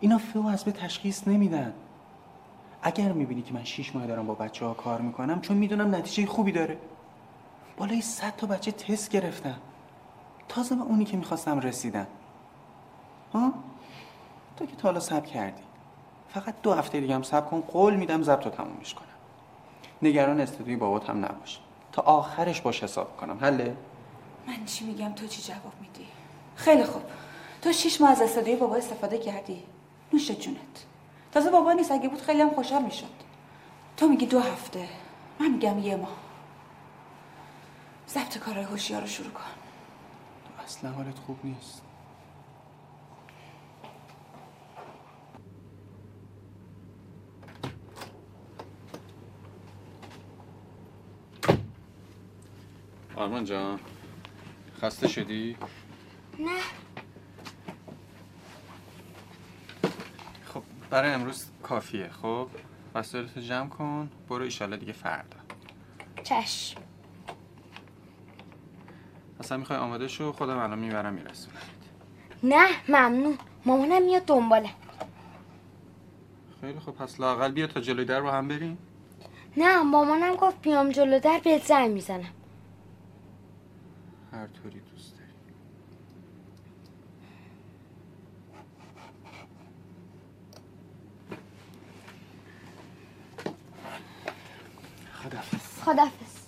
اینا 0.00 0.18
فه 0.18 0.40
و 0.40 0.46
از 0.46 0.64
به 0.64 0.72
تشخیص 0.72 1.28
نمیدن. 1.28 1.72
اگر 2.82 3.12
می‌بینی 3.12 3.42
که 3.42 3.54
من 3.54 3.64
شیش 3.64 3.94
ماه 3.94 4.06
دارم 4.06 4.26
با 4.26 4.34
بچه 4.34 4.66
ها 4.66 4.74
کار 4.74 5.00
می‌کنم 5.00 5.40
چون 5.40 5.56
می‌دونم 5.56 5.94
نتیجه 5.94 6.26
خوبی 6.26 6.52
داره. 6.52 6.78
بالای 7.76 8.00
صد 8.00 8.36
تا 8.36 8.46
بچه 8.46 8.72
تست 8.72 9.10
گرفتم 9.10 9.58
تازه 10.48 10.74
به 10.74 10.82
اونی 10.82 11.04
که 11.04 11.16
می‌خواستم 11.16 11.60
رسیدم 11.60 12.06
ها؟ 13.34 13.52
تو 14.56 14.66
که 14.66 14.76
تا 14.76 14.88
حالا 14.88 15.00
سب 15.00 15.26
کردی. 15.26 15.62
فقط 16.28 16.54
دو 16.62 16.72
هفته 16.72 17.00
دیگه 17.00 17.14
هم 17.14 17.22
سب 17.22 17.50
کن 17.50 17.60
قول 17.60 17.96
میدم 17.96 18.22
ضبط 18.22 18.44
رو 18.44 18.50
تمومش 18.50 18.94
کنم. 18.94 19.06
نگران 20.02 20.40
استودیوی 20.40 20.76
بابات 20.76 21.10
هم 21.10 21.24
نباش. 21.24 21.60
تا 21.92 22.02
آخرش 22.02 22.60
باش 22.60 22.82
حساب 22.82 23.16
کنم. 23.16 23.38
حله 23.40 23.76
من 24.46 24.64
چی 24.64 24.84
میگم؟ 24.84 25.12
تو 25.12 25.26
چی 25.26 25.42
جواب 25.42 25.72
میدی؟ 25.80 26.06
خیلی 26.56 26.84
خوب. 26.84 27.02
تو 27.62 27.72
شیش 27.72 28.00
ماه 28.00 28.10
از 28.10 28.22
استودیوی 28.22 28.56
بابا 28.56 28.76
استفاده 28.76 29.18
کردی. 29.18 29.62
نوش 30.12 30.30
جونت. 30.30 30.86
تازه 31.32 31.50
بابا 31.50 31.72
نیست 31.72 31.92
اگه 31.92 32.08
بود 32.08 32.20
خیلی 32.20 32.40
هم 32.40 32.50
خوشحال 32.50 32.82
می‌شد. 32.82 33.06
تو 33.96 34.08
میگی 34.08 34.26
دو 34.26 34.40
هفته. 34.40 34.88
من 35.40 35.50
میگم 35.50 35.78
یه 35.78 35.96
ماه. 35.96 36.16
ضبط 38.08 38.38
کارهای 38.38 38.64
هوشیار 38.64 39.00
رو 39.00 39.06
شروع 39.06 39.30
کن. 39.30 39.42
تو 40.44 40.62
اصلا 40.64 40.90
حالت 40.90 41.18
خوب 41.18 41.38
نیست. 41.44 41.82
آرمان 53.16 53.44
جان 53.44 53.80
خسته 54.80 55.08
شدی؟ 55.08 55.56
نه 56.38 56.50
خب 60.44 60.62
برای 60.92 61.12
امروز 61.12 61.46
کافیه 61.62 62.08
خب؟ 62.08 62.48
وسایلتو 62.94 63.40
جمع 63.40 63.68
کن. 63.68 64.10
برو 64.28 64.42
ایشالله 64.44 64.76
دیگه 64.76 64.92
فردا. 64.92 65.36
چشم. 66.24 66.80
اصلا 69.40 69.58
می‌خوای 69.58 69.78
آماده 69.78 70.08
شو 70.08 70.32
خودم 70.32 70.58
الان 70.58 70.78
می‌برم 70.78 71.12
میرسونم 71.12 71.56
نه 72.42 72.68
ممنون. 72.88 73.38
مامانم 73.66 74.02
میاد 74.02 74.24
دنباله. 74.24 74.70
خیلی 76.60 76.80
خب 76.80 76.92
پس 76.92 77.20
لاقل 77.20 77.52
بیا 77.52 77.66
تا 77.66 77.80
جلوی 77.80 78.04
در 78.04 78.20
با 78.20 78.32
هم 78.32 78.48
بریم. 78.48 78.78
نه 79.56 79.82
مامانم 79.82 80.36
گفت 80.36 80.62
بیام 80.62 80.90
جلو 80.90 81.18
در 81.20 81.40
بهت 81.44 81.66
زنگ 81.66 81.90
می‌زنم. 81.90 82.32
هر 84.32 84.46
طوری 84.46 84.80
دوست 84.80 85.14
داری 85.16 85.22
خدافز 95.84 96.42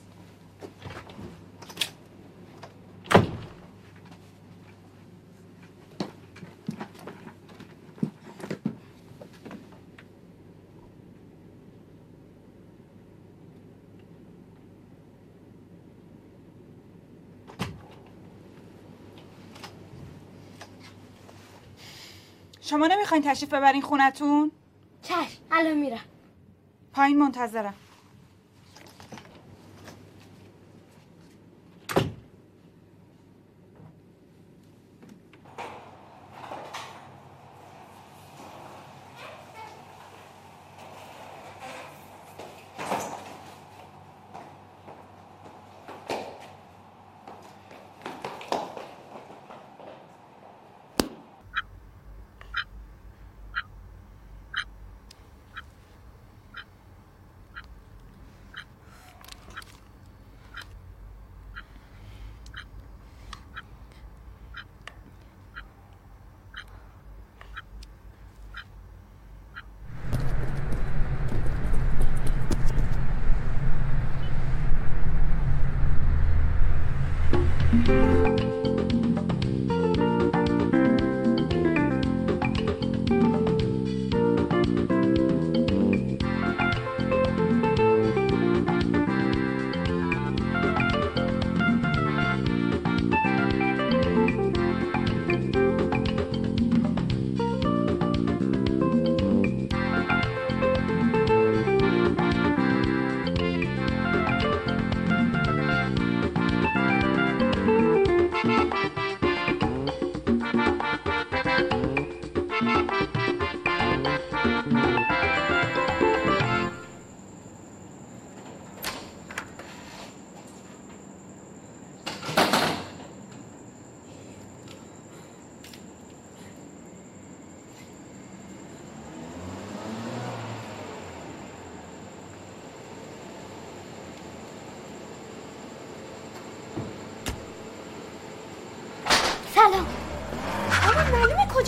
شما 22.61 22.87
نمی‌خواین 22.87 23.23
تشریف 23.23 23.55
ببرین 23.55 23.83
خونتون؟ 23.83 24.51
چشم 25.03 25.43
الان 25.51 25.77
میرم. 25.77 26.01
پایین 26.93 27.19
منتظرم. 27.19 27.75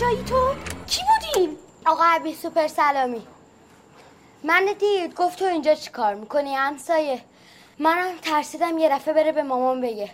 کجایی 0.07 0.23
تو؟ 0.23 0.53
کی 0.87 1.01
بودیم؟ 1.03 1.57
آقا 1.85 2.03
عبی 2.03 2.35
سوپر 2.35 2.67
سلامی. 2.67 3.27
من 4.43 4.65
دید 4.79 5.15
گفت 5.15 5.39
تو 5.39 5.45
اینجا 5.45 5.75
چی 5.75 5.91
کار 5.91 6.13
می‌کنی 6.13 6.55
همسایه 6.55 7.21
منم 7.79 8.17
ترسیدم 8.17 8.77
یه 8.77 8.89
دفعه 8.89 9.13
بره 9.13 9.31
به 9.31 9.43
مامان 9.43 9.81
بگه. 9.81 10.11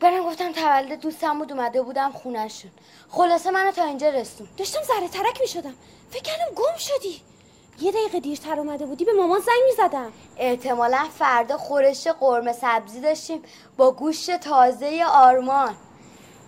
برم 0.00 0.22
گفتم 0.24 0.52
تولد 0.52 1.00
دوستم 1.00 1.38
بود 1.38 1.52
اومده 1.52 1.82
بودم 1.82 2.12
خونشون 2.12 2.70
خلاصه 3.10 3.50
منو 3.50 3.70
تا 3.70 3.84
اینجا 3.84 4.08
رسون 4.08 4.48
داشتم 4.56 4.82
زره 4.82 5.08
ترک 5.08 5.40
می‌شدم. 5.40 5.74
فکر 6.10 6.22
کردم 6.22 6.54
گم 6.56 6.76
شدی. 6.78 7.22
یه 7.80 7.92
دقیقه 7.92 8.20
دیرتر 8.20 8.58
اومده 8.58 8.86
بودی 8.86 9.04
به 9.04 9.12
مامان 9.12 9.40
زنگ 9.40 9.62
می‌زدم. 9.66 10.12
احتمالا 10.36 11.06
فردا 11.18 11.56
خورش 11.56 12.06
قرمه 12.06 12.52
سبزی 12.52 13.00
داشتیم 13.00 13.42
با 13.76 13.90
گوشت 13.90 14.36
تازه 14.36 15.04
آرمان. 15.08 15.74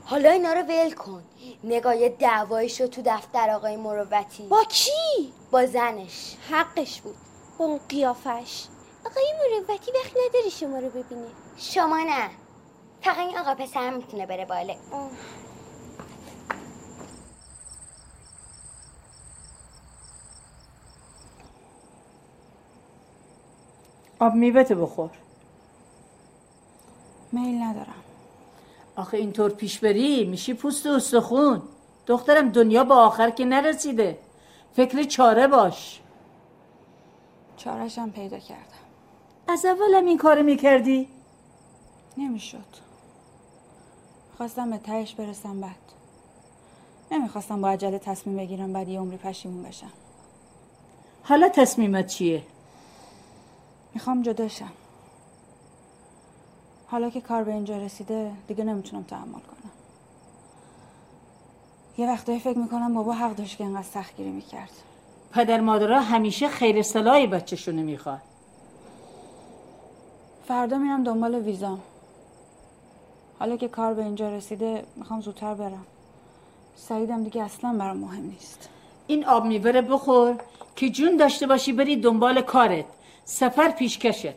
حالا 0.07 0.31
اینا 0.31 0.53
رو 0.53 0.63
ول 0.63 0.93
کن. 0.93 1.25
نگاه 1.65 1.97
یه 1.97 2.09
دعوایی 2.09 2.69
شد 2.69 2.87
تو 2.87 3.03
دفتر 3.07 3.51
آقای 3.51 3.77
مروتی. 3.77 4.47
با 4.49 4.65
کی؟ 4.65 5.33
با 5.51 5.67
زنش. 5.67 6.37
حقش 6.51 7.01
بود. 7.01 7.17
با 7.59 7.65
اون 7.65 7.81
قیافش. 7.89 8.67
آقای 9.07 9.25
مروتی 9.41 9.93
وقت 9.93 10.13
نداری 10.29 10.51
شما 10.51 10.79
رو 10.79 10.89
ببینه. 10.91 11.29
شما 11.57 11.99
نه. 11.99 12.31
فقط 13.03 13.19
این 13.19 13.39
آقا 13.39 13.55
پسر 13.55 13.91
می‌تونه 13.91 14.27
بره 14.27 14.45
باله 14.45 14.77
آب 24.19 24.35
میوهتو 24.35 24.75
بخور. 24.75 25.11
میل 27.33 27.63
ندارم. 27.63 28.05
آخه 28.97 29.17
اینطور 29.17 29.51
پیش 29.51 29.79
بری 29.79 30.25
میشی 30.25 30.55
پوست 30.55 30.87
استخون. 30.87 31.63
دخترم 32.07 32.49
دنیا 32.49 32.85
با 32.85 32.97
آخر 32.97 33.31
که 33.31 33.45
نرسیده. 33.45 34.19
فکر 34.77 35.03
چاره 35.03 35.47
باش. 35.47 36.01
چارشم 37.57 38.11
پیدا 38.11 38.39
کردم. 38.39 38.65
از 39.49 39.65
اولم 39.65 40.07
این 40.07 40.19
کارو 40.19 40.43
می‌کردی؟ 40.43 41.09
نمی‌شد. 42.17 42.59
خواستم 44.37 44.71
به 44.71 44.79
تهش 44.79 45.15
برسم 45.15 45.61
بعد. 45.61 45.77
نمی‌خواستم 47.11 47.61
با 47.61 47.69
عجله 47.69 47.99
تصمیم 47.99 48.37
بگیرم 48.37 48.73
بعد 48.73 48.89
یه 48.89 49.01
عمری 49.01 49.17
پشیمون 49.17 49.63
بشم. 49.63 49.93
حالا 51.23 51.49
تصمیمت 51.49 52.07
چیه؟ 52.07 52.43
می‌خوام 53.95 54.23
جداشم 54.23 54.73
حالا 56.87 57.11
که 57.11 57.21
کار 57.21 57.45
به 57.45 57.53
اینجا 57.53 57.77
رسیده 57.79 58.33
دیگه 58.49 58.65
نمی‌تونم 58.65 59.03
تحمل 59.03 59.33
کنم. 59.33 59.71
یه 61.99 62.09
وقتایی 62.09 62.41
فکر 62.41 62.59
می‌کنم 62.59 62.95
بابا 62.95 63.13
حق 63.13 63.37
داشت 63.37 63.59
که 63.59 63.65
انقدر 63.65 63.83
سختگیری 63.83 64.31
می‌کرد. 64.31 64.71
پدر 65.33 65.61
مادرها 65.61 66.01
همیشه 66.01 66.49
خیر 66.49 66.83
صلاحی 66.83 67.27
بچهشونو 67.27 67.83
می‌خواد 67.83 68.21
فردا 70.49 70.79
میرم 70.79 71.05
دنبال 71.05 71.35
ویزام 71.35 71.81
حالا 73.39 73.57
که 73.57 73.69
کار 73.69 73.95
به 73.95 74.03
اینجا 74.03 74.29
رسیده 74.29 74.85
می‌خوام 74.97 75.21
زودتر 75.21 75.55
برم. 75.55 75.87
سعیدم 76.77 77.25
دیگه 77.25 77.43
اصلا 77.43 77.73
برام 77.73 77.97
مهم 77.97 78.23
نیست. 78.23 78.69
این 79.07 79.25
آب 79.25 79.45
میوه 79.45 79.81
بخور 79.81 80.37
که 80.77 80.91
جون 80.91 81.17
داشته 81.17 81.47
باشی 81.47 81.73
بری 81.73 81.97
دنبال 81.97 82.41
کارت. 82.41 82.85
سفر 83.25 83.71
پیشکشت. 83.71 84.35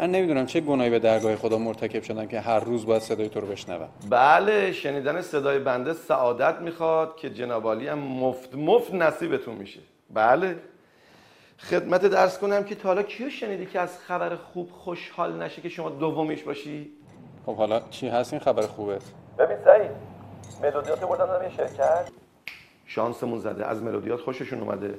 من 0.00 0.10
نمی‌دونم 0.10 0.46
چه 0.46 0.60
گناهی 0.60 0.90
به 0.90 0.98
درگاه 0.98 1.36
خدا 1.36 1.58
مرتکب 1.58 2.02
شدم 2.02 2.26
که 2.26 2.40
هر 2.40 2.60
روز 2.60 2.86
باید 2.86 3.02
صدای 3.02 3.28
تو 3.28 3.40
رو 3.40 3.46
بشنوم. 3.46 3.88
بله 4.10 4.72
شنیدن 4.72 5.20
صدای 5.20 5.58
بنده 5.58 5.92
سعادت 5.92 6.60
می‌خواد 6.60 7.16
که 7.16 7.30
جنابالی 7.30 7.88
هم 7.88 7.98
مفت 7.98 8.54
مفت 8.54 8.94
نصیبتون 8.94 9.54
میشه. 9.54 9.80
بله. 10.10 10.56
خدمت 11.58 12.06
درس 12.06 12.38
کنم 12.38 12.64
که 12.64 12.74
تا 12.74 12.88
حالا 12.88 13.02
کیو 13.02 13.30
شنیدی 13.30 13.66
که 13.66 13.80
از 13.80 13.98
خبر 13.98 14.36
خوب 14.36 14.70
خوشحال 14.70 15.42
نشه 15.42 15.62
که 15.62 15.68
شما 15.68 15.90
دومیش 15.90 16.42
باشی؟ 16.42 16.90
خب 17.46 17.56
حالا 17.56 17.80
چی 17.90 18.08
هست 18.08 18.32
این 18.32 18.42
خبر 18.42 18.62
خوبت 18.62 19.02
ببین 19.38 19.56
سعید 19.64 19.90
ملودیات 20.62 21.00
بردن 21.00 21.44
یه 21.44 21.50
شرکت. 21.56 22.10
شانسمون 22.86 23.38
زده 23.38 23.66
از 23.66 23.82
ملودیات 23.82 24.20
خوششون 24.20 24.60
اومده. 24.60 24.94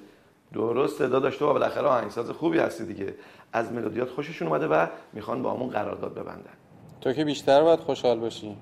درست 0.53 0.97
صدا 0.97 1.19
داشته 1.19 1.45
و 1.45 1.53
بالاخره 1.53 1.87
آهنگساز 1.87 2.29
خوبی 2.29 2.59
هستی 2.59 2.85
دیگه. 2.85 3.13
از 3.53 3.71
ملودیات 3.71 4.09
خوششون 4.09 4.47
اومده 4.47 4.67
و 4.67 4.87
می‌خوان 5.13 5.43
با 5.43 5.53
همون 5.53 5.69
قرارداد 5.69 6.13
ببندن. 6.13 6.53
تو 7.01 7.13
که 7.13 7.25
بیشتر 7.25 7.63
باید 7.63 7.79
خوشحال 7.79 8.19
باشی. 8.19 8.57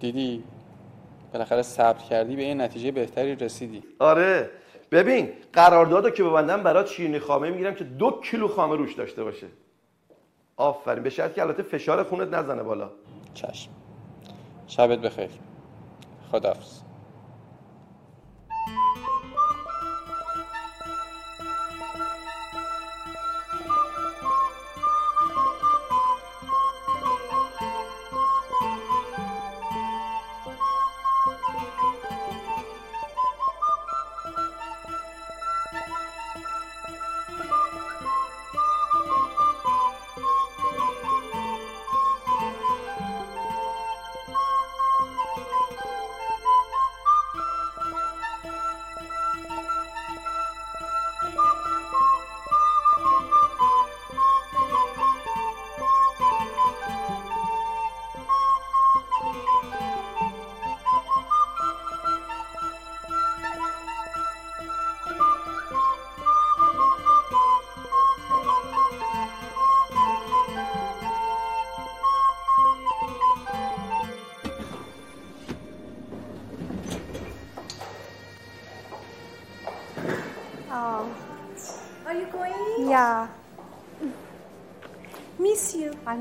دیدی؟ 0.00 0.44
بالاخره 1.32 1.62
صبر 1.62 1.98
کردی 1.98 2.36
به 2.36 2.42
یه 2.44 2.54
نتیجه 2.54 2.90
بهتری 2.90 3.36
رسیدی. 3.36 3.82
آره. 3.98 4.50
ببین 4.90 5.28
قراردادو 5.52 6.10
که 6.10 6.24
ببندم 6.24 6.62
برات 6.62 6.86
شیرینی 6.86 7.18
خامه 7.18 7.50
می‌گیرم 7.50 7.74
که 7.74 7.84
دو 7.84 8.20
کیلو 8.24 8.48
خامه 8.48 8.76
روش 8.76 8.94
داشته 8.94 9.24
باشه. 9.24 9.46
آفرین. 10.56 11.02
به 11.02 11.10
شرط 11.10 11.34
که 11.34 11.42
البته 11.42 11.62
فشار 11.62 12.02
خونت 12.02 12.34
نزنه 12.34 12.62
بالا. 12.62 12.90
چشم. 13.34 13.70
شبت 14.66 14.98
بخیر. 14.98 15.30
خداحافظ. 16.32 16.80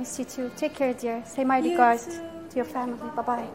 Miss 0.10 0.20
you 0.20 0.26
too. 0.26 0.52
Take 0.58 0.74
care, 0.74 0.94
dear. 0.94 1.24
Say 1.26 1.44
my 1.44 1.60
You 1.60 1.72
regards 1.72 2.06
too. 2.06 2.22
to 2.50 2.56
your 2.56 2.66
family. 2.66 2.98
Bye 3.16 3.22
bye. 3.22 3.48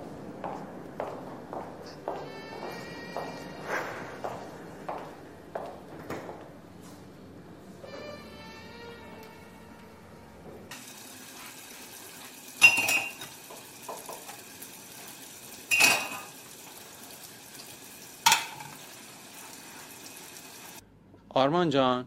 آرمان 21.36 21.68
جان 21.68 22.05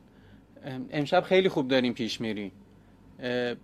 ام- 0.66 0.88
امشب 0.92 1.22
خیلی 1.24 1.50
خوب 1.50 1.68
داریم 1.68 1.94
پیش 1.94 2.22
میری 2.22 2.52
اه، 3.20 3.56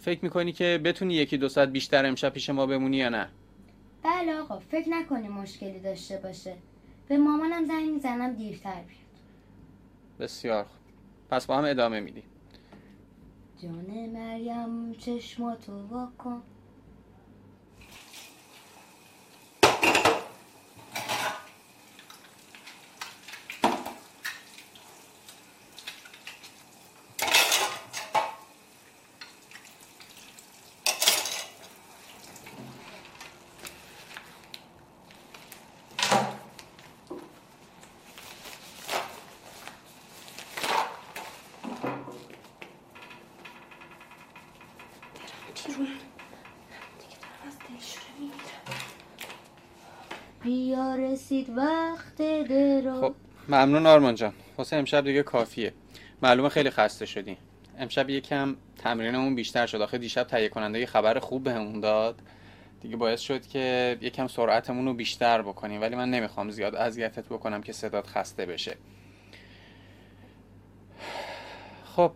فکر 0.00 0.24
می‌کنی 0.24 0.52
که 0.52 0.80
بتونی 0.84 1.14
یکی 1.14 1.38
دو 1.38 1.48
ساعت 1.48 1.68
بیشتر 1.68 2.06
امشب 2.06 2.28
پیش 2.32 2.50
ما 2.50 2.66
بمونی 2.66 2.96
یا 2.96 3.08
نه؟ 3.08 3.28
بله 4.02 4.36
آقا 4.40 4.58
فکر 4.58 4.88
نکنی 4.88 5.28
مشکلی 5.28 5.80
داشته 5.80 6.16
باشه. 6.18 6.56
به 7.08 7.16
مامانم 7.18 7.64
زنگ 7.64 7.90
می‌زنم 7.90 8.34
دیرتر 8.34 8.70
بیاد. 8.82 9.00
بسیار 10.20 10.64
خوب. 10.64 10.80
پس 11.30 11.46
با 11.46 11.58
هم 11.58 11.64
ادامه 11.64 12.00
میدی 12.00 12.22
جان 13.62 14.10
مریم 14.12 14.94
چشماتو 14.94 15.86
واکن 15.86 16.42
بیرون 45.66 45.86
دیگه 47.00 47.16
دارم 47.20 47.48
از 47.48 47.56
دلشوره 47.58 48.04
میمیرم 48.18 48.64
بیا 50.50 50.94
رسید 50.94 51.50
وقت 51.56 52.16
درو 52.48 53.00
خب 53.00 53.14
ممنون 53.48 53.86
آرمان 53.86 54.14
جان. 54.14 54.32
واسه 54.58 54.76
امشب 54.76 55.04
دیگه 55.04 55.22
کافیه. 55.22 55.72
معلومه 56.22 56.48
خیلی 56.48 56.70
خسته 56.70 57.06
شدی. 57.06 57.36
امشب 57.78 58.10
یکم 58.10 58.56
تمرینمون 58.78 59.34
بیشتر 59.34 59.66
شد. 59.66 59.80
آخه 59.80 59.98
دیشب 59.98 60.22
تهیه 60.22 60.48
کننده 60.48 60.78
یه 60.78 60.86
خبر 60.86 61.18
خوب 61.18 61.44
بهمون 61.44 61.80
داد. 61.80 62.22
دیگه 62.80 62.96
باعث 62.96 63.20
شد 63.20 63.46
که 63.46 63.98
یکم 64.00 64.26
سرعتمون 64.26 64.86
رو 64.86 64.94
بیشتر 64.94 65.42
بکنیم. 65.42 65.80
ولی 65.80 65.96
من 65.96 66.10
نمی‌خوام 66.10 66.50
زیاد 66.50 66.74
اذیتت 66.74 67.24
بکنم 67.26 67.62
که 67.62 67.72
صدات 67.72 68.06
خسته 68.06 68.46
بشه. 68.46 68.76
خب 71.84 72.12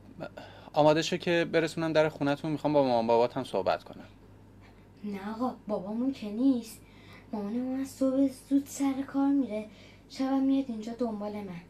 آماده 0.73 1.03
شو 1.03 1.17
که 1.17 1.47
برسونم 1.53 1.93
در 1.93 2.09
خونتون. 2.09 2.51
می‌خوام 2.51 2.73
با 2.73 2.83
مامان 2.83 3.07
بابات 3.07 3.37
هم 3.37 3.45
صحبت 3.45 3.85
کنم. 3.85 4.09
نه 5.05 5.31
آقا 5.35 5.55
بابامون 5.69 6.13
که 6.13 6.27
نیست. 6.27 6.81
مامانمون 7.35 7.81
از 7.81 7.89
صبح 7.89 8.29
زود 8.49 8.67
سر 8.67 9.03
کار 9.03 9.29
میره 9.29 9.67
شبم 10.09 10.41
میاد 10.43 10.65
اینجا 10.69 10.93
دنبال 10.93 11.33
من. 11.33 11.61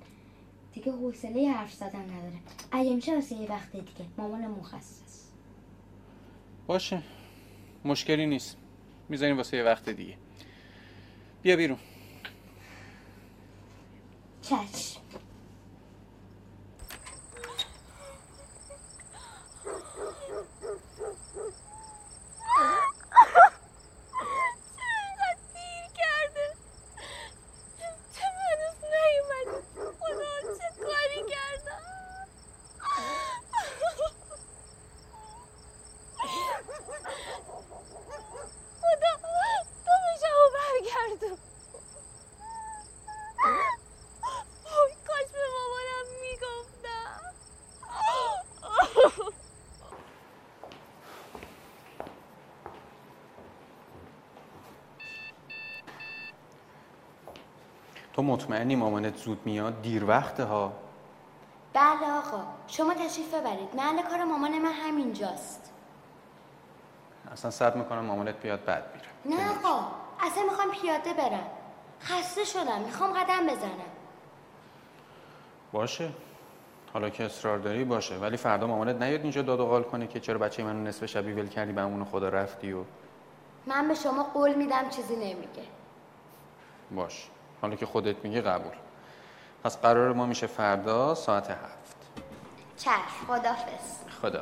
دیگه 0.72 0.92
حوصله 0.92 1.50
حرف 1.50 1.72
زدن 1.72 2.10
نداره. 2.10 2.38
اگه 2.72 2.94
میشه 2.94 3.14
واسه 3.14 3.34
یه 3.34 3.48
وقت 3.48 3.72
دیگه. 3.72 4.62
خسته 4.62 5.04
است 5.04 5.32
باشه. 6.66 7.02
مشکلی 7.84 8.26
نیست. 8.26 8.56
می‌ذاریم 9.08 9.36
واسه 9.36 9.56
یه 9.56 9.62
وقت 9.62 9.88
دیگه. 9.88 10.16
بیا 11.42 11.56
بیرون. 11.56 11.78
چشم 14.42 15.00
چقدر 24.76 25.38
دیر 25.54 25.86
کرده 25.94 26.46
چه 28.14 28.24
هنوز 28.24 28.78
نیومدی 28.94 29.58
خدا 30.00 30.34
چه 30.58 30.68
کاری 30.84 31.20
کردم 31.30 31.82
خدا 38.80 39.12
تو 39.84 39.92
میشه 40.12 40.30
برگردون 40.54 41.38
وای 44.64 44.94
کاش 45.06 45.28
به 45.32 45.38
مامانم 45.54 46.08
می‌گفتم 46.20 47.20
تو 58.12 58.22
مطمئنی 58.44 58.76
مامانت 58.76 59.16
زود 59.16 59.40
میاد؟ 59.44 59.82
دیر 59.82 60.04
وقته 60.04 60.44
ها 60.44 60.72
بله 61.72 62.12
آقا. 62.18 62.42
شما 62.66 62.94
تشریف 62.94 63.34
ببرید. 63.34 63.74
محل 63.76 64.02
کار 64.02 64.24
مامان 64.24 64.58
من 64.58 64.72
همینجاست. 64.72 65.72
اصلا 67.32 67.50
صبر 67.50 67.76
می‌کنم 67.76 68.04
مامانت 68.04 68.34
بیاد 68.42 68.64
بعد 68.64 68.84
میره. 68.94 69.38
نه 69.38 69.50
آقا. 69.50 69.86
اصلا 70.20 70.42
می‌خوام 70.42 70.70
پیاده 70.70 71.12
برم. 71.12 71.46
خسته 72.00 72.44
شدم. 72.44 72.80
می‌خوام 72.80 73.12
قدم 73.12 73.46
بزنم. 73.46 73.92
باشه. 75.72 76.10
حالا 76.92 77.10
که 77.10 77.24
اصرار 77.24 77.58
داری 77.58 77.84
باشه. 77.84 78.16
ولی 78.16 78.36
فردا 78.36 78.66
مامانت 78.66 79.02
نیاد 79.02 79.20
اینجا 79.20 79.42
داد 79.42 79.60
و 79.60 79.66
قال 79.66 79.82
کنه 79.82 80.06
که 80.06 80.20
چرا 80.20 80.38
بچه 80.38 80.64
منو 80.64 80.82
نصف 80.82 81.06
شبی 81.06 81.32
ول 81.32 81.48
کردی 81.48 81.72
به 81.72 81.80
امون 81.80 82.04
خدا 82.04 82.28
رفتی 82.28 82.72
و 82.72 82.84
من 83.66 83.88
به 83.88 83.94
شما 83.94 84.22
قول 84.22 84.54
میدم 84.54 84.88
چیزی 84.88 85.16
نمیگه. 85.16 85.64
باش. 86.90 87.28
حالا 87.64 87.76
که 87.76 87.86
خودت 87.86 88.16
میگی 88.24 88.40
قبول. 88.40 88.72
پس 89.64 89.78
قرار 89.78 90.12
ما 90.12 90.26
میشه 90.26 90.46
فردا 90.46 91.14
ساعت 91.14 91.50
هفت. 91.50 91.96
چشم. 92.76 92.92
خدافز 93.28 94.20
خدا 94.22 94.40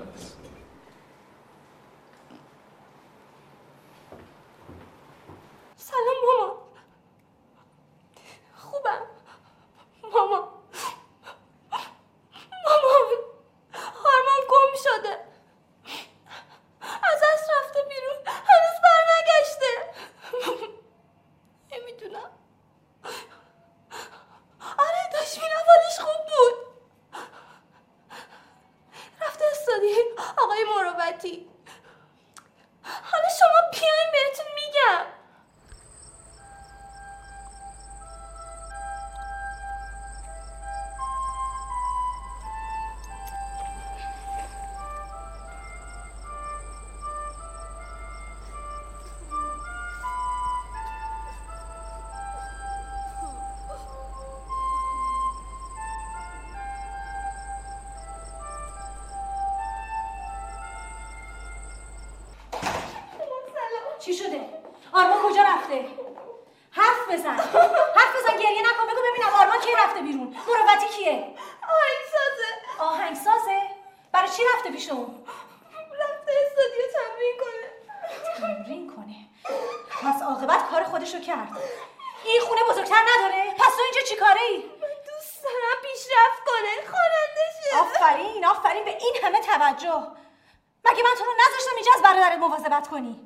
کنی. 92.92 93.20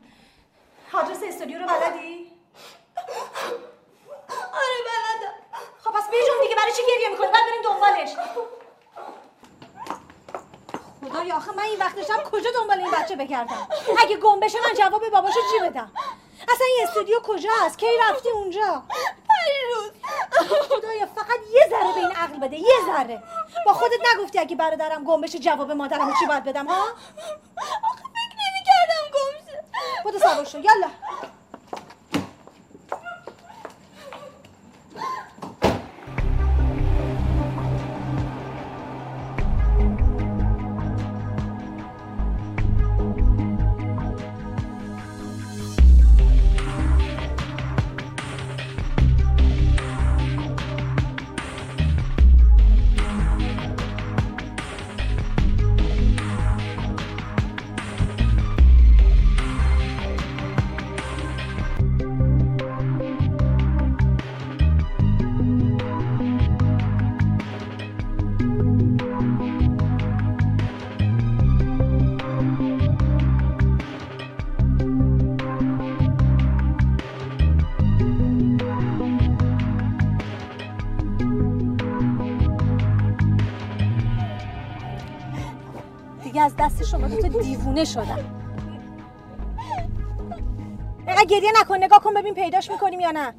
آدرس 0.92 1.22
استودیو 1.22 1.58
رو 1.58 1.66
بلدی؟ 1.66 2.32
آره 4.62 4.78
بلدم. 4.86 5.34
خب 5.84 5.90
پس 5.90 6.10
بیجون 6.10 6.34
دیگه. 6.42 6.56
برای 6.56 6.72
چی 6.72 6.82
گریه 6.88 7.08
می‌کنی؟ 7.08 7.26
بعد 7.26 7.44
بریم 7.46 7.62
دنبالش. 7.64 8.16
خدایا 11.02 11.36
آخه 11.36 11.52
من 11.52 11.62
این 11.62 11.78
وقتشم 11.78 12.22
کجا 12.32 12.50
دنبال 12.50 12.80
این 12.80 12.90
بچه 12.90 13.16
بگردم؟ 13.16 13.68
اگه 13.98 14.16
گم 14.16 14.40
بشه 14.40 14.58
من 14.60 14.74
جواب 14.74 15.08
باباشو 15.08 15.40
چی 15.52 15.68
بدم؟ 15.68 15.90
اصلا 16.48 16.66
این 16.66 16.80
استودیو 16.88 17.20
کجا 17.24 17.50
است 17.66 17.78
کی 17.78 17.86
رفتی 18.10 18.28
اونجا؟ 18.28 18.82
خدایا 20.68 21.06
فقط 21.06 21.40
یه 21.54 21.66
ذره 21.70 21.92
به 21.94 22.00
این 22.00 22.10
عقل 22.10 22.38
بده 22.38 22.56
یه 22.56 22.76
ذره. 22.86 23.22
با 23.66 23.72
خودت 23.72 24.00
نگفتی 24.14 24.38
اگه 24.38 24.56
برادرم 24.56 25.04
گم 25.04 25.20
بشه 25.20 25.38
جواب 25.38 25.72
مادرمو 25.72 26.12
چی 26.18 26.26
باید 26.26 26.44
بدم 26.44 26.66
ها؟ 26.66 26.84
خود 30.44 30.85
دیوونه 87.66 87.84
شدم. 87.84 88.42
اینقدر 91.06 91.24
گریه 91.24 91.52
نکن 91.60 91.76
نگاه 91.76 92.00
کن 92.00 92.14
ببین 92.14 92.34
پیداش 92.34 92.70
می‌کنیم 92.70 93.00
یا 93.00 93.10
نه. 93.10 93.34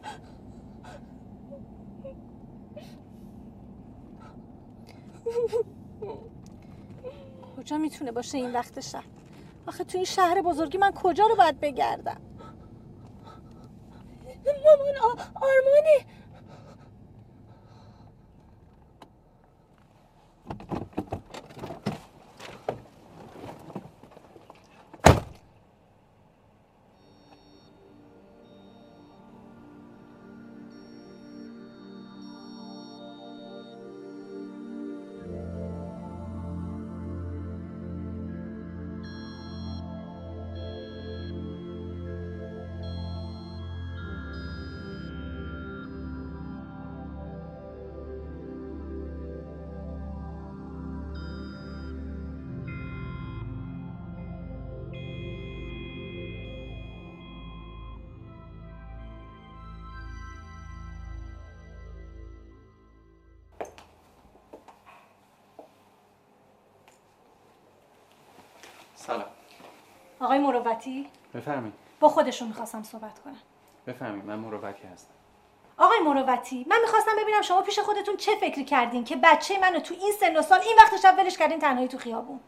کجا 7.57 7.77
می‌تونه 7.77 8.11
باشه 8.11 8.37
این 8.37 8.51
وقت 8.51 8.79
شب؟ 8.79 9.03
آخه 9.67 9.83
تو 9.83 9.97
این 9.97 10.05
شهر 10.05 10.41
بزرگی 10.41 10.77
من 10.77 10.91
کجا 10.91 11.27
رو 11.27 11.35
باید 11.35 11.59
بگردم؟ 11.59 12.21
مامان 14.45 15.19
آرمانه. 15.35 16.05
آقای 70.27 70.39
مروتی؟ 70.39 71.07
بفرمایید. 71.33 71.73
با 71.99 72.09
خودشون 72.09 72.47
می‌خواستم 72.47 72.83
صحبت 72.83 73.19
کنم. 73.19 73.37
بفرمایید 73.87 74.25
من 74.25 74.35
مروتی 74.35 74.87
هستم. 74.87 75.13
آقای 75.77 75.99
مروتی 75.99 76.65
من 76.69 76.77
می‌خواستم 76.81 77.11
ببینم 77.21 77.41
شما 77.41 77.61
پیش 77.61 77.79
خودتون 77.79 78.17
چه 78.17 78.35
فکری 78.35 78.65
کردین 78.65 79.03
که 79.03 79.15
بچه 79.15 79.59
منو 79.59 79.79
تو 79.79 79.93
این 79.93 80.13
سن 80.19 80.37
و 80.37 80.41
سال 80.41 80.59
این 80.59 80.77
وقت 80.77 80.97
شب 81.01 81.15
ولش 81.17 81.37
کردین 81.37 81.59
تنهایی 81.59 81.87
تو 81.87 81.97
خیابون. 81.97 82.39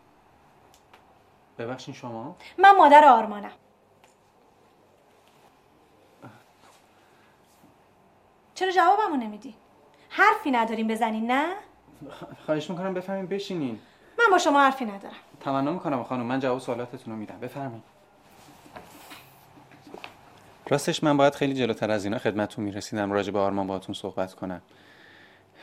ببخشید 1.58 1.96
شما؟ 1.96 2.36
من 2.58 2.76
مادر 2.76 3.06
آرمانم. 3.06 3.52
چرا 8.56 8.72
جوابمو 8.72 9.16
نمیدی؟ 9.16 9.56
حرفی 10.10 10.52
نداریم 10.52 10.88
بزنین 10.88 11.32
نه؟ 11.32 11.56
خواهش 12.46 12.70
می‌کنم 12.70 12.94
بفهمین 12.94 13.28
بشینین. 13.28 13.80
من 14.20 14.26
با 14.32 14.38
شما 14.38 14.62
حرفی 14.62 14.86
ندارم. 14.86 15.16
تمنا 15.40 15.72
می‌کنم 15.72 16.04
خانم 16.04 16.26
من 16.26 16.40
جواب 16.40 16.60
سوالاتتون 16.60 17.14
رو 17.14 17.20
میدم. 17.20 17.40
بفرمایید. 17.40 17.84
راستش 20.70 21.04
من 21.04 21.18
باید 21.18 21.36
خیلی 21.36 21.54
جلوتر 21.54 21.92
از 21.92 22.06
اینا 22.06 22.18
خدمتتون 22.18 22.66
می‌رسیدم 22.66 23.12
راجع 23.12 23.32
به 23.32 23.40
آرمان 23.40 23.68
باهاتون 23.68 23.96
صحبت 23.96 24.34
کنم. 24.34 24.62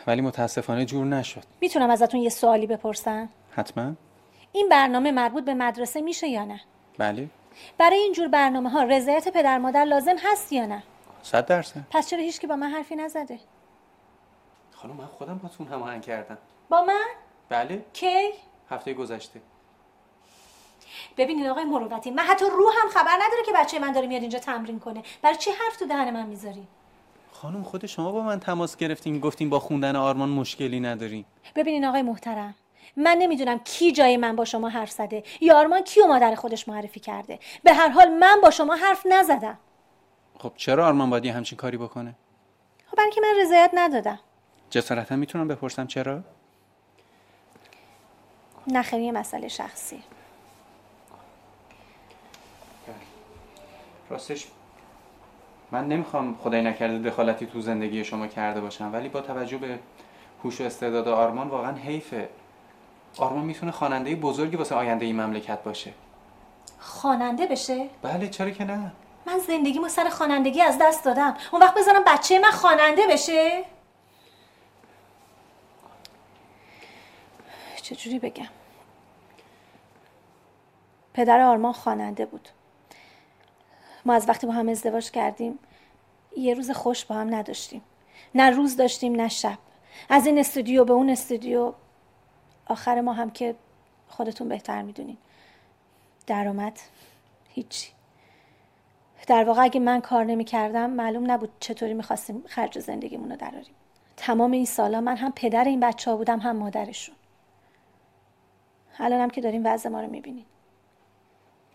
ولی 0.06 0.20
متاسفانه 0.20 0.84
جور 0.84 1.06
نشد. 1.06 1.42
می‌تونم 1.60 1.90
ازتون 1.90 2.20
یه 2.20 2.28
سوالی 2.28 2.66
بپرسم؟ 2.66 3.28
حتما. 3.52 3.92
این 4.52 4.68
برنامه 4.68 5.12
مربوط 5.12 5.44
به 5.44 5.54
مدرسه 5.54 6.00
میشه 6.00 6.28
یا 6.28 6.44
نه؟ 6.44 6.60
بله. 6.98 7.28
برای 7.78 7.96
این 7.96 8.12
جور 8.12 8.28
برنامه 8.28 8.70
ها 8.70 8.82
رضایت 8.82 9.28
پدر 9.28 9.58
مادر 9.58 9.84
لازم 9.84 10.16
هست 10.22 10.52
یا 10.52 10.66
نه؟ 10.66 10.82
صد 11.22 11.46
درصد. 11.46 11.80
پس 11.90 12.10
چرا 12.10 12.20
هیچکی 12.20 12.46
با 12.46 12.56
من 12.56 12.70
حرفی 12.70 12.96
نزده؟ 12.96 13.38
خانم 14.72 14.94
من 14.94 15.06
خودم 15.06 15.38
باتون 15.38 15.66
هماهنگ 15.66 16.02
کردم. 16.02 16.38
با 16.68 16.84
من؟ 16.84 17.06
بله. 17.48 17.84
کی؟ 17.92 18.30
هفته 18.70 18.94
گذشته. 18.94 19.40
ببینید 21.16 21.46
آقای 21.46 21.64
مروتی 21.64 22.10
من 22.10 22.22
حتی 22.22 22.44
رو 22.44 22.72
هم 22.82 22.88
خبر 22.88 23.14
نداره 23.14 23.42
که 23.46 23.52
بچه 23.54 23.78
من 23.78 23.92
داره 23.92 24.06
میاد 24.06 24.22
اینجا 24.22 24.38
تمرین 24.38 24.80
کنه. 24.80 25.02
برای 25.22 25.36
چی 25.36 25.50
حرف 25.50 25.76
تو 25.76 25.86
دهن 25.86 26.10
من 26.10 26.26
می‌ذاری؟ 26.26 26.66
خانم 27.32 27.62
خود 27.62 27.86
شما 27.86 28.12
با 28.12 28.22
من 28.22 28.40
تماس 28.40 28.76
گرفتین 28.76 29.20
گفتین 29.20 29.50
با 29.50 29.58
خوندن 29.58 29.96
آرمان 29.96 30.28
مشکلی 30.28 30.80
ندارین 30.80 31.24
ببینین 31.54 31.84
آقای 31.84 32.02
محترم 32.02 32.54
من 32.96 33.16
نمی‌دونم 33.18 33.58
کی 33.58 33.92
جای 33.92 34.16
من 34.16 34.36
با 34.36 34.44
شما 34.44 34.68
حرف 34.68 34.90
زده. 34.90 35.22
یا 35.40 35.58
آرمان 35.58 35.82
کیو 35.82 36.06
مادر 36.06 36.34
خودش 36.34 36.68
معرفی 36.68 37.00
کرده؟ 37.00 37.38
به 37.64 37.72
هر 37.72 37.88
حال 37.88 38.08
من 38.08 38.40
با 38.42 38.50
شما 38.50 38.74
حرف 38.74 39.06
نزدم. 39.06 39.58
خب 40.38 40.52
چرا 40.56 40.86
آرمان 40.86 41.10
باید 41.10 41.24
یه 41.24 41.32
همچین 41.32 41.58
کاری 41.58 41.76
بکنه؟ 41.76 42.14
خب 42.90 42.96
برای 42.96 43.10
که 43.10 43.20
من 43.20 43.40
رضایت 43.40 43.70
ندادم. 43.74 44.20
جسارتا 44.70 45.16
می‌تونم 45.16 45.48
بپرسم 45.48 45.86
چرا؟ 45.86 46.20
نخیر 48.66 49.00
یه 49.00 49.12
مسئله 49.12 49.48
شخصی. 49.48 50.02
راستش 54.10 54.46
من 55.70 55.88
نمی‌خوام 55.88 56.36
خدای 56.42 56.62
نکرده 56.62 57.10
دخالتی 57.10 57.46
تو 57.46 57.60
زندگی 57.60 58.04
شما 58.04 58.26
کرده 58.26 58.60
باشم 58.60 58.92
ولی 58.92 59.08
با 59.08 59.20
توجه 59.20 59.58
به 59.58 59.78
هوش 60.44 60.60
و 60.60 60.64
استعداد 60.64 61.08
آرمان 61.08 61.48
واقعا 61.48 61.72
حیفه. 61.72 62.28
آرمان 63.18 63.44
می‌تونه 63.44 63.72
خواننده 63.72 64.14
بزرگی 64.14 64.56
واسه 64.56 64.74
آینده 64.74 65.06
این 65.06 65.20
مملکت 65.20 65.62
باشه. 65.62 65.92
خواننده 66.78 67.46
بشه؟ 67.46 67.88
بله 68.02 68.28
چرا 68.28 68.50
که 68.50 68.64
نه؟ 68.64 68.92
من 69.26 69.38
زندگیمو 69.38 69.88
سر 69.88 70.08
خوانندگی 70.08 70.62
از 70.62 70.78
دست 70.80 71.04
دادم. 71.04 71.36
اون 71.52 71.62
وقت 71.62 71.74
بذارم 71.74 72.02
بچه 72.06 72.38
من 72.38 72.50
خواننده 72.50 73.02
بشه؟ 73.10 73.64
چجوری 77.82 78.18
بگم؟ 78.18 78.48
پدر 81.14 81.40
آرمان 81.40 81.72
خواننده 81.72 82.26
بود. 82.26 82.48
ما 84.06 84.14
از 84.14 84.28
وقتی 84.28 84.46
با 84.46 84.52
هم 84.52 84.68
ازدواج 84.68 85.10
کردیم 85.10 85.58
یه 86.36 86.54
روز 86.54 86.70
خوش 86.70 87.04
با 87.04 87.14
هم 87.14 87.34
نداشتیم. 87.34 87.82
نه 88.34 88.50
روز 88.50 88.76
داشتیم 88.76 89.16
نه 89.16 89.28
شب. 89.28 89.58
از 90.08 90.26
این 90.26 90.38
استودیو 90.38 90.84
به 90.84 90.92
اون 90.92 91.10
استودیو. 91.10 91.72
آخر 92.66 93.00
ما 93.00 93.12
هم 93.12 93.30
که 93.30 93.54
خودتون 94.08 94.48
بهتر 94.48 94.82
می‌دونین. 94.82 95.16
درآمد 96.26 96.80
هیچی. 97.48 97.92
در 99.26 99.44
واقع 99.44 99.62
اگه 99.62 99.80
من 99.80 100.00
کار 100.00 100.24
نمی 100.24 100.44
کردم 100.44 100.90
معلوم 100.90 101.30
نبود 101.30 101.50
چطوری 101.60 101.94
می‌خواستیم 101.94 102.44
خرج 102.46 102.78
زندگیمون 102.78 103.30
رو 103.30 103.36
دراریم 103.36 103.74
تمام 104.16 104.50
این 104.50 104.64
سالا 104.64 105.00
من 105.00 105.16
هم 105.16 105.32
پدر 105.36 105.64
این 105.64 105.80
بچه 105.80 106.10
ها 106.10 106.16
بودم 106.16 106.38
هم 106.38 106.56
مادرشون. 106.56 107.14
الان 108.98 109.20
هم 109.20 109.30
که 109.30 109.40
داریم 109.40 109.62
وضع 109.64 109.88
ما 109.88 110.00
رو 110.00 110.10
می‌بینین. 110.10 110.44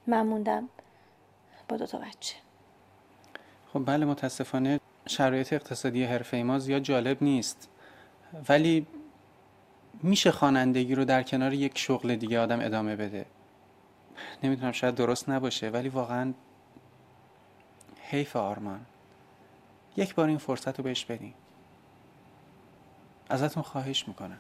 من 0.08 0.28
موندم. 0.28 0.70
با 1.72 1.78
دو 1.78 1.86
تا 1.86 1.98
بچه. 1.98 2.36
خب 3.74 3.86
بله 3.86 4.06
متاسفانه 4.06 4.80
شرایط 5.08 5.54
اقتصادی 5.54 6.04
حرفه 6.04 6.38
ما 6.38 6.60
زیاد 6.60 6.82
جالب 6.82 7.24
نیست. 7.24 7.70
ولی 8.50 8.88
میشه 10.04 10.32
خوانندگی 10.32 10.96
رو 10.96 11.06
در 11.06 11.24
کنار 11.24 11.54
یک 11.54 11.78
شغل 11.78 12.16
دیگه 12.16 12.40
آدم 12.40 12.60
ادامه 12.60 12.96
بده. 12.96 13.26
نمی‌دونم 14.44 14.72
شاید 14.72 14.96
درست 14.96 15.30
نباشه 15.30 15.70
ولی 15.70 15.90
واقعا 15.90 16.34
حیف 18.02 18.36
آرمان. 18.36 18.86
یک 19.98 20.16
بار 20.16 20.28
این 20.28 20.38
فرصت 20.38 20.78
رو 20.78 20.84
بهش 20.84 21.06
بدین. 21.06 21.34
ازتون 23.30 23.64
خواهش 23.64 24.08
می‌کنم. 24.08 24.40